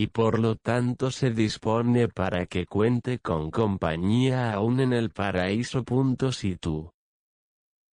Y 0.00 0.06
por 0.06 0.38
lo 0.38 0.56
tanto 0.56 1.10
se 1.10 1.30
dispone 1.30 2.08
para 2.08 2.46
que 2.46 2.64
cuente 2.64 3.18
con 3.18 3.50
compañía 3.50 4.54
aún 4.54 4.80
en 4.80 4.94
el 4.94 5.10
paraíso. 5.10 5.84
Si 6.32 6.56
tú, 6.56 6.90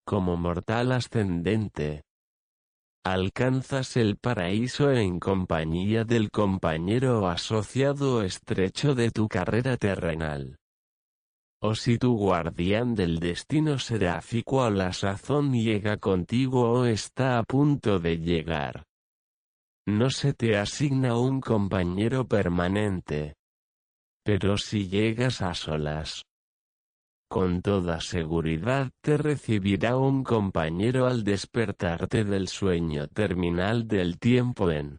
como 0.05 0.37
mortal 0.37 0.93
ascendente, 0.93 2.03
alcanzas 3.03 3.97
el 3.97 4.15
paraíso 4.15 4.89
en 4.89 5.19
compañía 5.19 6.05
del 6.05 6.31
compañero 6.31 7.27
asociado 7.27 8.23
estrecho 8.23 8.95
de 8.95 9.11
tu 9.11 9.27
carrera 9.27 9.75
terrenal. 9.75 10.55
O 11.61 11.75
si 11.75 11.97
tu 11.97 12.15
guardián 12.15 12.95
del 12.95 13.19
destino 13.19 13.79
seráfico 13.79 14.63
a 14.63 14.69
la 14.69 14.93
sazón 14.93 15.51
llega 15.51 15.97
contigo 15.97 16.71
o 16.71 16.85
está 16.85 17.37
a 17.37 17.43
punto 17.43 17.99
de 17.99 18.17
llegar 18.17 18.86
no 19.87 20.09
se 20.09 20.33
te 20.33 20.57
asigna 20.57 21.17
un 21.17 21.39
compañero 21.39 22.27
permanente. 22.27 23.35
Pero 24.23 24.57
si 24.57 24.89
llegas 24.89 25.41
a 25.41 25.53
solas, 25.53 26.23
con 27.29 27.61
toda 27.61 28.01
seguridad 28.01 28.91
te 29.01 29.17
recibirá 29.17 29.95
un 29.95 30.25
compañero 30.25 31.07
al 31.07 31.23
despertarte 31.23 32.25
del 32.25 32.49
sueño 32.49 33.07
terminal 33.07 33.87
del 33.87 34.19
tiempo 34.19 34.69
en 34.71 34.97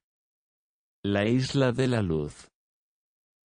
la 1.05 1.27
isla 1.27 1.73
de 1.73 1.89
la 1.89 2.01
luz. 2.01 2.49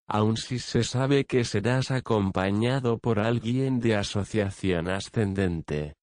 Aun 0.07 0.37
si 0.37 0.59
se 0.59 0.83
sabe 0.83 1.25
que 1.25 1.43
serás 1.43 1.91
acompañado 1.91 2.97
por 2.99 3.19
alguien 3.19 3.81
de 3.81 3.95
asociación 3.95 4.89
ascendente 4.89 5.95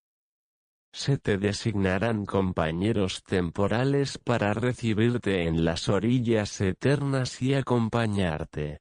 se 0.93 1.18
te 1.18 1.38
designarán 1.38 2.26
compañeros 2.26 3.22
temporales 3.22 4.18
para 4.18 4.53
recibirte 4.55 5.45
en 5.45 5.64
las 5.64 5.88
orillas 5.88 6.61
eternas 6.61 7.41
y 7.43 7.55
acompañarte 7.55 8.80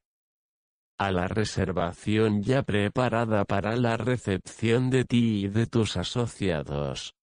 a 0.99 1.11
la 1.11 1.27
reservación 1.27 2.43
ya 2.43 2.63
preparada 2.63 3.45
para 3.45 3.77
la 3.77 3.95
recepción 3.95 4.89
de 4.89 5.05
ti 5.05 5.45
y 5.45 5.47
de 5.47 5.65
tus 5.65 5.95
asociados. 5.95 7.13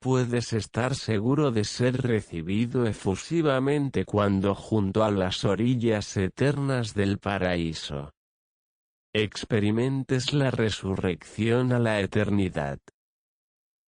Puedes 0.00 0.54
estar 0.54 0.94
seguro 0.94 1.50
de 1.50 1.64
ser 1.64 2.00
recibido 2.00 2.86
efusivamente 2.86 4.06
cuando 4.06 4.54
junto 4.54 5.04
a 5.04 5.10
las 5.10 5.44
orillas 5.44 6.16
eternas 6.16 6.94
del 6.94 7.18
paraíso 7.18 8.10
experimentes 9.12 10.32
la 10.32 10.50
resurrección 10.50 11.72
a 11.72 11.80
la 11.80 12.00
eternidad. 12.00 12.78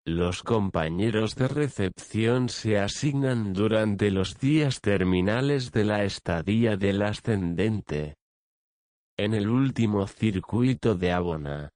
Los 0.05 0.43
compañeros 0.43 1.37
de 1.37 1.47
recepción 1.47 2.49
se 2.49 2.77
asignan 2.77 3.53
durante 3.53 4.11
los 4.11 4.37
días 4.37 4.81
terminales 4.81 5.71
de 5.71 5.85
la 5.85 6.03
estadía 6.03 6.77
del 6.77 7.03
ascendente. 7.03 8.17
En 9.17 9.33
el 9.33 9.49
último 9.49 10.09
circuito 10.09 10.97
de 10.97 11.13
Abona. 11.13 11.71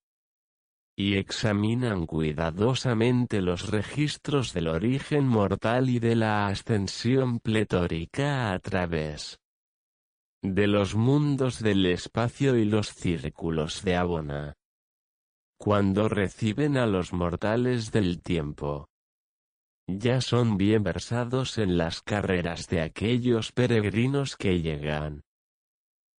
Y 0.98 1.18
examinan 1.18 2.04
cuidadosamente 2.04 3.40
los 3.40 3.70
registros 3.70 4.52
del 4.52 4.68
origen 4.68 5.28
mortal 5.28 5.88
y 5.88 6.00
de 6.00 6.16
la 6.16 6.48
ascensión 6.48 7.38
pletórica 7.38 8.52
a 8.52 8.58
través 8.58 9.38
de 10.42 10.66
los 10.66 10.96
mundos 10.96 11.62
del 11.62 11.86
espacio 11.86 12.56
y 12.56 12.64
los 12.64 12.88
círculos 12.88 13.84
de 13.84 13.94
Abona 13.94 14.56
cuando 15.58 16.08
reciben 16.08 16.76
a 16.76 16.86
los 16.86 17.12
mortales 17.12 17.92
del 17.92 18.20
tiempo. 18.20 18.88
Ya 19.88 20.20
son 20.20 20.56
bien 20.56 20.82
versados 20.82 21.58
en 21.58 21.78
las 21.78 22.02
carreras 22.02 22.68
de 22.68 22.80
aquellos 22.80 23.52
peregrinos 23.52 24.36
que 24.36 24.60
llegan. 24.60 25.22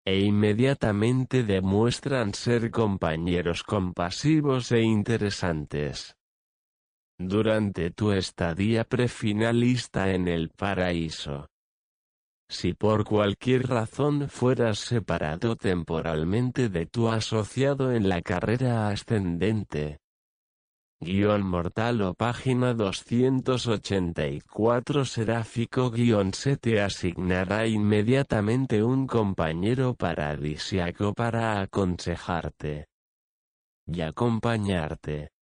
E 0.05 0.21
inmediatamente 0.21 1.43
demuestran 1.43 2.33
ser 2.33 2.71
compañeros 2.71 3.65
compasivos 3.65 4.71
e 4.71 4.83
interesantes. 4.83 6.17
Durante 7.19 7.91
tu 7.91 8.13
estadía 8.13 8.85
prefinalista 8.85 10.13
en 10.13 10.29
el 10.29 10.51
paraíso, 10.51 11.49
si 12.49 12.75
por 12.75 13.05
cualquier 13.05 13.69
razón 13.69 14.29
fueras 14.29 14.79
separado 14.79 15.57
temporalmente 15.57 16.69
de 16.69 16.87
tu 16.87 17.09
asociado 17.09 17.93
en 17.93 18.09
la 18.09 18.23
carrera 18.23 18.89
ascendente. 18.89 19.99
Guión 20.99 21.43
mortal 21.43 22.01
o 22.01 22.15
página 22.15 22.73
284 22.73 25.05
seráfico 25.05 25.91
guion 25.91 26.33
se 26.33 26.57
te 26.57 26.81
asignará 26.81 27.67
inmediatamente 27.67 28.83
un 28.83 29.07
compañero 29.07 29.95
paradisiaco 29.95 31.13
para 31.13 31.61
aconsejarte 31.61 32.87
y 33.87 34.01
acompañarte. 34.01 35.36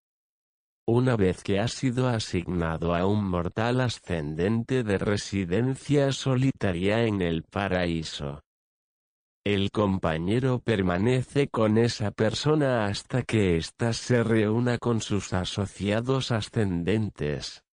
Una 0.86 1.16
vez 1.16 1.44
que 1.44 1.62
ha 1.62 1.70
sido 1.70 2.10
asignado 2.10 2.94
a 2.94 3.06
un 3.06 3.24
mortal 3.24 3.80
ascendente 3.80 4.84
de 4.84 4.98
residencia 4.98 6.12
solitaria 6.12 7.06
en 7.06 7.22
el 7.22 7.44
paraíso, 7.44 8.42
el 9.46 9.72
compañero 9.72 10.60
permanece 10.60 11.48
con 11.48 11.78
esa 11.78 12.12
persona 12.12 12.86
hasta 12.86 13.24
que 13.24 13.56
ésta 13.56 13.94
se 13.94 14.24
reúna 14.24 14.78
con 14.78 15.00
sus 15.00 15.32
asociados 15.32 16.32
ascendentes 16.32 17.64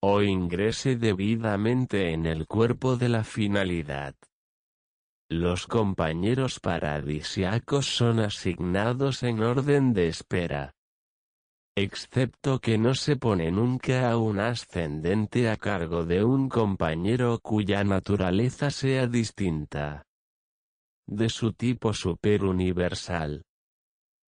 o 0.00 0.22
ingrese 0.22 0.96
debidamente 0.96 2.12
en 2.12 2.26
el 2.26 2.46
cuerpo 2.48 2.96
de 2.96 3.08
la 3.08 3.22
finalidad. 3.22 4.14
Los 5.28 5.68
compañeros 5.68 6.58
paradisiacos 6.58 7.86
son 7.86 8.18
asignados 8.18 9.22
en 9.22 9.42
orden 9.42 9.92
de 9.92 10.08
espera 10.08 10.77
excepto 11.78 12.60
que 12.60 12.78
no 12.78 12.94
se 12.94 13.16
pone 13.16 13.50
nunca 13.50 14.10
a 14.10 14.16
un 14.16 14.38
ascendente 14.38 15.48
a 15.48 15.56
cargo 15.56 16.04
de 16.04 16.22
un 16.24 16.48
compañero 16.48 17.38
cuya 17.40 17.84
naturaleza 17.84 18.70
sea 18.70 19.06
distinta 19.06 20.04
de 21.06 21.28
su 21.28 21.52
tipo 21.52 21.94
superuniversal. 21.94 23.42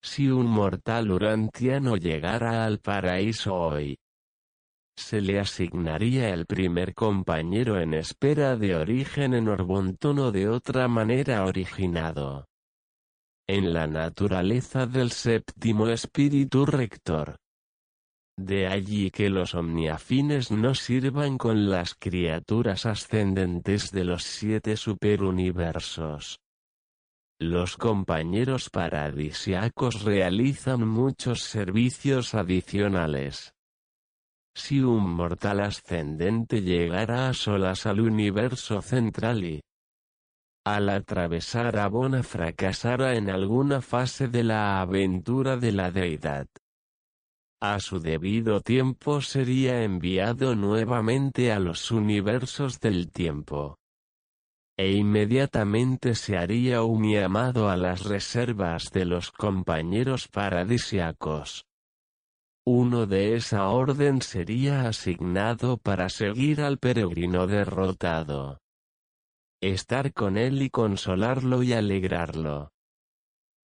Si 0.03 0.31
un 0.31 0.47
mortal 0.47 1.11
urantiano 1.11 1.97
llegara 1.97 2.65
al 2.65 2.79
paraíso 2.79 3.55
hoy, 3.55 3.99
se 4.97 5.21
le 5.21 5.39
asignaría 5.39 6.31
el 6.31 6.47
primer 6.47 6.95
compañero 6.95 7.81
en 7.81 7.95
espera 7.95 8.57
de 8.57 8.77
origen 8.77 9.35
en 9.35 9.49
Orbontono 9.49 10.33
de 10.33 10.49
otra 10.49 10.89
manera 10.89 11.45
originado 11.45 12.50
en 13.53 13.73
la 13.73 13.89
naturaleza 13.89 14.87
del 14.87 15.11
séptimo 15.11 15.89
espíritu 15.89 16.67
rector. 16.67 17.37
De 18.39 18.69
allí 18.69 19.11
que 19.11 19.29
los 19.29 19.57
omniafines 19.57 20.53
no 20.53 20.77
sirvan 20.77 21.37
con 21.37 21.69
las 21.69 21.97
criaturas 21.97 22.87
ascendentes 22.87 23.91
de 23.91 24.05
los 24.05 24.23
siete 24.23 24.77
superuniversos. 24.77 26.39
Los 27.41 27.77
compañeros 27.77 28.71
paradisiacos 28.71 30.05
realizan 30.05 30.87
muchos 30.87 31.41
servicios 31.43 32.35
adicionales. 32.35 33.53
Si 34.55 34.81
un 34.81 35.11
mortal 35.13 35.61
ascendente 35.61 36.63
llegara 36.63 37.29
a 37.29 37.35
solas 37.35 37.87
al 37.87 38.01
universo 38.01 38.81
central 38.81 39.43
y, 39.43 39.61
al 40.65 40.91
atravesar 40.91 41.79
Abona 41.79 42.23
fracasara 42.23 43.15
en 43.15 43.31
alguna 43.31 43.81
fase 43.81 44.29
de 44.29 44.45
la 44.45 44.81
aventura 44.81 45.57
de 45.57 45.73
la 45.73 45.91
deidad. 45.91 46.47
A 47.63 47.81
su 47.81 48.01
debido 48.01 48.61
tiempo 48.61 49.21
sería 49.21 49.83
enviado 49.83 50.55
nuevamente 50.55 51.53
a 51.53 51.59
los 51.59 51.91
universos 51.91 52.81
del 52.81 53.11
tiempo. 53.11 53.79
E 54.79 54.93
inmediatamente 54.93 56.15
se 56.15 56.39
haría 56.39 56.83
un 56.83 57.11
llamado 57.11 57.69
a 57.69 57.77
las 57.77 58.05
reservas 58.05 58.91
de 58.93 59.05
los 59.05 59.31
compañeros 59.31 60.29
paradisiacos. 60.29 61.67
Uno 62.67 63.07
de 63.07 63.37
esa 63.37 63.69
orden 63.69 64.23
sería 64.23 64.89
asignado 64.89 65.77
para 65.77 66.09
seguir 66.09 66.63
al 66.63 66.79
peregrino 66.79 67.47
derrotado 67.47 68.61
estar 69.61 70.13
con 70.13 70.37
él 70.37 70.63
y 70.63 70.71
consolarlo 70.71 71.63
y 71.63 71.73
alegrarlo. 71.73 72.73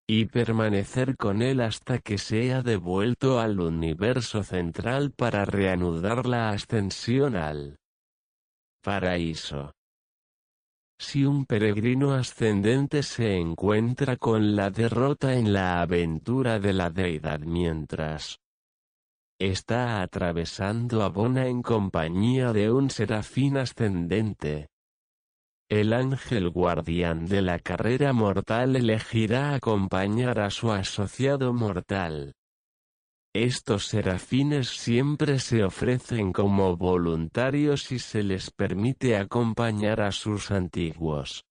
Y 0.08 0.26
permanecer 0.26 1.16
con 1.16 1.42
él 1.42 1.60
hasta 1.60 1.98
que 1.98 2.18
sea 2.18 2.62
devuelto 2.62 3.40
al 3.40 3.58
universo 3.58 4.44
central 4.44 5.10
para 5.10 5.44
reanudar 5.44 6.26
la 6.26 6.50
ascensión 6.50 7.34
al 7.34 7.78
paraíso. 8.82 9.72
Si 10.98 11.24
un 11.24 11.44
peregrino 11.44 12.14
ascendente 12.14 13.02
se 13.02 13.36
encuentra 13.36 14.16
con 14.16 14.54
la 14.54 14.70
derrota 14.70 15.34
en 15.34 15.52
la 15.52 15.82
aventura 15.82 16.58
de 16.58 16.72
la 16.72 16.90
deidad 16.90 17.40
mientras 17.40 18.38
está 19.38 20.00
atravesando 20.00 21.02
Abona 21.02 21.48
en 21.48 21.62
compañía 21.62 22.52
de 22.54 22.70
un 22.70 22.88
serafín 22.88 23.58
ascendente, 23.58 24.68
El 25.68 25.92
ángel 25.92 26.48
guardián 26.50 27.26
de 27.26 27.42
la 27.42 27.58
carrera 27.58 28.12
mortal 28.12 28.76
elegirá 28.76 29.54
acompañar 29.54 30.38
a 30.38 30.50
su 30.50 30.70
asociado 30.70 31.52
mortal. 31.52 32.34
Estos 33.34 33.86
serafines 33.86 34.68
siempre 34.68 35.40
se 35.40 35.64
ofrecen 35.64 36.32
como 36.32 36.76
voluntarios 36.76 37.90
y 37.90 37.98
se 37.98 38.22
les 38.22 38.50
permite 38.50 39.16
acompañar 39.16 40.00
a 40.00 40.12
sus 40.12 40.50
antiguos 40.50 41.44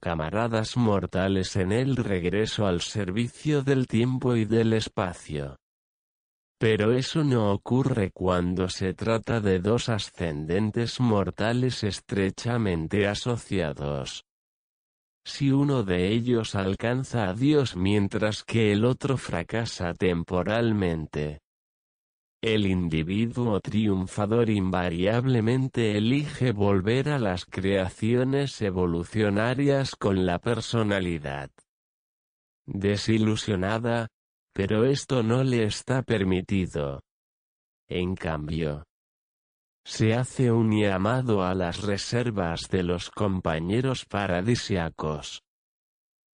camaradas 0.00 0.76
mortales 0.76 1.56
en 1.56 1.72
el 1.72 1.96
regreso 1.96 2.66
al 2.66 2.80
servicio 2.80 3.62
del 3.62 3.86
tiempo 3.86 4.36
y 4.36 4.44
del 4.44 4.72
espacio. 4.74 5.56
Pero 6.58 6.92
eso 6.92 7.22
no 7.22 7.52
ocurre 7.52 8.10
cuando 8.12 8.68
se 8.68 8.94
trata 8.94 9.40
de 9.40 9.58
dos 9.58 9.88
ascendentes 9.88 11.00
mortales 11.00 11.84
estrechamente 11.84 13.06
asociados. 13.06 14.24
Si 15.24 15.50
uno 15.50 15.82
de 15.82 16.12
ellos 16.12 16.54
alcanza 16.54 17.28
a 17.28 17.34
Dios 17.34 17.76
mientras 17.76 18.42
que 18.44 18.72
el 18.72 18.84
otro 18.84 19.18
fracasa 19.18 19.92
temporalmente, 19.92 21.40
el 22.42 22.66
individuo 22.66 23.60
triunfador 23.60 24.48
invariablemente 24.48 25.98
elige 25.98 26.52
volver 26.52 27.08
a 27.08 27.18
las 27.18 27.44
creaciones 27.44 28.62
evolucionarias 28.62 29.96
con 29.96 30.24
la 30.24 30.38
personalidad 30.38 31.50
desilusionada, 32.66 34.08
pero 34.56 34.86
esto 34.86 35.22
no 35.22 35.44
le 35.44 35.64
está 35.64 36.02
permitido. 36.02 37.02
En 37.90 38.16
cambio, 38.16 38.84
se 39.84 40.14
hace 40.14 40.50
un 40.50 40.70
llamado 40.70 41.44
a 41.44 41.54
las 41.54 41.82
reservas 41.82 42.70
de 42.70 42.82
los 42.82 43.10
compañeros 43.10 44.06
paradisiacos. 44.06 45.42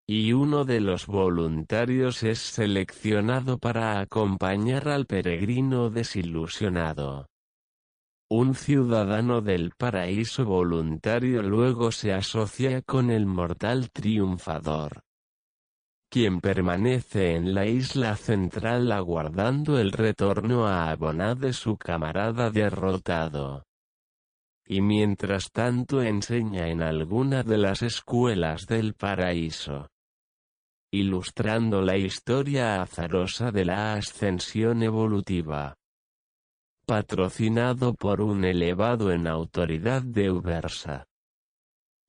Y 0.07 0.35
uno 0.35 0.67
de 0.67 0.81
los 0.81 1.07
voluntarios 1.07 2.23
es 2.23 2.41
seleccionado 2.41 3.57
para 3.57 4.01
acompañar 4.01 4.91
al 4.91 5.07
peregrino 5.07 5.89
desilusionado. 5.89 7.27
Un 8.29 8.55
ciudadano 8.55 9.41
del 9.41 9.73
paraíso 9.79 10.45
voluntario 10.45 11.43
luego 11.43 11.91
se 11.91 12.13
asocia 12.13 12.83
con 12.83 13.11
el 13.11 13.25
mortal 13.25 13.91
triunfador 13.91 15.05
quien 16.11 16.41
permanece 16.41 17.37
en 17.37 17.55
la 17.55 17.67
isla 17.67 18.17
central 18.17 18.91
aguardando 18.91 19.79
el 19.79 19.93
retorno 19.93 20.67
a 20.67 20.91
Aboná 20.91 21.37
de 21.37 21.53
su 21.53 21.77
camarada 21.77 22.51
derrotado. 22.51 23.65
Y 24.67 24.81
mientras 24.81 25.51
tanto 25.53 26.03
enseña 26.03 26.69
en 26.69 26.83
alguna 26.83 27.45
de 27.45 27.59
las 27.59 27.83
escuelas 27.83 28.67
del 28.67 28.95
paraíso. 28.95 29.89
Ilustrando 30.93 31.81
la 31.81 31.97
historia 31.97 32.83
azarosa 32.83 33.53
de 33.53 33.65
la 33.65 33.95
ascensión 33.95 34.83
evolutiva. 34.83 35.77
Patrocinado 36.87 37.95
por 37.95 38.21
un 38.21 38.45
elevado 38.45 39.13
en 39.13 39.29
autoridad 39.29 40.03
de 40.03 40.33
Ubersa. 40.33 41.07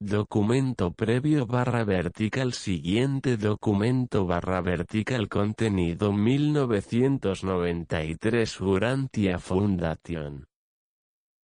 Documento 0.03 0.93
previo 0.93 1.45
barra 1.45 1.83
vertical 1.83 2.53
Siguiente 2.53 3.37
documento 3.37 4.25
barra 4.25 4.59
vertical 4.59 5.29
Contenido 5.29 6.11
1993 6.11 8.61
Urantia 8.61 9.37
Foundation. 9.37 10.47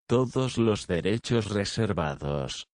Todos 0.07 0.57
los 0.57 0.87
derechos 0.87 1.51
reservados 1.51 2.67